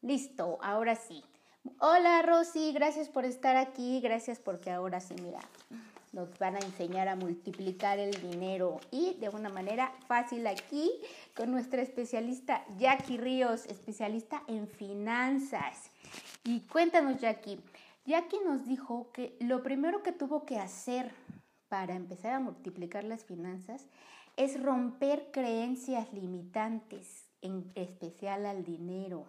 Listo, 0.00 0.58
ahora 0.62 0.94
sí. 0.94 1.24
Hola 1.80 2.22
Rosy, 2.22 2.72
gracias 2.72 3.08
por 3.08 3.24
estar 3.24 3.56
aquí, 3.56 4.00
gracias 4.00 4.38
porque 4.38 4.70
ahora 4.70 5.00
sí, 5.00 5.16
mira, 5.20 5.40
nos 6.12 6.38
van 6.38 6.54
a 6.54 6.60
enseñar 6.60 7.08
a 7.08 7.16
multiplicar 7.16 7.98
el 7.98 8.12
dinero 8.22 8.78
y 8.92 9.14
de 9.14 9.28
una 9.28 9.48
manera 9.48 9.92
fácil 10.06 10.46
aquí 10.46 10.88
con 11.34 11.50
nuestra 11.50 11.82
especialista 11.82 12.64
Jackie 12.78 13.18
Ríos, 13.18 13.66
especialista 13.66 14.44
en 14.46 14.68
finanzas. 14.68 15.90
Y 16.44 16.60
cuéntanos 16.60 17.20
Jackie, 17.20 17.60
Jackie 18.06 18.38
nos 18.46 18.66
dijo 18.66 19.10
que 19.12 19.36
lo 19.40 19.64
primero 19.64 20.04
que 20.04 20.12
tuvo 20.12 20.46
que 20.46 20.58
hacer 20.58 21.12
para 21.68 21.96
empezar 21.96 22.34
a 22.34 22.40
multiplicar 22.40 23.02
las 23.02 23.24
finanzas 23.24 23.86
es 24.36 24.62
romper 24.62 25.32
creencias 25.32 26.12
limitantes, 26.12 27.26
en 27.42 27.70
especial 27.74 28.46
al 28.46 28.64
dinero. 28.64 29.26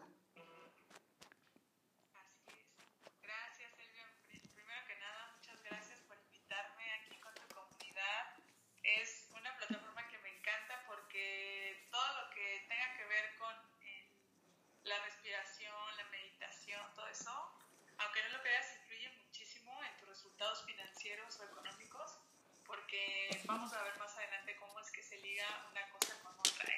Vamos 23.50 23.74
a 23.74 23.82
ver 23.82 23.98
más 23.98 24.16
adelante 24.16 24.56
cómo 24.58 24.80
es 24.80 24.92
que 24.92 25.02
se 25.02 25.18
liga 25.18 25.46
una 25.72 25.90
cosa 25.90 26.14
con 26.22 26.40
otra. 26.40 26.70
¿eh? 26.70 26.76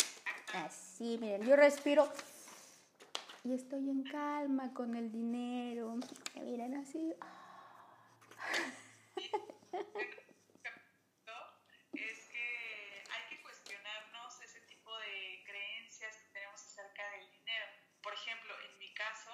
Así, 0.53 1.17
miren, 1.17 1.45
yo 1.45 1.57
respiro 1.57 2.09
y 3.43 3.53
estoy 3.53 3.89
en 3.89 4.03
calma 4.03 4.73
con 4.73 4.95
el 4.95 5.11
dinero. 5.11 5.97
Miren 6.35 6.75
así. 6.77 7.13
es 11.93 12.29
que 12.29 13.03
hay 13.11 13.23
que 13.29 13.41
cuestionarnos 13.41 14.41
ese 14.41 14.61
tipo 14.61 14.97
de 14.97 15.43
creencias 15.45 16.15
que 16.15 16.29
tenemos 16.29 16.61
acerca 16.61 17.03
del 17.11 17.29
dinero. 17.31 17.65
Por 18.01 18.13
ejemplo, 18.13 18.53
en 18.69 18.77
mi 18.79 18.93
caso, 18.93 19.31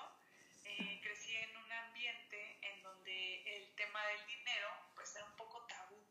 eh, 0.64 1.00
crecí 1.04 1.36
en 1.36 1.56
un 1.56 1.72
ambiente 1.72 2.58
en 2.64 2.82
donde 2.82 3.58
el 3.58 3.76
tema 3.76 4.04
del 4.08 4.26
dinero 4.26 4.70
pues 4.96 5.16
era 5.16 5.26
un 5.26 5.36
poco 5.36 5.64
tabú. 5.68 6.02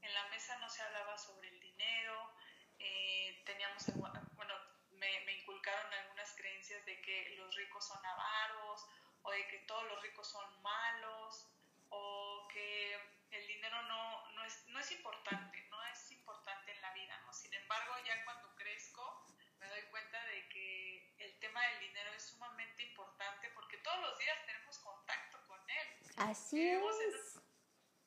En 0.00 0.14
la 0.14 0.30
mesa 0.50 0.58
no 0.58 0.68
se 0.68 0.82
hablaba 0.82 1.16
sobre 1.16 1.48
el 1.48 1.60
dinero, 1.60 2.32
eh, 2.78 3.42
teníamos, 3.46 3.84
bueno, 3.94 4.54
me, 4.90 5.20
me, 5.20 5.32
inculcaron 5.34 5.92
algunas 5.92 6.34
creencias 6.34 6.84
de 6.86 7.00
que 7.02 7.36
los 7.36 7.54
ricos 7.54 7.86
son 7.86 8.04
avaros 8.04 8.84
o 9.22 9.30
de 9.30 9.46
que 9.46 9.58
todos 9.60 9.84
los 9.84 10.02
ricos 10.02 10.28
son 10.28 10.62
malos 10.62 11.46
o 11.90 12.48
que 12.52 12.94
el 13.30 13.46
dinero 13.46 13.80
no, 13.82 14.28
no, 14.30 14.44
es, 14.44 14.66
no 14.68 14.80
es 14.80 14.90
importante, 14.90 15.62
no 15.70 15.84
es 15.86 16.10
importante 16.10 16.72
en 16.72 16.80
la 16.80 16.92
vida. 16.94 17.16
¿no? 17.26 17.32
Sin 17.32 17.52
embargo, 17.54 17.94
ya 18.04 18.24
cuando 18.24 18.54
crezco, 18.56 19.26
me 19.60 19.68
doy 19.68 19.82
cuenta 19.90 20.24
de 20.26 20.48
que 20.48 21.14
el 21.18 21.38
tema 21.38 21.64
del 21.66 21.80
dinero 21.80 22.12
es 22.12 22.24
sumamente 22.24 22.82
importante 22.82 23.50
porque 23.54 23.78
todos 23.78 24.00
los 24.00 24.18
días 24.18 24.36
tenemos 24.46 24.78
contacto 24.78 25.46
con 25.46 25.60
él. 25.70 25.88
Así 26.16 26.68
es. 26.68 26.82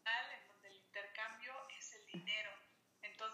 En, 0.05 0.47
donde 0.47 0.67
el 0.67 0.75
intercambio 0.75 1.53
es 1.77 1.93
el 1.93 2.05
dinero. 2.07 2.63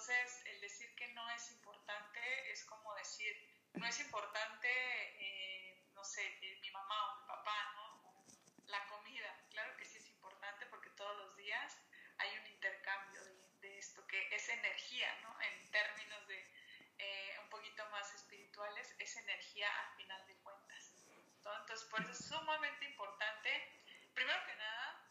Entonces, 0.09 0.43
el 0.47 0.61
decir 0.61 0.95
que 0.95 1.07
no 1.09 1.29
es 1.29 1.51
importante 1.51 2.51
es 2.51 2.63
como 2.65 2.95
decir, 2.95 3.31
no 3.75 3.85
es 3.85 3.99
importante, 3.99 4.67
eh, 4.67 5.83
no 5.93 6.03
sé, 6.03 6.25
eh, 6.41 6.57
mi 6.61 6.71
mamá 6.71 7.13
o 7.13 7.21
mi 7.21 7.27
papá, 7.27 7.73
¿no? 7.75 8.25
la 8.65 8.87
comida. 8.87 9.37
Claro 9.51 9.77
que 9.77 9.85
sí 9.85 9.99
es 9.99 10.09
importante 10.09 10.65
porque 10.65 10.89
todos 10.91 11.15
los 11.17 11.37
días 11.37 11.77
hay 12.17 12.35
un 12.39 12.47
intercambio 12.47 13.23
de, 13.23 13.49
de 13.61 13.77
esto, 13.77 14.07
que 14.07 14.35
es 14.35 14.49
energía, 14.49 15.15
¿no? 15.21 15.39
En 15.41 15.69
términos 15.69 16.27
de 16.27 16.53
eh, 16.97 17.39
un 17.43 17.49
poquito 17.51 17.87
más 17.91 18.11
espirituales, 18.15 18.95
es 18.97 19.15
energía 19.15 19.69
al 19.81 19.95
final 19.95 20.25
de 20.25 20.33
cuentas. 20.37 20.91
Entonces, 21.37 21.87
por 21.87 22.01
eso 22.01 22.11
es 22.11 22.25
sumamente 22.25 22.85
importante, 22.85 23.83
primero 24.15 24.43
que 24.47 24.55
nada, 24.55 25.05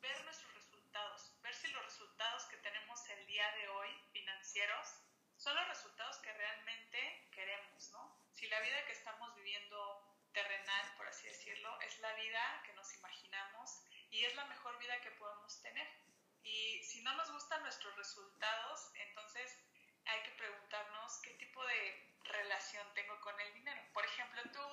ver 0.00 0.24
nuestros 0.24 0.52
resultados, 0.52 1.32
ver 1.42 1.54
si 1.54 1.68
los 1.68 1.84
resultados 1.84 2.44
que 2.46 2.56
tenemos 2.56 3.08
el 3.08 3.26
día 3.26 3.50
de 3.52 3.68
hoy 3.68 4.06
financieros 4.56 4.88
son 5.36 5.54
los 5.54 5.68
resultados 5.68 6.16
que 6.18 6.32
realmente 6.32 7.28
queremos, 7.30 7.90
¿no? 7.92 8.16
Si 8.32 8.48
la 8.48 8.60
vida 8.60 8.86
que 8.86 8.92
estamos 8.92 9.34
viviendo 9.36 10.02
terrenal, 10.32 10.96
por 10.96 11.06
así 11.06 11.26
decirlo, 11.26 11.78
es 11.82 11.98
la 12.00 12.12
vida 12.14 12.62
que 12.64 12.72
nos 12.72 12.92
imaginamos 12.94 13.82
y 14.10 14.24
es 14.24 14.34
la 14.34 14.46
mejor 14.46 14.78
vida 14.78 14.98
que 15.02 15.10
podemos 15.12 15.60
tener. 15.60 15.86
Y 16.42 16.82
si 16.84 17.02
no 17.02 17.14
nos 17.16 17.30
gustan 17.32 17.62
nuestros 17.62 17.94
resultados, 17.96 18.90
entonces 18.94 19.58
hay 20.06 20.22
que 20.22 20.30
preguntarnos 20.30 21.20
qué 21.22 21.34
tipo 21.34 21.62
de 21.66 22.16
relación 22.24 22.86
tengo 22.94 23.20
con 23.20 23.38
el 23.38 23.52
dinero. 23.54 23.82
Por 23.92 24.04
ejemplo, 24.06 24.40
tú, 24.52 24.66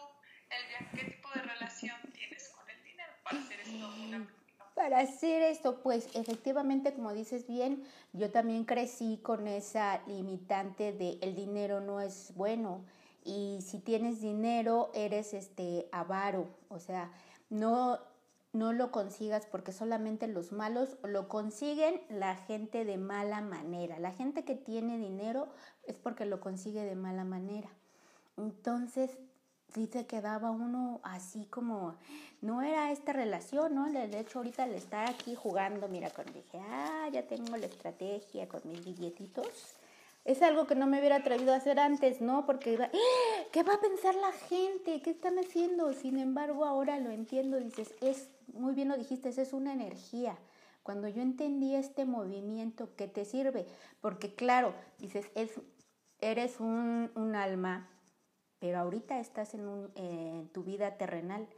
Elvia, 0.50 0.80
¿qué 0.96 1.04
tipo 1.12 1.30
de 1.32 1.42
relación 1.42 2.00
tienes 2.14 2.50
con 2.50 2.70
el 2.70 2.84
dinero 2.84 3.14
para 3.24 3.40
hacer 3.40 3.60
esto 3.60 4.43
para 4.84 5.00
hacer 5.00 5.42
esto, 5.44 5.80
pues 5.82 6.10
efectivamente, 6.14 6.94
como 6.94 7.14
dices 7.14 7.48
bien, 7.48 7.86
yo 8.12 8.32
también 8.32 8.66
crecí 8.66 9.18
con 9.24 9.48
esa 9.48 10.02
limitante 10.08 10.92
de 10.92 11.18
el 11.22 11.36
dinero 11.36 11.80
no 11.80 12.02
es 12.02 12.34
bueno 12.36 12.84
y 13.24 13.60
si 13.62 13.80
tienes 13.80 14.20
dinero 14.20 14.92
eres 14.94 15.34
este 15.34 15.88
avaro, 15.94 16.50
o 16.68 16.80
sea, 16.80 17.14
no 17.50 17.98
no 18.52 18.74
lo 18.74 18.92
consigas 18.92 19.46
porque 19.46 19.72
solamente 19.72 20.28
los 20.28 20.52
malos 20.52 20.98
lo 21.02 21.30
consiguen 21.30 22.02
la 22.10 22.36
gente 22.36 22.84
de 22.84 22.98
mala 22.98 23.40
manera. 23.40 24.00
La 24.00 24.12
gente 24.12 24.44
que 24.44 24.54
tiene 24.54 24.98
dinero 24.98 25.48
es 25.88 25.96
porque 25.96 26.26
lo 26.26 26.42
consigue 26.42 26.84
de 26.84 26.96
mala 26.96 27.24
manera. 27.24 27.70
Entonces, 28.38 29.18
sí 29.74 29.88
se 29.92 30.06
quedaba 30.06 30.52
uno 30.52 31.00
así 31.04 31.46
como, 31.46 31.96
no 32.42 32.62
era 32.62 32.92
esta 32.92 33.14
relación, 33.14 33.76
¿no? 33.76 33.92
De 33.92 34.20
hecho, 34.20 34.40
ahorita 34.40 34.68
le 34.68 34.78
está 34.78 35.10
aquí 35.10 35.36
jugando, 35.36 35.88
mira, 35.88 36.10
cuando 36.10 36.34
dije, 36.34 36.60
ah, 36.70 37.10
ya 37.12 37.28
tengo 37.28 37.58
la 37.58 37.66
estrategia 37.66 38.48
con 38.48 38.62
mis 38.66 38.84
billetitos 38.84 39.78
es 40.26 40.42
algo 40.42 40.68
que 40.68 40.76
no 40.76 40.88
me 40.88 41.00
hubiera 41.00 41.18
atrevido 41.18 41.54
a 41.54 41.58
hacer 41.58 41.80
antes, 41.80 42.22
¿no? 42.22 42.46
Porque, 42.46 42.78
¡Ah! 42.82 42.90
¿qué 43.52 43.64
va 43.64 43.74
a 43.74 43.82
pensar 43.82 44.16
la 44.16 44.32
gente? 44.32 45.02
¿Qué 45.02 45.10
están 45.10 45.38
haciendo? 45.38 45.92
Sin 45.94 46.18
embargo, 46.18 46.66
ahora 46.66 46.98
lo 47.00 47.12
entiendo, 47.12 47.60
dices, 47.60 47.94
es, 48.02 48.30
muy 48.54 48.74
bien 48.74 48.88
lo 48.88 48.98
dijiste, 48.98 49.30
es 49.30 49.54
una 49.54 49.74
energía. 49.74 50.38
Cuando 50.82 51.08
yo 51.08 51.22
entendí 51.22 51.76
este 51.76 52.06
movimiento 52.06 52.96
que 52.96 53.08
te 53.08 53.26
sirve, 53.26 53.66
porque 54.02 54.34
claro, 54.34 54.74
dices, 55.00 55.26
es, 55.36 55.52
eres 56.20 56.60
un, 56.60 57.12
un 57.16 57.36
alma, 57.36 57.90
pero 58.64 58.80
ahorita 58.80 59.20
estás 59.20 59.56
en, 59.56 60.50
tu 60.54 60.64
vida 60.64 60.98
terrenal 60.98 61.50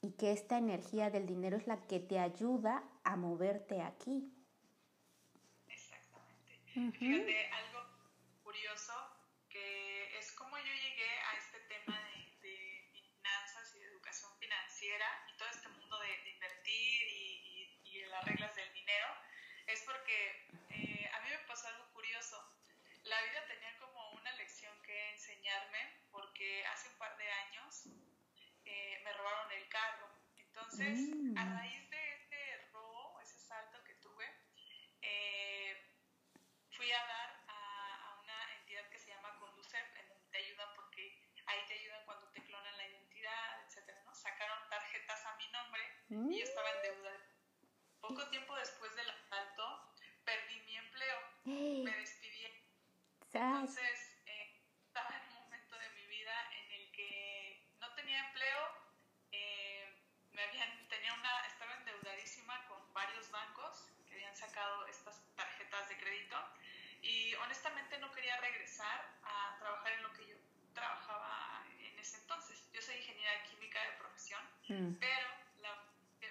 y 0.00 0.12
que 0.12 0.30
esta 0.30 0.58
energía 0.58 1.10
del 1.10 1.26
dinero 1.26 1.56
es 1.56 1.66
la 1.66 1.88
que 1.88 1.98
te 1.98 2.20
ayuda 2.20 2.84
a 3.02 3.16
moverte 3.16 3.82
aquí. 3.82 4.30
Exactamente. 5.66 6.60
Fíjate, 6.70 7.50
algo 7.50 7.80
curioso, 8.44 8.94
que 9.50 10.16
es 10.16 10.30
como 10.38 10.56
yo 10.56 10.72
llegué 10.72 11.10
a 11.32 11.36
este 11.36 11.58
tema 11.66 11.98
de, 12.40 12.86
finanzas 12.92 13.74
y 13.74 13.80
de 13.80 13.88
educación 13.88 14.30
financiera 14.38 15.06
y 15.34 15.36
todo 15.38 15.48
este 15.48 15.68
mundo 15.68 15.98
de, 15.98 16.30
invertir 16.30 17.08
y, 17.10 17.80
y, 17.82 18.02
de 18.02 18.06
las 18.06 18.24
reglas 18.24 18.54
del 18.54 18.72
dinero, 18.72 19.08
es 19.66 19.82
porque 19.82 20.46
eh, 20.70 21.10
a 21.12 21.20
mí 21.22 21.28
me 21.28 21.38
pasó 21.48 21.66
algo 21.66 21.92
curioso. 21.92 22.38
La 23.02 23.20
vida 23.20 23.44
tenía 23.48 23.76
como 23.78 24.12
una 24.12 24.30
lección 24.36 24.80
que 24.82 25.10
enseñarme 25.10 26.02
porque 26.12 26.64
hace 26.66 26.88
un 26.88 26.98
par 26.98 27.16
de 27.16 27.28
años 27.30 27.86
eh, 28.64 29.00
me 29.04 29.12
robaron 29.14 29.50
el 29.52 29.68
carro. 29.68 30.08
Entonces, 30.36 30.98
mm. 30.98 31.36
a 31.36 31.44
raíz 31.56 31.90
de 31.90 32.12
este 32.14 32.68
robo, 32.72 33.18
ese 33.20 33.40
salto 33.40 33.82
que 33.84 33.94
tuve, 33.94 34.26
eh, 35.00 35.76
fui 36.70 36.92
a 36.92 37.06
dar 37.06 37.42
que 38.90 38.98
se 38.98 39.10
llama 39.10 39.38
Conducef, 39.38 39.96
en 39.96 40.08
donde 40.08 40.30
te 40.30 40.38
ayudan 40.38 40.68
porque 40.74 41.20
ahí 41.46 41.60
te 41.68 41.74
ayudan 41.74 42.04
cuando 42.06 42.26
te 42.32 42.42
clonan 42.42 42.76
la 42.76 42.88
identidad, 42.88 43.66
etcétera, 43.66 44.02
¿no? 44.04 44.14
Sacaron 44.14 44.68
tarjetas 44.70 45.26
a 45.26 45.36
mi 45.36 45.46
nombre 46.12 46.36
y 46.36 46.42
estaba. 46.42 46.68
Poco 48.00 48.28
tiempo 48.30 48.54
después 48.56 48.94
del 48.96 49.08
asalto, 49.08 49.94
perdí 50.24 50.60
mi 50.66 50.76
empleo, 50.76 51.18
me 51.44 51.96
despidí. 51.96 52.46
Entonces, 53.32 54.18
eh, 54.26 54.60
estaba 54.84 55.08
en 55.16 55.28
un 55.28 55.44
momento 55.44 55.78
de 55.78 55.88
mi 55.90 56.06
vida 56.06 56.34
en 56.52 56.72
el 56.72 56.92
que 56.92 57.64
no 57.78 57.94
tenía 57.94 58.26
empleo, 58.26 58.60
eh, 59.30 60.02
me 60.32 60.42
habían, 60.42 60.88
tenía 60.88 61.14
una, 61.14 61.46
estaba 61.46 61.76
endeudadísima 61.76 62.66
con 62.66 62.92
varios 62.92 63.30
bancos 63.30 63.88
que 64.06 64.14
habían 64.14 64.36
sacado 64.36 64.86
estas 64.88 65.22
tarjetas 65.36 65.88
de 65.88 65.96
crédito 65.98 66.36
y 67.02 67.34
honestamente 67.36 67.98
no 67.98 68.10
quería 68.12 68.36
regresar 68.40 69.16
a 69.22 69.56
trabajar 69.60 69.92
en 69.92 70.02
lo 70.02 70.12
que 70.12 70.26
yo 70.26 70.36
trabajaba 70.74 71.64
en 71.78 71.98
ese 71.98 72.16
entonces. 72.18 72.68
Yo 72.72 72.82
soy 72.82 72.96
ingeniera 72.96 73.44
química 73.44 73.80
de 73.80 74.02
pero 75.00 75.28
la, 75.60 75.84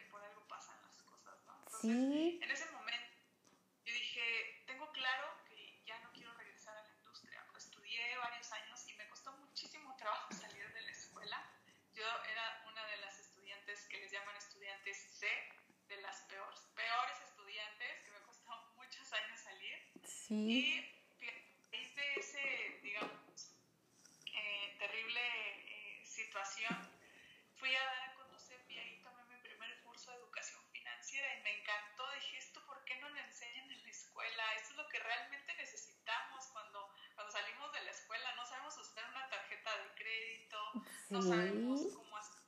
por 0.09 0.23
algo 0.23 0.41
pasan 0.47 0.75
las 0.81 0.97
cosas, 1.03 1.37
¿no? 1.45 1.55
Entonces, 1.59 2.41
en 2.41 2.51
ese 2.51 2.71
momento 2.71 3.13
yo 3.85 3.93
dije, 3.93 4.63
tengo 4.65 4.91
claro 4.91 5.37
que 5.45 5.83
ya 5.85 5.99
no 5.99 6.11
quiero 6.13 6.33
regresar 6.33 6.75
a 6.77 6.81
la 6.81 6.93
industria. 6.95 7.45
Estudié 7.55 8.17
varios 8.17 8.51
años 8.51 8.87
y 8.87 8.93
me 8.95 9.07
costó 9.09 9.31
muchísimo 9.33 9.95
trabajo 9.97 10.33
salir 10.33 10.73
de 10.73 10.81
la 10.81 10.91
escuela. 10.91 11.37
Yo 11.93 12.03
era 12.03 12.63
una 12.67 12.83
de 12.87 12.97
las 12.97 13.19
estudiantes 13.19 13.85
que 13.87 13.99
les 13.99 14.11
llaman 14.11 14.35
estudiantes 14.37 14.97
C, 14.97 15.27
de 15.87 16.01
las 16.01 16.21
peores, 16.21 16.59
peores 16.73 17.21
estudiantes, 17.21 18.03
que 18.03 18.11
me 18.11 18.21
costó 18.21 18.73
muchos 18.75 19.13
años 19.13 19.39
salir. 19.39 19.91
Sí. 20.31 20.37
Y 20.47 21.75
hice 21.75 22.03
ese, 22.15 22.79
digamos, 22.81 23.51
eh, 24.33 24.75
terrible 24.79 25.19
eh, 25.19 26.05
situación, 26.05 26.71
fui 27.57 27.75
a 27.75 27.83
dar 27.83 28.03
a 28.03 28.13
conocer 28.13 28.63
y 28.69 28.77
ahí 28.77 29.01
tomé 29.03 29.25
mi 29.25 29.41
primer 29.41 29.81
curso 29.81 30.09
de 30.09 30.17
educación 30.19 30.61
financiera 30.71 31.35
y 31.35 31.43
me 31.43 31.59
encantó. 31.59 32.09
Dije, 32.11 32.37
¿esto 32.37 32.65
por 32.65 32.81
qué 32.85 32.95
no 33.01 33.09
lo 33.09 33.19
enseñan 33.19 33.69
en 33.71 33.83
la 33.83 33.89
escuela? 33.89 34.55
Esto 34.55 34.69
es 34.69 34.77
lo 34.77 34.87
que 34.87 34.99
realmente 34.99 35.53
necesitamos 35.55 36.47
cuando, 36.53 36.95
cuando 37.15 37.33
salimos 37.33 37.73
de 37.73 37.83
la 37.83 37.91
escuela. 37.91 38.33
No 38.37 38.45
sabemos 38.45 38.77
usar 38.77 39.09
una 39.09 39.27
tarjeta 39.27 39.77
de 39.83 39.95
crédito, 39.95 40.73
no 41.09 41.21
sabemos 41.21 41.93
cómo 41.93 42.15
hacer 42.15 42.39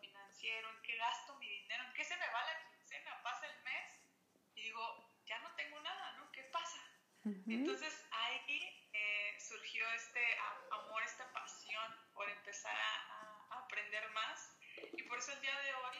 financiero, 0.00 0.70
en 0.70 0.82
qué 0.82 0.96
gasto 0.98 1.34
mi 1.40 1.48
dinero, 1.48 1.82
en 1.82 1.94
qué 1.94 2.04
se 2.04 2.16
me 2.16 2.26
va 2.28 2.44
la 2.44 3.22
pasa 3.24 3.44
el 3.46 3.62
mes 3.64 3.90
y 4.54 4.62
digo, 4.62 5.10
ya 5.26 5.40
no 5.40 5.50
tengo 5.56 5.80
nada, 5.80 6.12
¿no? 6.12 6.30
¿Qué 6.30 6.44
Entonces 7.24 8.04
ahí 8.10 8.88
eh, 8.92 9.36
surgió 9.40 9.88
este 9.92 10.20
amor, 10.70 11.02
esta 11.04 11.30
pasión 11.32 11.96
por 12.12 12.28
empezar 12.28 12.76
a, 12.76 13.20
aprender 13.64 14.10
más. 14.10 14.50
Y 14.92 15.02
por 15.04 15.18
eso 15.18 15.32
el 15.32 15.40
día 15.40 15.58
de 15.60 15.74
hoy 15.74 15.96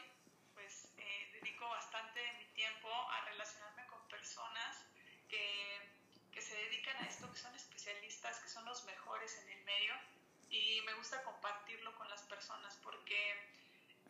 pues 0.53 0.93
eh, 0.97 1.29
dedico 1.33 1.67
bastante 1.69 2.19
de 2.19 2.33
mi 2.33 2.45
tiempo 2.53 2.89
a 3.09 3.25
relacionarme 3.25 3.85
con 3.87 4.07
personas 4.07 4.85
que, 5.27 5.89
que 6.31 6.41
se 6.41 6.55
dedican 6.55 6.95
a 7.03 7.07
esto, 7.07 7.31
que 7.31 7.39
son 7.39 7.55
especialistas, 7.55 8.39
que 8.39 8.49
son 8.49 8.65
los 8.65 8.83
mejores 8.85 9.35
en 9.39 9.49
el 9.49 9.63
medio. 9.63 9.93
Y 10.49 10.81
me 10.81 10.93
gusta 10.93 11.23
compartirlo 11.23 11.95
con 11.95 12.07
las 12.09 12.21
personas 12.23 12.77
porque 12.83 13.49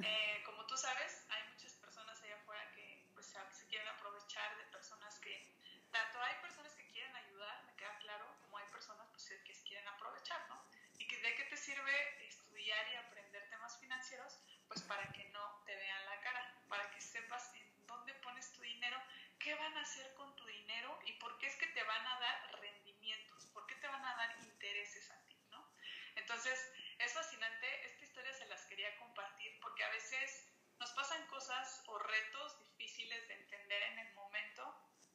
eh, 0.04 0.44
como 0.46 0.66
tú 0.66 0.76
sabes 0.78 1.24
hay 1.30 1.48
muchas 1.54 1.74
personas 1.76 2.22
allá 2.22 2.36
afuera 2.36 2.70
que 2.72 3.06
se 3.52 3.66
quieren 3.68 3.88
aprovechar 3.88 4.56
de 4.58 4.64
personas 4.66 5.20
que, 5.20 5.48
tanto 5.92 6.22
hay 6.22 6.36
personas 6.42 6.74
que 6.74 6.86
quieren 6.88 7.14
ayudar, 7.16 7.64
me 7.66 7.76
queda 7.76 7.98
claro, 8.00 8.26
como 8.42 8.58
hay 8.58 8.66
personas 8.72 9.08
pues, 9.12 9.28
que 9.44 9.54
quieren 9.64 9.88
aprovechar, 9.88 10.48
¿no? 10.48 10.64
Y 10.98 11.08
que, 11.08 11.18
de 11.18 11.36
qué 11.36 11.44
te 11.46 11.55
sirve 11.66 12.28
estudiar 12.28 12.88
y 12.94 12.96
aprender 12.96 13.50
temas 13.50 13.80
financieros, 13.80 14.38
pues 14.68 14.84
para 14.84 15.12
que 15.14 15.28
no 15.30 15.64
te 15.66 15.76
vean 15.76 16.06
la 16.06 16.22
cara, 16.22 16.62
para 16.70 16.92
que 16.92 17.02
sepas 17.02 17.56
en 17.56 17.88
dónde 17.88 18.14
pones 18.16 18.52
tu 18.54 18.62
dinero, 18.62 19.02
qué 19.40 19.56
van 19.56 19.76
a 19.76 19.82
hacer 19.82 20.14
con 20.14 20.36
tu 20.36 20.46
dinero 20.46 21.00
y 21.06 21.14
por 21.14 21.40
qué 21.40 21.48
es 21.48 21.56
que 21.56 21.66
te 21.68 21.82
van 21.82 22.06
a 22.06 22.20
dar 22.20 22.60
rendimientos, 22.62 23.48
por 23.48 23.66
qué 23.66 23.74
te 23.76 23.88
van 23.88 24.06
a 24.06 24.16
dar 24.16 24.38
intereses 24.44 25.10
a 25.10 25.26
ti, 25.26 25.42
¿no? 25.50 25.74
Entonces, 26.16 26.72
es 27.00 27.14
fascinante, 27.14 27.88
esta 27.88 28.06
historia 28.06 28.34
se 28.34 28.46
las 28.46 28.64
quería 28.68 28.96
compartir 28.98 29.60
porque 29.60 29.84
a 29.84 29.90
veces 29.90 30.48
nos 30.78 30.92
pasan 30.92 31.26
cosas 31.28 31.84
o 31.88 31.98
retos 31.98 32.60
difíciles 32.60 33.28
de 33.28 33.34
entender 33.34 33.82
en 33.82 34.00
el 34.00 34.14
momento, 34.14 34.64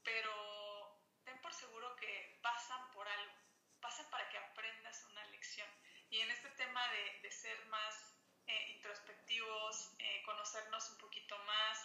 pero 0.02 1.00
ten 1.22 1.40
por 1.42 1.54
seguro 1.54 1.94
que 1.94 2.40
pasan 2.42 2.90
por 2.90 3.06
algo, 3.06 3.34
pasan 3.80 4.10
para 4.10 4.28
que 4.30 4.38
aprendas 4.38 5.04
una 5.04 5.24
lección. 5.26 5.68
Y 6.10 6.20
en 6.20 6.30
este 6.32 6.50
de, 6.88 7.20
de 7.22 7.30
ser 7.30 7.66
más 7.66 8.14
eh, 8.46 8.72
introspectivos, 8.74 9.92
eh, 9.98 10.22
conocernos 10.24 10.90
un 10.90 10.98
poquito 10.98 11.38
más, 11.44 11.78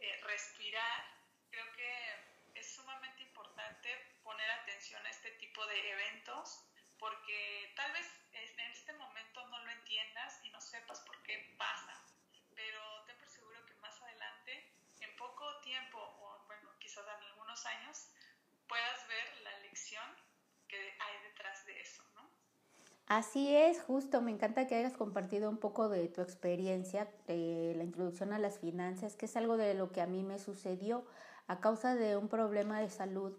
eh, 0.00 0.20
respirar, 0.24 1.04
creo 1.50 1.72
que 1.72 2.58
es 2.60 2.74
sumamente 2.74 3.22
importante 3.22 3.88
poner 4.22 4.50
atención 4.50 5.04
a 5.06 5.10
este 5.10 5.30
tipo 5.32 5.64
de 5.66 5.90
eventos 5.90 6.64
porque 6.98 7.72
tal 7.76 7.92
vez 7.92 8.06
en 8.32 8.72
este 8.72 8.92
momento 8.94 9.46
no 9.46 9.58
lo 9.64 9.70
entiendas 9.70 10.40
y 10.44 10.50
no 10.50 10.60
sepas 10.60 11.00
por 11.00 11.22
qué 11.22 11.54
pasa, 11.56 12.02
pero 12.54 13.04
ten 13.06 13.16
por 13.18 13.30
seguro 13.30 13.64
que 13.66 13.74
más 13.74 14.00
adelante, 14.02 14.72
en 15.00 15.16
poco 15.16 15.60
tiempo, 15.60 15.98
o 15.98 16.44
bueno, 16.46 16.76
quizás 16.78 17.04
en 17.06 17.22
algunos 17.22 17.64
años, 17.66 18.08
puedas 18.66 19.06
ver 19.06 19.36
la 19.42 19.58
lección 19.58 20.16
que 20.66 20.96
hay 20.98 21.22
detrás 21.22 21.64
de 21.66 21.80
eso, 21.80 22.02
¿no? 22.14 22.30
Así 23.08 23.56
es, 23.56 23.80
justo, 23.80 24.20
me 24.20 24.30
encanta 24.30 24.66
que 24.66 24.74
hayas 24.74 24.92
compartido 24.92 25.48
un 25.48 25.56
poco 25.56 25.88
de 25.88 26.08
tu 26.08 26.20
experiencia, 26.20 27.08
de 27.26 27.72
la 27.74 27.82
introducción 27.82 28.34
a 28.34 28.38
las 28.38 28.58
finanzas, 28.58 29.16
que 29.16 29.24
es 29.24 29.34
algo 29.34 29.56
de 29.56 29.72
lo 29.72 29.90
que 29.92 30.02
a 30.02 30.06
mí 30.06 30.22
me 30.22 30.38
sucedió 30.38 31.04
a 31.46 31.58
causa 31.58 31.94
de 31.94 32.18
un 32.18 32.28
problema 32.28 32.80
de 32.80 32.90
salud. 32.90 33.32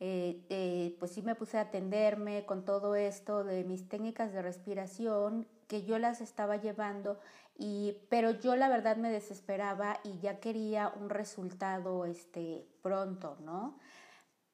Eh, 0.00 0.40
eh, 0.48 0.96
pues 0.98 1.10
sí 1.12 1.20
me 1.20 1.34
puse 1.34 1.58
a 1.58 1.62
atenderme 1.62 2.46
con 2.46 2.64
todo 2.64 2.94
esto 2.96 3.44
de 3.44 3.64
mis 3.64 3.86
técnicas 3.86 4.32
de 4.32 4.40
respiración 4.40 5.46
que 5.68 5.84
yo 5.84 5.98
las 5.98 6.22
estaba 6.22 6.56
llevando 6.56 7.20
y 7.58 7.98
pero 8.08 8.30
yo 8.30 8.56
la 8.56 8.68
verdad 8.70 8.96
me 8.96 9.10
desesperaba 9.10 10.00
y 10.04 10.18
ya 10.20 10.40
quería 10.40 10.88
un 10.88 11.10
resultado 11.10 12.06
este 12.06 12.66
pronto, 12.82 13.36
¿no? 13.44 13.78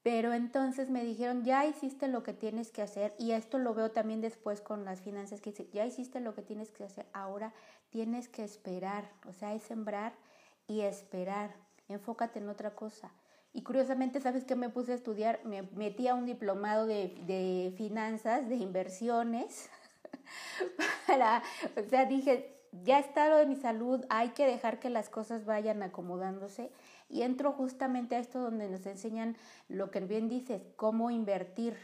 Pero 0.02 0.32
entonces 0.32 0.90
me 0.90 1.04
dijeron, 1.04 1.44
ya 1.44 1.66
hiciste 1.66 2.08
lo 2.08 2.22
que 2.22 2.32
tienes 2.32 2.70
que 2.70 2.82
hacer, 2.82 3.14
y 3.18 3.32
esto 3.32 3.58
lo 3.58 3.74
veo 3.74 3.90
también 3.90 4.20
después 4.20 4.60
con 4.60 4.84
las 4.84 5.00
finanzas, 5.00 5.40
que 5.40 5.52
ya 5.72 5.84
hiciste 5.84 6.20
lo 6.20 6.34
que 6.34 6.42
tienes 6.42 6.70
que 6.70 6.84
hacer, 6.84 7.06
ahora 7.12 7.52
tienes 7.90 8.28
que 8.28 8.44
esperar, 8.44 9.10
o 9.28 9.32
sea, 9.32 9.54
es 9.54 9.62
sembrar 9.64 10.14
y 10.66 10.82
esperar, 10.82 11.54
enfócate 11.88 12.38
en 12.38 12.48
otra 12.48 12.74
cosa. 12.74 13.12
Y 13.52 13.62
curiosamente, 13.62 14.20
¿sabes 14.20 14.44
qué 14.44 14.54
me 14.54 14.68
puse 14.68 14.92
a 14.92 14.94
estudiar? 14.94 15.40
Me 15.44 15.62
metí 15.62 16.06
a 16.06 16.14
un 16.14 16.26
diplomado 16.26 16.86
de, 16.86 17.18
de 17.26 17.74
finanzas, 17.76 18.48
de 18.48 18.56
inversiones, 18.56 19.68
para, 21.06 21.42
o 21.76 21.88
sea, 21.88 22.04
dije, 22.04 22.54
ya 22.84 22.98
está 22.98 23.28
lo 23.28 23.36
de 23.36 23.46
mi 23.46 23.56
salud, 23.56 24.04
hay 24.10 24.30
que 24.30 24.46
dejar 24.46 24.78
que 24.78 24.90
las 24.90 25.08
cosas 25.08 25.44
vayan 25.44 25.82
acomodándose. 25.82 26.70
Y 27.08 27.22
entro 27.22 27.52
justamente 27.52 28.16
a 28.16 28.18
esto 28.18 28.40
donde 28.40 28.68
nos 28.68 28.84
enseñan 28.86 29.36
lo 29.68 29.90
que 29.90 30.00
bien 30.00 30.28
dices, 30.28 30.62
cómo 30.76 31.10
invertir. 31.10 31.76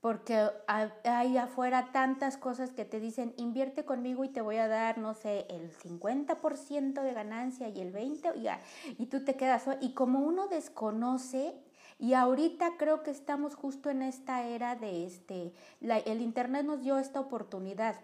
Porque 0.00 0.48
hay 0.66 1.36
afuera 1.38 1.90
tantas 1.92 2.36
cosas 2.36 2.70
que 2.70 2.84
te 2.84 3.00
dicen, 3.00 3.34
invierte 3.36 3.84
conmigo 3.84 4.22
y 4.24 4.28
te 4.28 4.40
voy 4.40 4.56
a 4.56 4.68
dar, 4.68 4.98
no 4.98 5.14
sé, 5.14 5.46
el 5.50 5.72
50% 5.76 7.02
de 7.02 7.12
ganancia 7.12 7.68
y 7.68 7.80
el 7.80 7.92
20%, 7.92 8.34
y, 8.36 9.02
y 9.02 9.06
tú 9.06 9.24
te 9.24 9.34
quedas. 9.34 9.64
Y 9.80 9.94
como 9.94 10.20
uno 10.20 10.46
desconoce, 10.46 11.56
y 11.98 12.14
ahorita 12.14 12.76
creo 12.78 13.02
que 13.02 13.10
estamos 13.10 13.56
justo 13.56 13.90
en 13.90 14.02
esta 14.02 14.44
era 14.44 14.76
de 14.76 15.04
este, 15.04 15.52
el 15.80 16.20
Internet 16.20 16.64
nos 16.64 16.80
dio 16.80 16.96
esta 16.98 17.18
oportunidad 17.18 17.96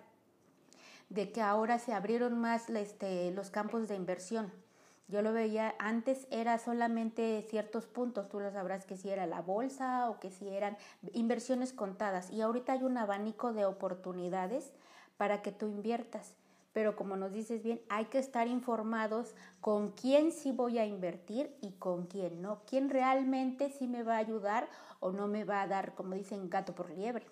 de 1.11 1.31
que 1.31 1.41
ahora 1.41 1.79
se 1.79 1.93
abrieron 1.93 2.37
más 2.41 2.69
este, 2.71 3.31
los 3.31 3.51
campos 3.51 3.87
de 3.87 3.95
inversión. 3.95 4.64
Yo 5.07 5.21
lo 5.21 5.33
veía, 5.33 5.75
antes 5.79 6.27
era 6.31 6.59
solamente 6.59 7.45
ciertos 7.51 7.87
puntos, 7.87 8.29
tú 8.29 8.41
lo 8.41 8.51
sabrás 8.51 8.87
que 8.87 8.97
si 8.97 9.11
era 9.11 9.27
la 9.27 9.43
bolsa 9.43 10.09
o 10.09 10.19
que 10.19 10.31
si 10.31 10.49
eran 10.49 10.79
inversiones 11.13 11.75
contadas 11.75 12.31
y 12.31 12.41
ahorita 12.41 12.73
hay 12.73 12.85
un 12.85 12.97
abanico 12.97 13.53
de 13.53 13.67
oportunidades 13.67 14.73
para 15.19 15.43
que 15.43 15.53
tú 15.53 15.67
inviertas. 15.67 16.35
Pero 16.73 16.97
como 16.97 17.17
nos 17.17 17.33
dices 17.33 17.63
bien, 17.63 17.81
hay 17.89 18.07
que 18.07 18.19
estar 18.19 18.49
informados 18.49 19.35
con 19.61 19.93
quién 19.93 20.33
sí 20.33 20.51
voy 20.51 20.79
a 20.79 20.87
invertir 20.87 21.55
y 21.61 21.73
con 21.73 22.07
quién 22.07 22.43
no. 22.43 22.63
Quién 22.67 22.91
realmente 22.91 23.71
sí 23.71 23.87
me 23.87 24.03
va 24.03 24.17
a 24.17 24.19
ayudar 24.19 24.69
o 24.99 25.13
no 25.13 25.29
me 25.29 25.45
va 25.45 25.63
a 25.63 25.69
dar, 25.69 25.95
como 25.95 26.15
dicen, 26.15 26.51
gato 26.51 26.75
por 26.75 26.91
liebre. 26.91 27.27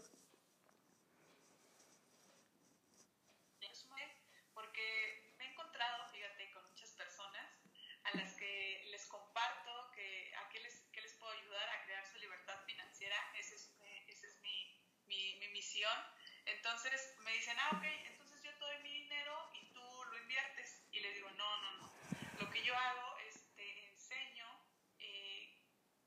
Entonces 16.45 17.15
me 17.21 17.33
dicen, 17.33 17.57
ah, 17.59 17.71
ok, 17.77 17.85
entonces 18.07 18.41
yo 18.43 18.53
te 18.53 18.59
doy 18.59 18.79
mi 18.83 18.93
dinero 19.03 19.51
y 19.55 19.73
tú 19.73 20.05
lo 20.05 20.19
inviertes. 20.19 20.87
Y 20.93 21.01
le 21.01 21.13
digo, 21.13 21.31
no, 21.31 21.61
no, 21.61 21.73
no. 21.79 21.95
Lo 22.41 22.51
que 22.51 22.63
yo 22.63 22.77
hago 22.77 23.19
es 23.19 23.55
te 23.57 23.87
enseño 23.89 24.47
eh, 24.99 25.59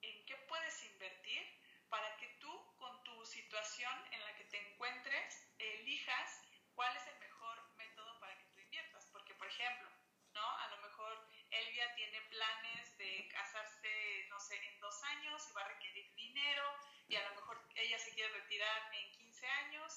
en 0.01 0.25
qué 0.25 0.37
puedes 0.47 0.83
invertir 0.83 1.61
para 1.89 2.15
que 2.17 2.27
tú 2.39 2.75
con 2.77 3.03
tu 3.03 3.25
situación 3.25 3.93
en 4.11 4.23
la 4.23 4.35
que 4.35 4.45
te 4.45 4.57
encuentres 4.57 5.47
elijas 5.59 6.41
cuál 6.73 6.95
es 6.95 7.07
el 7.07 7.19
mejor 7.19 7.75
método 7.75 8.19
para 8.19 8.37
que 8.37 8.45
tú 8.45 8.59
inviertas. 8.59 9.07
Porque, 9.11 9.33
por 9.35 9.47
ejemplo, 9.47 9.89
¿no? 10.33 10.57
A 10.59 10.67
lo 10.69 10.77
mejor 10.77 11.27
Elvia 11.51 11.93
tiene 11.95 12.21
planes 12.21 12.97
de 12.97 13.27
casarse, 13.29 14.25
no 14.29 14.39
sé, 14.39 14.55
en 14.67 14.79
dos 14.79 15.03
años 15.03 15.49
y 15.49 15.53
va 15.53 15.61
a 15.61 15.67
requerir 15.69 16.13
dinero 16.15 16.63
y 17.07 17.15
a 17.15 17.29
lo 17.29 17.35
mejor 17.35 17.65
ella 17.75 17.99
se 17.99 18.13
quiere 18.13 18.33
retirar 18.33 18.93
en 18.93 19.11
15 19.11 19.14
años 19.45 19.94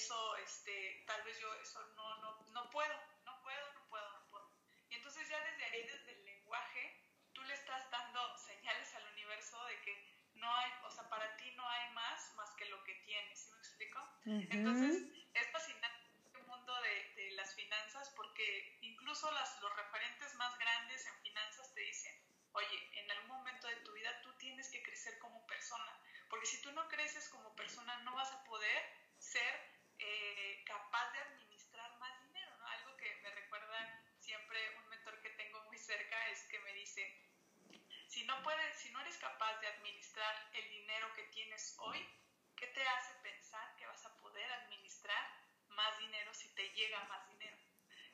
eso, 0.00 0.36
este, 0.38 1.04
tal 1.06 1.22
vez 1.24 1.38
yo 1.38 1.52
eso 1.60 1.78
no, 1.94 2.16
no, 2.22 2.42
no 2.48 2.70
puedo, 2.70 2.94
no 3.24 3.42
puedo, 3.42 3.72
no 3.74 3.86
puedo, 3.88 4.10
no 4.12 4.30
puedo. 4.30 4.50
Y 4.88 4.94
entonces 4.94 5.28
ya 5.28 5.38
desde 5.44 5.64
ahí, 5.66 5.82
desde 5.86 6.12
el 6.12 6.24
lenguaje, 6.24 7.04
tú 7.34 7.42
le 7.42 7.52
estás 7.52 7.90
dando 7.90 8.38
señales 8.38 8.94
al 8.94 9.06
universo 9.12 9.62
de 9.66 9.80
que 9.82 9.92
no 10.34 10.56
hay, 10.56 10.72
o 10.84 10.90
sea, 10.90 11.06
para 11.10 11.36
ti 11.36 11.50
no 11.52 11.68
hay 11.68 11.90
más 11.90 12.34
más 12.34 12.50
que 12.56 12.64
lo 12.66 12.82
que 12.84 12.94
tienes, 12.94 13.38
¿sí 13.38 13.50
me 13.52 13.58
explico? 13.58 14.00
Entonces, 14.24 15.04
es 15.34 15.52
fascinante 15.52 16.08
el 16.34 16.46
mundo 16.46 16.74
de, 16.80 17.22
de, 17.22 17.30
las 17.32 17.54
finanzas 17.54 18.08
porque 18.16 18.78
incluso 18.80 19.30
las, 19.32 19.60
los 19.60 19.76
referentes 19.76 20.34
más 20.36 20.58
grandes 20.58 21.06
en 21.06 21.20
finanzas 21.20 21.74
te 21.74 21.80
dicen, 21.82 22.14
oye, 22.52 23.00
en 23.00 23.10
algún 23.10 23.36
momento 23.36 23.66
de 23.66 23.76
tu 23.76 23.92
vida 23.92 24.18
tú 24.22 24.32
tienes 24.38 24.70
que 24.70 24.82
crecer 24.82 25.18
como 25.18 25.46
persona, 25.46 25.92
porque 26.30 26.46
si 26.46 26.62
tú 26.62 26.72
no 26.72 26.88
creces 26.88 27.28
como 27.28 27.54
persona 27.54 27.98
no 27.98 28.14
vas 28.14 28.32
a 28.32 28.42
poder 28.44 29.00
ser 29.18 29.69
eh, 30.00 30.64
capaz 30.64 31.12
de 31.12 31.20
administrar 31.20 31.98
más 31.98 32.20
dinero, 32.22 32.56
¿no? 32.58 32.66
Algo 32.66 32.96
que 32.96 33.14
me 33.22 33.30
recuerda 33.30 34.02
siempre 34.18 34.58
un 34.78 34.88
mentor 34.88 35.20
que 35.20 35.30
tengo 35.30 35.60
muy 35.64 35.78
cerca 35.78 36.28
es 36.28 36.42
que 36.44 36.58
me 36.60 36.72
dice, 36.74 37.02
si 38.08 38.24
no 38.24 38.42
puedes, 38.42 38.76
si 38.78 38.90
no 38.90 39.00
eres 39.00 39.16
capaz 39.18 39.60
de 39.60 39.68
administrar 39.68 40.48
el 40.54 40.68
dinero 40.70 41.12
que 41.14 41.24
tienes 41.24 41.76
hoy, 41.78 41.98
¿qué 42.56 42.66
te 42.68 42.86
hace 42.88 43.14
pensar 43.22 43.76
que 43.76 43.86
vas 43.86 44.04
a 44.04 44.16
poder 44.16 44.50
administrar 44.52 45.24
más 45.68 45.98
dinero 45.98 46.32
si 46.34 46.48
te 46.54 46.68
llega 46.70 47.04
más 47.04 47.26
dinero? 47.28 47.56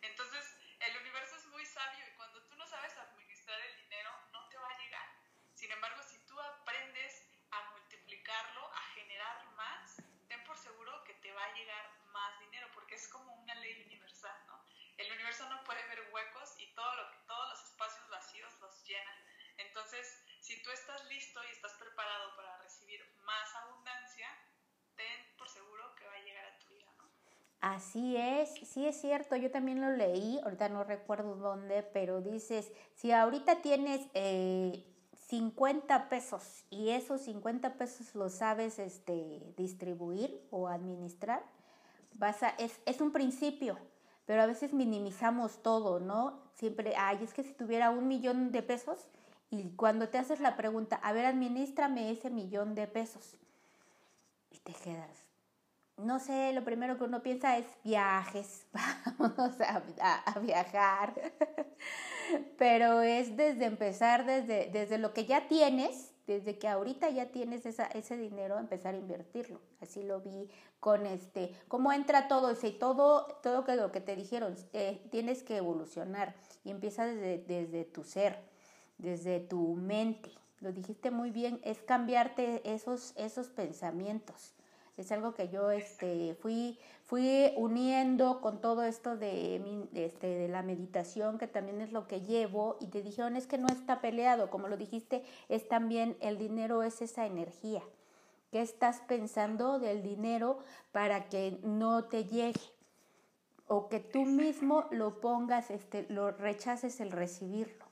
Entonces, 0.02 0.57
el 0.81 0.97
universo 0.99 1.37
es 1.37 1.47
muy 1.47 1.64
sabio 1.64 2.07
y 2.07 2.16
cuando 2.16 2.43
tú 2.47 2.57
no 2.57 2.66
sabes 2.66 2.97
administrar 2.97 3.61
el 3.61 3.76
dinero, 3.76 4.11
no 4.33 4.49
te 4.49 4.59
va 4.59 4.69
a 4.69 4.78
llegar. 4.78 5.09
Sin 5.55 5.71
embargo, 5.73 6.02
si 6.02 6.19
tú 6.26 6.38
aprendes 6.40 7.25
a 7.50 7.71
multiplicarlo, 7.71 8.73
a 8.75 8.81
generar 8.95 9.45
más, 9.57 9.97
ten 10.28 10.43
por 10.45 10.59
seguro 10.59 11.02
que 11.05 11.14
te 11.14 11.33
va 11.33 11.45
a 11.45 11.55
llegar 11.55 11.90
más 12.12 12.38
dinero, 12.40 12.69
porque 12.75 12.95
es 12.95 13.09
como 13.09 13.33
una 13.35 13.55
ley 13.57 13.83
universal, 13.83 14.37
¿no? 14.47 14.62
El 14.97 15.12
universo 15.12 15.49
no 15.49 15.62
puede 15.64 15.83
ver 15.87 16.09
huecos 16.11 16.54
y 16.59 16.67
todo 16.75 16.95
lo 16.95 17.11
que, 17.11 17.19
todos 17.26 17.49
los 17.50 17.64
espacios 17.64 18.09
vacíos 18.09 18.54
los 18.61 18.85
llena. 18.85 19.12
Entonces, 19.59 20.23
si 20.40 20.56
tú 20.67 20.73
estás 20.73 21.09
listo 21.09 21.39
y 21.49 21.53
estás 21.53 21.73
preparado 21.75 22.35
para 22.35 22.59
recibir 22.59 22.99
más 23.25 23.55
abundancia, 23.63 24.27
ten 24.97 25.39
por 25.39 25.49
seguro 25.49 25.95
que 25.97 26.05
va 26.07 26.15
a 26.15 26.25
llegar 26.25 26.45
a 26.45 26.59
tu 26.59 26.75
vida, 26.75 26.91
¿no? 26.99 27.05
Así 27.61 28.17
es, 28.17 28.51
sí 28.69 28.85
es 28.85 29.01
cierto, 29.01 29.37
yo 29.37 29.53
también 29.53 29.81
lo 29.81 29.91
leí, 29.91 30.41
ahorita 30.43 30.69
no 30.69 30.83
recuerdo 30.83 31.37
dónde, 31.37 31.85
pero 31.85 32.21
dices, 32.21 32.73
si 32.97 33.13
ahorita 33.13 33.63
tienes 33.63 34.09
eh, 34.15 34.85
50 35.29 36.09
pesos 36.09 36.65
y 36.69 36.91
esos 36.91 37.21
50 37.21 37.75
pesos 37.75 38.17
los 38.17 38.33
sabes 38.33 38.81
este, 38.81 39.55
distribuir 39.57 40.49
o 40.51 40.67
administrar, 40.67 41.45
vas 42.15 42.39
es 42.59 43.01
un 43.01 43.13
principio, 43.13 43.79
pero 44.25 44.43
a 44.43 44.47
veces 44.47 44.73
minimizamos 44.73 45.63
todo, 45.63 46.01
¿no? 46.01 46.43
Siempre, 46.55 46.95
ay, 46.97 47.21
es 47.23 47.33
que 47.33 47.45
si 47.45 47.53
tuviera 47.53 47.91
un 47.91 48.09
millón 48.09 48.51
de 48.51 48.63
pesos, 48.65 49.07
y 49.50 49.71
cuando 49.76 50.09
te 50.09 50.19
haces 50.19 50.41
la 50.41 50.57
pregunta, 50.57 50.97
a 50.97 51.12
ver, 51.12 51.25
administrame 51.26 52.11
ese 52.11 52.31
millón 52.31 52.75
de 52.75 52.87
pesos, 52.87 53.37
y 54.50 54.59
te 54.59 54.73
quedas, 54.73 55.26
no 55.97 56.21
sé, 56.21 56.53
lo 56.53 56.62
primero 56.62 56.99
que 56.99 57.05
uno 57.05 57.23
piensa 57.23 57.57
es 57.57 57.67
viajes, 57.83 58.67
vamos 59.19 59.61
a, 59.61 59.83
a, 60.26 60.38
viajar, 60.41 61.15
pero 62.59 63.00
es 63.00 63.37
desde 63.37 63.65
empezar, 63.65 64.26
desde, 64.26 64.71
desde 64.71 64.99
lo 64.99 65.15
que 65.15 65.25
ya 65.25 65.49
tienes, 65.49 66.12
desde 66.26 66.59
que 66.59 66.69
ahorita 66.69 67.09
ya 67.11 67.26
tienes 67.26 67.67
esa, 67.67 67.87
ese 67.87 68.17
dinero, 68.17 68.59
empezar 68.59 68.95
a 68.95 68.99
invertirlo. 68.99 69.61
Así 69.81 70.03
lo 70.03 70.21
vi 70.21 70.50
con 70.81 71.07
este, 71.07 71.53
cómo 71.69 71.93
entra 71.93 72.29
todo 72.29 72.50
ese, 72.50 72.73
todo, 72.73 73.26
todo 73.43 73.65
lo 73.75 73.93
que 73.93 74.00
te 74.00 74.17
dijeron, 74.17 74.57
eh, 74.73 75.07
tienes 75.11 75.43
que 75.43 75.57
evolucionar 75.57 76.35
y 76.65 76.71
empieza 76.71 77.07
desde, 77.07 77.38
desde 77.38 77.85
tu 77.85 78.05
ser, 78.05 78.38
desde 78.99 79.41
tu 79.41 79.75
mente. 79.75 80.31
Lo 80.61 80.73
dijiste 80.73 81.11
muy 81.11 81.31
bien, 81.31 81.61
es 81.65 81.83
cambiarte 81.83 82.62
esos, 82.65 83.12
esos 83.17 83.49
pensamientos. 83.49 84.55
Es 84.97 85.12
algo 85.12 85.35
que 85.35 85.49
yo 85.50 85.71
este, 85.71 86.35
fui, 86.41 86.79
fui 87.05 87.53
uniendo 87.57 88.41
con 88.41 88.62
todo 88.62 88.83
esto 88.83 89.17
de, 89.17 89.87
este, 89.95 90.26
de 90.26 90.49
la 90.49 90.62
meditación, 90.62 91.37
que 91.38 91.47
también 91.47 91.83
es 91.83 91.93
lo 91.93 92.07
que 92.07 92.23
llevo, 92.23 92.79
y 92.81 92.87
te 92.87 93.03
dijeron, 93.03 93.37
es 93.37 93.47
que 93.47 93.59
no 93.59 93.69
está 93.69 94.00
peleado, 94.00 94.49
como 94.49 94.69
lo 94.69 94.79
dijiste, 94.79 95.23
es 95.50 95.69
también 95.69 96.17
el 96.21 96.38
dinero, 96.38 96.83
es 96.83 97.03
esa 97.03 97.26
energía. 97.26 97.83
¿Qué 98.53 98.62
estás 98.62 99.00
pensando 99.00 99.79
del 99.79 100.03
dinero 100.03 100.65
para 100.93 101.29
que 101.29 101.59
no 101.62 102.05
te 102.05 102.25
llegue? 102.25 102.73
O 103.67 103.88
que 103.88 104.00
tú 104.00 104.25
mismo 104.25 104.87
lo 104.93 105.21
pongas, 105.21 105.71
este, 105.71 106.07
lo 106.09 106.31
rechaces 106.31 107.00
el 107.00 107.11
recibirlo. 107.11 107.85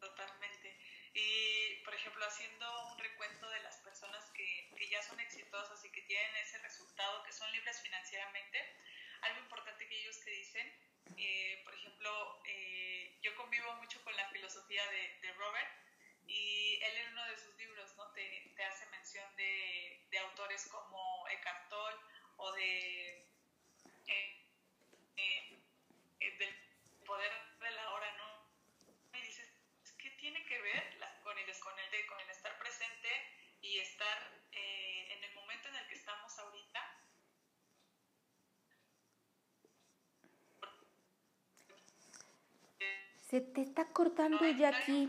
Totalmente. 0.00 0.78
Y, 1.12 1.84
por 1.84 1.92
ejemplo, 1.94 2.24
haciendo 2.24 2.64
un 2.92 2.98
recuento 2.98 3.50
de 3.50 3.60
las 3.62 3.76
personas 3.78 4.24
que, 4.30 4.70
que 4.76 4.88
ya 4.88 5.02
son 5.02 5.18
exitosas 5.18 5.84
y 5.84 5.90
que 5.90 6.02
tienen 6.02 6.30
ese 6.36 6.58
resultado, 6.58 7.22
que 7.24 7.32
son 7.32 7.50
libres 7.50 7.82
financieramente, 8.08 8.58
algo 9.22 9.40
importante 9.40 9.86
que 9.86 10.00
ellos 10.00 10.18
te 10.24 10.30
dicen, 10.30 10.72
eh, 11.16 11.60
por 11.64 11.74
ejemplo, 11.74 12.42
eh, 12.46 13.18
yo 13.22 13.34
convivo 13.36 13.74
mucho 13.76 14.02
con 14.02 14.16
la 14.16 14.28
filosofía 14.30 14.82
de, 14.90 15.18
de, 15.20 15.32
Robert 15.34 15.68
y 16.26 16.80
él 16.82 16.96
en 16.96 17.12
uno 17.12 17.24
de 17.26 17.38
sus 17.38 17.54
libros 17.56 17.94
¿no? 17.96 18.10
te, 18.12 18.52
te 18.56 18.64
hace 18.64 18.86
mención 18.86 19.36
de, 19.36 20.06
de, 20.10 20.18
autores 20.18 20.66
como 20.68 21.26
Eckhart 21.28 21.68
Tolle 21.68 21.98
o 22.36 22.52
de 22.52 23.24
eh, 24.06 24.44
del 26.38 26.54
poder 27.04 27.32
de 27.60 27.70
la 27.72 27.90
hora, 27.92 28.12
¿no? 28.16 29.18
Y 29.18 29.22
dices, 29.22 29.50
¿qué 29.98 30.10
tiene 30.12 30.44
que 30.46 30.60
ver 30.60 30.94
la, 30.98 31.20
con, 31.20 31.36
el, 31.36 31.58
con, 31.58 31.78
el, 31.78 32.06
con 32.06 32.20
el 32.20 32.30
estar 32.30 32.58
presente 32.58 33.08
y 33.60 33.78
estar 33.78 34.38
eh, 34.52 35.12
en 35.12 35.24
el 35.24 35.34
momento 35.34 35.68
en 35.68 35.76
el 35.76 35.86
que 35.88 35.94
estamos 35.94 36.38
ahorita. 36.38 36.98
Se 43.28 43.40
te 43.42 43.60
está 43.60 43.92
cortando 43.92 44.40
no 44.40 44.50
ya 44.58 44.68
aquí. 44.68 45.08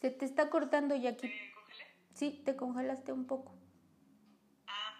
Se 0.00 0.10
te 0.10 0.24
está 0.24 0.50
cortando 0.50 0.94
ya 0.94 1.10
aquí. 1.10 1.26
¿Me 1.28 1.52
congelé? 1.54 1.84
Sí, 2.14 2.42
te 2.44 2.54
congelaste 2.54 3.12
un 3.12 3.26
poco. 3.26 3.54
Ah. 4.66 4.94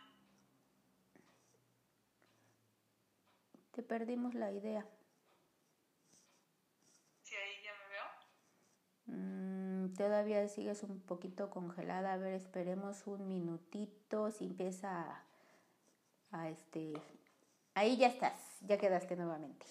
Te 3.73 3.83
perdimos 3.83 4.35
la 4.35 4.53
idea. 4.53 4.87
Sí, 7.23 7.35
ahí 7.35 7.63
ya 7.63 7.73
me 7.75 7.89
veo. 7.91 9.87
Mm, 9.87 9.95
todavía 9.95 10.49
sigues 10.49 10.83
un 10.83 11.01
poquito 11.01 11.51
congelada. 11.51 12.15
A 12.15 12.17
ver, 12.17 12.33
esperemos 12.33 13.07
un 13.07 13.29
minutito. 13.29 14.31
Si 14.31 14.47
empieza 14.47 15.03
a, 15.03 15.25
a 16.33 16.49
este, 16.49 16.95
ahí 17.75 17.99
ya 17.99 18.07
estás, 18.07 18.59
ya 18.63 18.79
quedaste 18.79 19.17
nuevamente. 19.17 19.67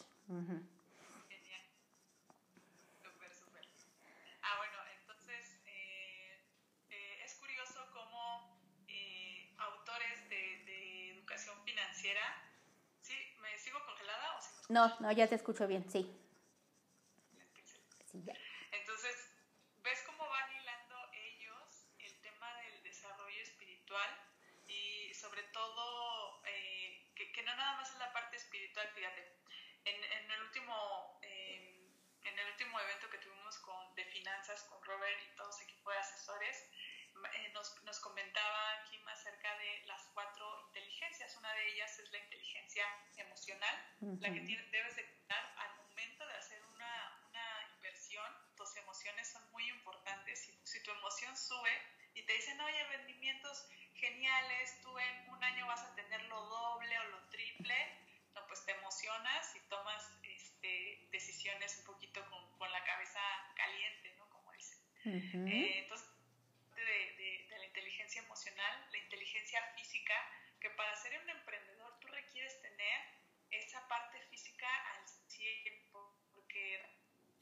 Genial. 1.30 1.62
Súper, 3.01 3.34
súper. 3.34 3.66
Ah, 4.42 4.58
bueno, 4.58 4.77
entonces 5.00 5.58
eh, 5.66 6.38
eh, 6.90 7.22
es 7.25 7.36
curioso 7.36 7.80
cómo 7.94 8.62
eh, 8.88 9.54
autores 9.58 10.30
de, 10.30 10.63
de, 10.66 11.12
educación 11.12 11.58
¿sí? 13.01 13.16
¿Me 13.39 13.58
sigo 13.58 13.84
congelada 13.86 14.38
o 14.38 14.42
sí 14.42 14.50
No, 14.70 14.98
no, 15.00 15.12
ya 15.12 15.28
te 15.28 15.36
escucho 15.36 15.68
bien, 15.68 15.89
sí. 15.89 16.16
Sí, 18.06 18.24
ya. 18.24 18.34
Entonces, 18.72 19.32
¿ves 19.84 20.04
cómo 20.06 20.28
van 20.28 20.51
hilando 20.56 20.96
ellos 21.13 21.86
el 22.00 22.22
tema 22.22 22.54
del 22.62 22.84
desarrollo 22.84 23.42
espiritual 23.42 24.10
y 24.68 25.13
sobre 25.13 25.44
todo 25.44 26.42
que, 27.20 27.32
que 27.32 27.44
no 27.44 27.54
nada 27.56 27.75
más 27.75 27.92
es 27.92 28.00
la 28.00 28.13
parte 28.13 28.38
espiritual, 28.38 28.88
fíjate, 28.96 29.39
en, 29.84 30.04
en 30.04 30.32
el 30.32 30.42
último 30.44 31.20
eh, 31.22 31.80
en 32.24 32.39
el 32.39 32.48
último 32.51 32.80
evento 32.80 33.10
que 33.10 33.18
tuvimos 33.18 33.58
con, 33.60 33.96
de 33.96 34.06
finanzas 34.06 34.63
con 34.63 34.84
Robert 34.84 35.20
y 35.24 35.36
todo 35.36 35.51
su 35.51 35.63
equipo 35.63 35.92
de 35.92 35.98
asesores, 35.98 36.70
eh, 37.34 37.51
nos, 37.54 37.84
nos, 37.84 38.00
comentaba 38.00 38.84
Kim 38.89 39.06
acerca 39.08 39.58
de 39.58 39.84
las 39.86 40.06
cuatro 40.13 40.62
inteligencias. 40.68 41.36
Una 41.38 41.51
de 41.54 41.68
ellas 41.79 42.00
es 42.00 42.12
la 42.12 42.19
inteligencia 42.19 42.83
emocional, 43.15 43.75
uh 44.01 44.12
-huh. 44.12 44.21
la 44.21 44.33
que 44.33 44.41
debes 44.41 44.95
de 44.95 45.05
cuidar 45.05 45.53
al 45.57 45.75
momento 45.77 46.27
de 46.27 46.33
hacer 46.33 46.62
una, 46.65 47.21
una, 47.29 47.45
inversión. 47.75 48.29
Tus 48.57 48.75
emociones 48.75 49.31
son 49.31 49.50
muy 49.51 49.65
importantes. 49.69 50.41
Si, 50.43 50.51
si 50.65 50.83
tu 50.83 50.91
emoción 50.91 51.36
sube 51.38 51.71
y 52.15 52.24
te 52.24 52.33
dicen, 52.33 52.59
oye, 52.59 52.83
rendimientos 52.88 53.69
geniales, 53.93 54.81
tú 54.81 54.98
en 55.00 55.29
un 55.29 55.41
año 55.43 55.67
vas 55.67 55.83
a 55.83 55.95
tener 55.95 56.21
lo 56.24 56.41
doble 56.45 57.00
o 57.00 57.03
lo 57.15 57.29
triple, 57.29 57.77
no, 58.33 58.45
pues 58.48 58.65
te 58.65 58.71
emocionas 58.74 59.55
y 59.55 59.59
tomas 59.69 60.03
este, 60.24 61.07
decisiones 61.12 61.77
un 61.79 61.86
poquito 61.86 62.19
con, 62.29 62.41
con, 62.57 62.69
la 62.71 62.83
cabeza 62.83 63.21
caliente, 63.55 64.15
¿no? 64.17 64.29
Como 64.29 64.51
dicen. 64.51 64.79
Uh 65.05 65.09
-huh. 65.09 65.51
eh, 65.53 65.79
entonces, 65.79 66.09
de, 66.75 67.00
de, 67.19 67.29
de, 67.50 67.57
la 67.57 67.65
inteligencia 67.65 68.21
emocional, 68.21 68.74
la 68.91 68.98
inteligencia 68.98 69.59
física, 69.75 70.15
que 70.59 70.69
para 70.71 70.95
ser 70.95 71.19
un 71.21 71.29
emprendedor 71.29 72.00
tú 72.00 72.07
requieres 72.07 72.62
tener 72.62 73.00
esa 73.70 73.88
parte 73.88 74.20
física 74.32 74.68
al 74.94 75.08
100, 75.08 75.92
porque 76.34 76.84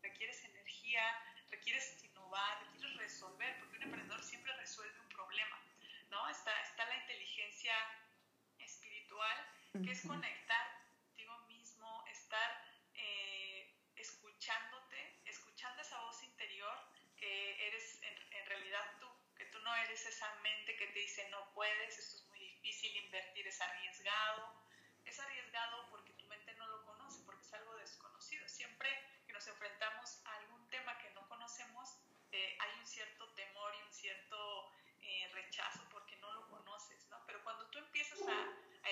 requieres 0.01 0.43
energía, 0.43 1.01
requieres 1.49 2.03
innovar, 2.03 2.65
requieres 2.65 2.97
resolver, 2.97 3.57
porque 3.59 3.77
un 3.77 3.83
emprendedor 3.83 4.21
siempre 4.21 4.51
resuelve 4.57 4.99
un 4.99 5.07
problema, 5.07 5.57
¿no? 6.09 6.27
Está, 6.29 6.51
está 6.63 6.85
la 6.85 6.97
inteligencia 6.97 7.73
espiritual, 8.59 9.37
que 9.83 9.91
es 9.91 10.01
conectar 10.05 10.77
estar 12.11 12.61
eh, 12.95 13.73
escuchándote, 13.95 15.21
escuchando 15.25 15.81
esa 15.81 16.01
voz 16.01 16.21
interior 16.23 16.75
que 17.15 17.67
eres 17.67 18.01
en, 18.03 18.33
en, 18.33 18.45
realidad 18.47 18.83
tú, 18.99 19.07
que 19.37 19.45
tú 19.45 19.59
no 19.59 19.73
eres 19.75 20.05
esa 20.05 20.33
mente 20.35 20.75
que 20.75 20.87
te 20.87 20.99
dice 20.99 21.27
no 21.29 21.53
puedes, 21.53 21.97
esto 21.97 22.17
es 22.17 22.23
muy 22.25 22.39
difícil, 22.39 22.95
invertir 22.97 23.47
es 23.47 23.61
arriesgado. 23.61 24.67
Es 25.05 25.17
arriesgado 25.21 25.89
porque 25.89 26.11
tu 26.13 26.25
mente 26.25 26.53
no 26.55 26.67
lo 26.67 26.83
conoce, 26.83 27.23
porque 27.25 27.41
es 27.41 27.53
algo 27.53 27.75
desconocido. 27.77 28.45
Siempre 28.49 28.89
que 29.25 29.31
nos 29.31 29.46
enfrentamos 29.57 30.21
a 30.25 30.35
algún 30.37 30.69
tema 30.69 30.95
que 30.99 31.09
no 31.11 31.27
conocemos, 31.27 31.97
eh, 32.31 32.57
hay 32.61 32.79
un 32.79 32.85
cierto 32.85 33.27
temor 33.33 33.73
y 33.73 33.81
un 33.81 33.91
cierto 33.91 34.71
eh, 35.01 35.29
rechazo 35.33 35.81
porque 35.89 36.15
no 36.17 36.31
lo 36.33 36.47
conoces, 36.47 37.07
¿no? 37.09 37.17
Pero 37.25 37.43
cuando 37.43 37.65
tú 37.71 37.79
empiezas 37.79 38.21
a, 38.21 38.33
a 38.33 38.89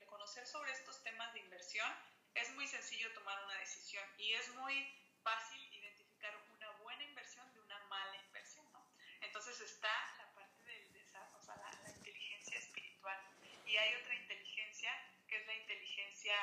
a 0.00 0.06
conocer 0.06 0.46
sobre 0.46 0.70
estos 0.70 1.02
temas 1.02 1.32
de 1.32 1.40
inversión, 1.40 1.90
es 2.36 2.54
muy 2.54 2.68
sencillo 2.68 3.12
tomar 3.14 3.44
una 3.44 3.58
decisión 3.58 4.04
y 4.16 4.32
es 4.34 4.48
muy 4.54 4.94
fácil 5.24 5.60
identificar 5.74 6.36
una 6.54 6.70
buena 6.82 7.02
inversión 7.02 7.52
de 7.52 7.60
una 7.60 7.78
mala 7.88 8.16
inversión, 8.26 8.70
¿no? 8.72 8.86
Entonces 9.22 9.60
está 9.60 9.90
la 10.18 10.32
parte 10.34 10.62
del 10.62 10.92
desarrollo, 10.92 11.36
o 11.36 11.42
sea, 11.42 11.56
la, 11.56 11.70
la, 11.82 11.90
inteligencia 11.90 12.58
espiritual. 12.58 13.18
Y 13.66 13.76
hay 13.76 13.94
otra 13.96 14.14
inteligencia 14.14 14.92
que 15.26 15.36
es 15.36 15.46
la 15.46 15.54
inteligencia 15.54 16.36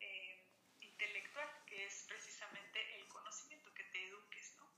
eh, 0.00 0.42
intelectual, 1.02 1.48
que 1.66 1.86
es 1.86 2.04
precisamente 2.06 2.96
el 2.96 3.08
conocimiento, 3.08 3.74
que 3.74 3.84
te 3.84 4.06
eduques, 4.06 4.54
¿no? 4.56 4.70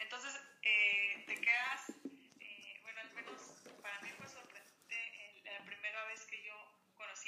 Entonces, 0.00 0.34
eh, 0.62 1.24
te 1.26 1.40
quedas, 1.40 1.92
eh, 2.40 2.80
bueno, 2.82 3.00
al 3.00 3.12
menos 3.12 3.40
para 3.80 4.00
mí 4.00 4.10
fue 4.16 4.28
sorprendente 4.28 5.42
la 5.44 5.64
primera 5.64 6.04
vez 6.06 6.24
que 6.26 6.42
yo 6.42 6.54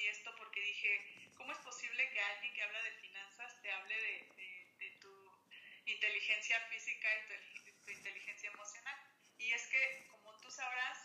esto 0.08 0.34
porque 0.36 0.60
dije, 0.60 1.32
¿cómo 1.34 1.52
es 1.52 1.58
posible 1.58 2.10
que 2.10 2.20
alguien 2.20 2.54
que 2.54 2.62
habla 2.62 2.82
de 2.82 2.92
finanzas 2.92 3.60
te 3.62 3.70
hable 3.72 3.94
de, 3.94 4.32
de, 4.36 4.74
de 4.78 4.90
tu 5.00 5.42
inteligencia 5.86 6.60
física 6.68 7.08
y 7.18 7.28
tu, 7.28 7.84
tu, 7.84 7.90
inteligencia 7.90 8.50
emocional? 8.50 8.96
Y 9.38 9.52
es 9.52 9.66
que, 9.68 10.06
como 10.10 10.36
tú 10.40 10.50
sabrás, 10.50 10.98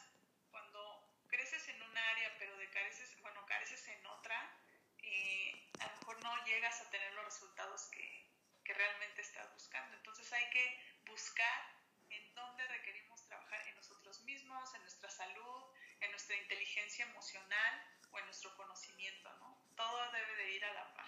cuando 0.51 1.09
creces 1.27 1.67
en 1.69 1.81
un 1.81 1.97
área 1.97 2.35
pero 2.37 2.57
de 2.57 2.69
careces, 2.69 3.19
bueno, 3.21 3.45
careces 3.45 3.87
en 3.87 4.05
otra, 4.05 4.59
eh, 5.01 5.69
a 5.79 5.87
lo 5.87 5.95
mejor 5.97 6.21
no 6.21 6.45
llegas 6.45 6.81
a 6.81 6.89
tener 6.89 7.13
los 7.13 7.25
resultados 7.25 7.89
que, 7.91 8.25
que 8.63 8.73
realmente 8.73 9.21
estás 9.21 9.51
buscando. 9.53 9.95
Entonces 9.97 10.31
hay 10.33 10.49
que 10.49 10.79
buscar 11.05 11.75
en 12.09 12.35
dónde 12.35 12.67
requerimos 12.67 13.25
trabajar 13.27 13.67
en 13.67 13.75
nosotros 13.75 14.21
mismos, 14.23 14.73
en 14.73 14.81
nuestra 14.81 15.09
salud, 15.09 15.73
en 16.01 16.11
nuestra 16.11 16.35
inteligencia 16.37 17.05
emocional 17.05 17.94
o 18.15 18.19
en 18.19 18.25
nuestro 18.25 18.55
conocimiento, 18.55 19.29
¿no? 19.39 19.57
Todo 19.75 19.97
debe 20.13 20.43
de 20.43 20.55
ir 20.55 20.63
a 20.63 20.73
la 20.73 20.93
par. 20.95 21.05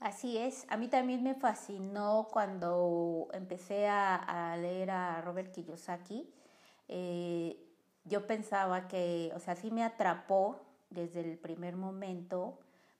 Así 0.00 0.36
es, 0.36 0.66
a 0.68 0.76
mí 0.76 0.88
también 0.88 1.22
me 1.22 1.34
fascinó 1.34 2.28
cuando 2.30 3.28
empecé 3.32 3.88
a, 3.88 4.52
a 4.52 4.56
leer 4.56 4.90
a 4.90 5.22
Robert 5.22 5.52
Kiyosaki. 5.52 6.30
Eh, 6.88 7.64
yo 8.04 8.26
pensaba 8.26 8.88
que, 8.88 9.32
o 9.34 9.40
sea, 9.40 9.56
sí 9.56 9.70
me 9.70 9.84
atrapó 9.84 10.60
desde 10.90 11.20
el 11.20 11.38
primer 11.38 11.76
momento, 11.76 12.58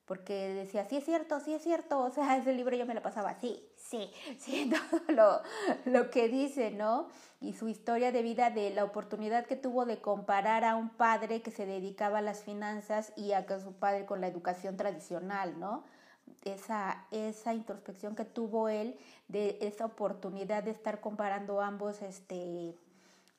porque 0.09 0.55
decía, 0.55 0.87
sí 0.89 0.97
es 0.97 1.05
cierto, 1.05 1.39
sí 1.39 1.53
es 1.53 1.63
cierto, 1.63 2.01
o 2.01 2.11
sea, 2.11 2.37
ese 2.39 2.53
libro 2.55 2.75
yo 2.75 2.87
me 2.87 2.95
lo 2.95 3.03
pasaba, 3.03 3.35
sí, 3.35 3.63
sí, 3.77 4.11
sí, 4.39 4.71
todo 4.91 5.15
lo, 5.15 5.43
lo 5.85 6.11
que 6.11 6.29
dice, 6.29 6.71
¿no? 6.71 7.09
Y 7.41 7.53
su 7.53 7.69
historia 7.69 8.11
de 8.11 8.23
vida, 8.23 8.51
de 8.51 8.71
la 8.71 8.83
oportunidad 8.83 9.47
que 9.47 9.55
tuvo 9.55 9.85
de 9.85 10.01
comparar 10.01 10.65
a 10.65 10.75
un 10.75 10.89
padre 10.89 11.43
que 11.43 11.53
se 11.53 11.67
dedicaba 11.67 12.19
a 12.19 12.23
las 12.23 12.43
finanzas 12.43 13.13
y 13.15 13.33
a 13.33 13.47
su 13.61 13.75
padre 13.75 14.07
con 14.07 14.21
la 14.21 14.27
educación 14.27 14.77
tradicional, 14.77 15.61
¿no? 15.61 15.85
Esa, 16.45 17.05
esa 17.11 17.55
introspección 17.55 18.17
que 18.17 18.25
tuvo 18.25 18.69
él 18.69 18.99
de 19.29 19.59
esa 19.61 19.85
oportunidad 19.85 20.63
de 20.63 20.71
estar 20.71 21.01
comparando 21.01 21.61
ambos, 21.61 22.03
este, 22.03 22.75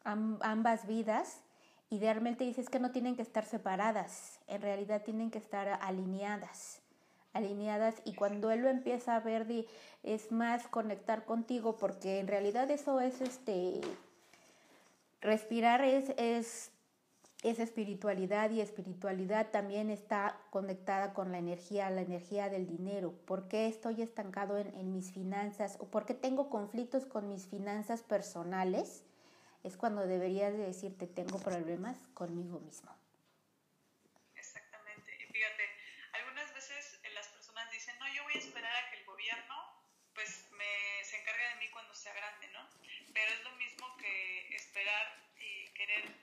ambas 0.04 0.88
vidas 0.88 1.42
y 1.90 2.00
realmente 2.00 2.44
dices 2.44 2.70
que 2.70 2.80
no 2.80 2.92
tienen 2.92 3.16
que 3.16 3.22
estar 3.22 3.46
separadas, 3.46 4.40
en 4.48 4.62
realidad 4.62 5.04
tienen 5.04 5.32
que 5.32 5.40
estar 5.40 5.80
alineadas, 5.82 6.82
alineadas 7.34 7.96
y 8.06 8.14
cuando 8.14 8.52
él 8.52 8.62
lo 8.62 8.70
empieza 8.70 9.16
a 9.16 9.20
ver 9.20 9.48
es 10.04 10.32
más 10.32 10.68
conectar 10.68 11.26
contigo 11.26 11.78
porque 11.78 12.20
en 12.20 12.28
realidad 12.28 12.70
eso 12.72 13.00
es 13.00 13.22
este 13.22 13.82
respirar 15.22 15.84
es, 15.84 16.14
es, 16.18 16.72
es 17.44 17.60
espiritualidad 17.60 18.52
y 18.52 18.62
espiritualidad 18.62 19.50
también 19.52 19.90
está 19.90 20.38
conectada 20.50 21.14
con 21.14 21.32
la 21.32 21.38
energía, 21.38 21.90
la 21.90 22.02
energía 22.02 22.50
del 22.50 22.68
dinero. 22.68 23.14
¿Por 23.26 23.48
qué 23.48 23.68
estoy 23.68 24.02
estancado 24.02 24.58
en, 24.58 24.74
en 24.76 24.92
mis 24.92 25.12
finanzas 25.12 25.78
o 25.80 25.86
por 25.86 26.06
qué 26.06 26.14
tengo 26.14 26.50
conflictos 26.50 27.06
con 27.06 27.28
mis 27.28 27.48
finanzas 27.48 28.04
personales? 28.04 29.04
Es 29.64 29.78
cuando 29.78 30.08
deberías 30.08 30.54
de 30.54 30.66
decirte 30.66 31.08
tengo 31.08 31.40
problemas 31.40 31.98
conmigo 32.14 32.60
mismo. 32.60 32.96
Exactamente. 34.36 35.16
Y 35.20 35.26
fíjate, 35.32 35.70
algunas 36.14 36.54
veces 36.54 37.00
las 37.14 37.28
personas 37.28 37.70
dicen, 37.72 37.98
no, 38.00 38.08
yo 38.14 38.24
voy 38.24 38.34
a 38.34 38.40
esperar 38.40 38.74
a 38.76 38.90
que 38.92 38.98
el 38.98 39.06
gobierno 39.06 39.80
pues 40.14 40.48
me, 40.52 41.04
se 41.04 41.20
encargue 41.20 41.48
de 41.50 41.56
mí 41.56 41.70
cuando 41.72 41.94
sea 41.96 42.14
grande, 42.14 42.48
¿no? 42.50 42.68
Pero 43.14 43.32
es 43.32 43.44
lo 43.44 43.52
mismo 43.52 43.96
que 43.98 44.56
esperar 44.56 45.18
y 45.38 45.68
querer 45.74 46.14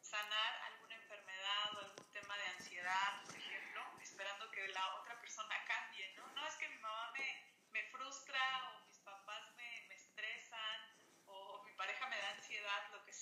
sanar 0.00 0.62
alguna 0.72 0.96
enfermedad 0.96 1.74
o 1.76 1.78
algún 1.78 2.12
tema 2.12 2.36
de 2.36 2.46
ansiedad, 2.58 3.24
por 3.24 3.36
ejemplo, 3.36 3.80
esperando 4.02 4.50
que 4.50 4.68
la 4.68 4.94
otra 4.96 5.20
persona 5.20 5.54
cambie, 5.66 6.12
¿no? 6.16 6.26
No 6.34 6.46
es 6.46 6.54
que 6.56 6.68
mi 6.68 6.78
mamá 6.78 7.12
me, 7.12 7.44
me 7.72 7.82
frustra 7.90 8.40
o 8.74 8.86
mis 8.86 8.98
papás 8.98 9.42
me, 9.56 9.86
me 9.88 9.94
estresan 9.94 10.80
o 11.26 11.62
mi 11.64 11.72
pareja 11.72 12.08
me 12.08 12.18
da 12.18 12.30
ansiedad, 12.30 12.92
lo 12.92 13.04
que 13.04 13.13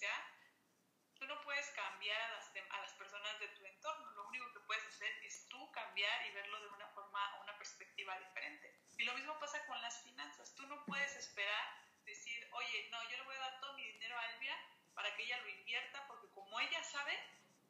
tú 1.19 1.27
no 1.27 1.41
puedes 1.43 1.69
cambiar 1.71 2.21
a 2.23 2.81
las, 2.81 2.93
personas 2.95 3.39
de 3.41 3.49
tu 3.49 3.65
entorno. 3.65 4.11
Lo 4.13 4.29
único 4.29 4.53
que 4.53 4.61
puedes 4.61 4.85
hacer 4.87 5.13
es 5.25 5.49
tú 5.49 5.71
cambiar 5.73 6.27
y 6.27 6.33
verlo 6.33 6.61
de 6.61 6.69
una 6.69 6.87
forma, 6.89 7.41
una 7.43 7.57
perspectiva 7.59 8.19
diferente. 8.19 8.75
Y 8.99 9.05
lo 9.05 9.15
mismo 9.15 9.39
pasa 9.39 9.65
con 9.67 9.81
las 9.81 10.03
finanzas. 10.03 10.55
Tú 10.55 10.67
no 10.67 10.85
puedes 10.85 11.17
esperar 11.17 11.79
decir, 12.05 12.49
oye, 12.53 12.89
no, 12.91 13.03
yo 13.11 13.17
le 13.17 13.25
voy 13.25 13.37
a 13.37 13.41
dar 13.41 13.61
todo 13.61 13.75
mi 13.75 13.85
dinero 13.93 14.19
a 14.19 14.27
Elvia 14.33 14.57
para 14.95 15.15
que 15.17 15.23
ella 15.23 15.39
lo 15.39 15.49
invierta, 15.49 16.07
porque 16.07 16.29
como 16.31 16.59
ella 16.61 16.83
sabe, 16.85 17.19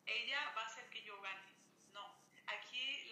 ella 0.07 0.53
va 0.57 0.62
a 0.62 0.66
hacer 0.66 0.88
que 0.90 1.03
yo 1.03 1.21
gane. 1.21 1.57
No, 1.92 2.18
aquí 2.47 3.03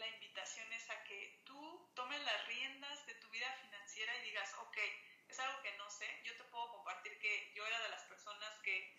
invitación 0.40 0.72
es 0.72 0.88
a 0.88 1.04
que 1.04 1.42
tú 1.44 1.90
tomes 1.94 2.20
las 2.22 2.46
riendas 2.46 3.06
de 3.06 3.14
tu 3.16 3.28
vida 3.30 3.50
financiera 3.60 4.16
y 4.16 4.22
digas, 4.26 4.54
ok, 4.54 4.78
es 5.28 5.38
algo 5.38 5.60
que 5.62 5.76
no 5.76 5.90
sé, 5.90 6.06
yo 6.24 6.36
te 6.36 6.44
puedo 6.44 6.70
compartir 6.70 7.18
que 7.18 7.52
yo 7.54 7.66
era 7.66 7.80
de 7.82 7.88
las 7.90 8.04
personas 8.04 8.58
que 8.60 8.96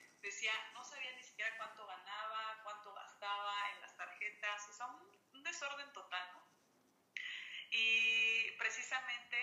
no 0.73 0.83
sabía 0.83 1.11
ni 1.13 1.23
siquiera 1.23 1.55
cuánto 1.57 1.85
ganaba, 1.85 2.59
cuánto 2.63 2.93
gastaba 2.93 3.69
en 3.71 3.81
las 3.81 3.95
tarjetas, 3.95 4.69
o 4.69 4.73
sea, 4.73 4.87
un, 4.87 5.43
desorden 5.43 5.91
total, 5.93 6.31
¿no? 6.33 6.47
Y 7.71 8.51
precisamente 8.57 9.37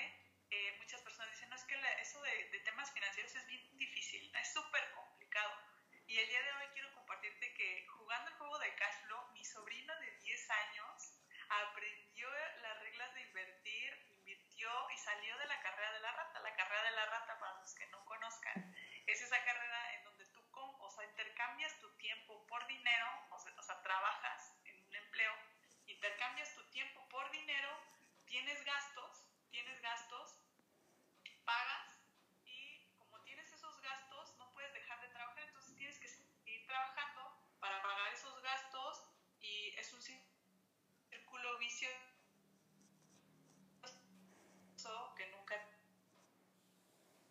eh, 0.50 0.76
muchas 0.78 1.00
personas 1.02 1.30
dicen, 1.30 1.50
no, 1.50 1.56
es 1.56 1.64
que 1.64 1.74
eso 2.00 2.20
de, 2.22 2.60
temas 2.64 2.92
financieros 2.92 3.34
es 3.34 3.46
bien 3.46 3.78
difícil, 3.78 4.32
es 4.34 4.52
súper 4.52 4.90
complicado. 4.92 5.52
Y 6.06 6.18
el 6.18 6.28
día 6.28 6.42
de 6.42 6.52
hoy 6.52 6.66
quiero 6.72 6.92
compartirte 6.94 7.54
que 7.54 7.86
jugando 7.88 8.30
el 8.30 8.36
juego 8.36 8.58
de 8.58 8.74
cash 8.74 9.02
flow, 9.02 9.28
mi 9.32 9.44
sobrino 9.44 9.94
de 10.00 10.10
10 10.18 10.50
años 10.50 11.14
aprendió 11.48 12.30
las 12.62 12.80
reglas 12.80 13.14
de 13.14 13.22
invertir, 13.22 14.06
invirtió 14.08 14.90
y 14.90 14.98
salió 14.98 15.36
de 15.38 15.46
la 15.46 15.60
carrera 15.60 15.92
de 15.92 16.00
la 16.00 16.12
rata. 16.12 16.40
La 16.40 16.54
carrera 16.54 16.82
de 16.82 16.90
la 16.92 17.06
rata, 17.06 17.38
para 17.38 17.60
los 17.60 17.74
que 17.74 17.86
no 17.88 18.04
conozcan, 18.04 18.74
es 19.06 19.20
esa 19.22 19.44
carrera 19.44 19.94
en 19.94 20.04
donde 20.04 20.26
tú 20.26 20.48
o 20.60 20.90
sea, 20.90 21.04
intercambias 21.04 21.78
tu 21.80 21.90
tiempo 21.96 22.46
por 22.46 22.66
dinero, 22.66 23.06
o 23.30 23.38
sea, 23.38 23.52
o 23.56 23.62
sea 23.62 23.80
trabajas 23.82 24.54
en 24.64 24.84
un 24.86 24.94
empleo, 24.94 25.32
intercambias 25.86 26.54
tu 26.54 26.64
tiempo 26.70 27.06
por 27.08 27.30
dinero, 27.30 27.68
tienes 28.26 28.64
gastos, 28.64 29.24
tienes 29.50 29.80
gastos, 29.80 30.36
pagas 31.44 32.00
y 32.44 32.86
como 32.98 33.20
tienes 33.22 33.52
esos 33.52 33.80
gastos 33.80 34.36
no 34.38 34.52
puedes 34.52 34.72
dejar 34.72 35.00
de 35.00 35.08
trabajar, 35.08 35.44
entonces 35.44 35.76
tienes 35.76 35.98
que 35.98 36.08
seguir 36.08 36.66
trabajando 36.66 37.38
para 37.60 37.82
pagar 37.82 38.12
esos 38.12 38.42
gastos 38.42 39.04
y 39.40 39.74
es 39.78 39.92
un 39.92 40.02
círculo 41.58 41.60
vicioso 41.60 42.08
que 45.16 45.26
nunca 45.28 45.56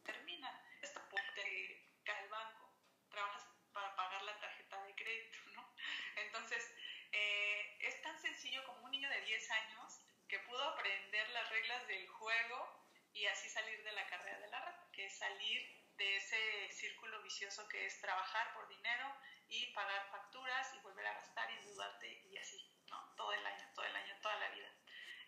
termina. 0.03 0.49
Esta 0.81 1.07
puente 1.09 1.85
cae 2.03 2.23
el 2.23 2.29
banco, 2.29 2.73
trabajas 3.09 3.45
para 3.71 3.95
pagar 3.95 4.23
la 4.23 4.39
tarjeta 4.39 4.83
de 4.83 4.95
crédito, 4.95 5.37
¿no? 5.55 5.73
Entonces, 6.17 6.73
eh, 7.11 7.77
es 7.79 8.01
tan 8.01 8.19
sencillo 8.19 8.65
como 8.65 8.85
un 8.85 8.91
niño 8.91 9.09
de 9.09 9.21
10 9.21 9.51
años 9.51 10.01
que 10.27 10.39
pudo 10.39 10.61
aprender 10.63 11.29
las 11.29 11.49
reglas 11.49 11.87
del 11.87 12.07
juego 12.09 12.85
y 13.13 13.25
así 13.27 13.49
salir 13.49 13.81
de 13.83 13.91
la 13.93 14.07
carrera 14.07 14.39
de 14.39 14.47
la 14.49 14.59
rata, 14.59 14.89
que 14.91 15.05
es 15.05 15.17
salir 15.17 15.87
de 15.97 16.17
ese 16.17 16.69
círculo 16.71 17.21
vicioso 17.23 17.67
que 17.69 17.85
es 17.85 17.99
trabajar 18.01 18.53
por 18.53 18.67
dinero 18.67 19.11
y 19.47 19.73
pagar 19.73 20.09
facturas 20.11 20.73
y 20.75 20.79
volver 20.79 21.07
a 21.07 21.13
gastar 21.13 21.49
y 21.49 21.55
endeudarte 21.55 22.21
y 22.29 22.37
así, 22.37 22.69
¿no? 22.87 23.15
Todo 23.15 23.33
el 23.33 23.45
año, 23.45 23.71
todo 23.73 23.85
el 23.85 23.95
año. 23.95 24.16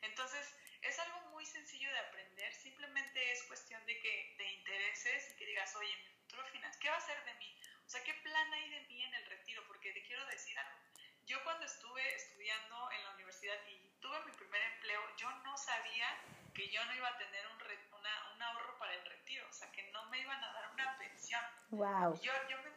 Entonces, 0.02 0.56
es 0.82 1.00
algo 1.00 1.22
muy 1.32 1.46
sencillo 1.46 1.92
de 1.92 2.00
aprender, 2.00 2.54
simplemente 2.54 3.32
es 3.32 3.44
cuestión 3.44 3.86
de 3.86 4.00
que 4.00 4.36
te 4.38 4.46
intereses 4.46 5.32
y 5.32 5.36
que 5.36 5.46
digas, 5.46 5.76
oye, 5.76 5.96
mi 5.98 6.10
futuro 6.22 6.46
final, 6.48 6.72
¿qué 6.80 6.90
va 6.90 6.98
a 6.98 7.02
ser 7.02 7.24
de 7.26 7.34
mí? 7.36 7.56
O 7.86 7.90
sea, 7.90 8.04
¿qué 8.04 8.14
plan 8.14 8.54
hay 8.54 8.70
de 8.70 8.82
mí 8.88 9.04
en 9.04 9.14
el 9.14 9.26
retiro? 9.26 9.64
Porque 9.68 9.92
te 9.92 10.04
quiero 10.04 10.26
decir 10.28 10.58
algo. 10.58 10.80
Yo 11.26 11.44
cuando 11.44 11.66
estuve 11.66 12.16
estudiando 12.16 12.92
en 12.92 13.04
la 13.04 13.12
universidad 13.16 13.58
y 13.68 13.80
tuve 14.00 14.20
mi 14.26 14.32
primer 14.32 14.62
empleo, 14.74 15.02
yo 15.18 15.30
no 15.44 15.58
sabía 15.58 16.08
que 16.54 16.70
yo 16.70 16.84
no 16.86 16.96
iba 16.96 17.08
a 17.08 17.18
tener 17.18 17.46
un, 17.48 17.62
una, 17.98 18.34
un 18.34 18.42
ahorro 18.42 18.78
para 18.80 18.94
el 18.96 19.06
retiro, 19.06 19.48
o 19.48 19.54
sea, 19.54 19.72
que 19.72 19.84
no 19.92 20.06
me 20.10 20.20
iban 20.20 20.44
a 20.44 20.54
dar 20.54 20.72
una 20.74 20.98
pensión. 20.98 21.42
Wow. 21.70 22.20
yo, 22.22 22.34
yo 22.50 22.58
me 22.64 22.70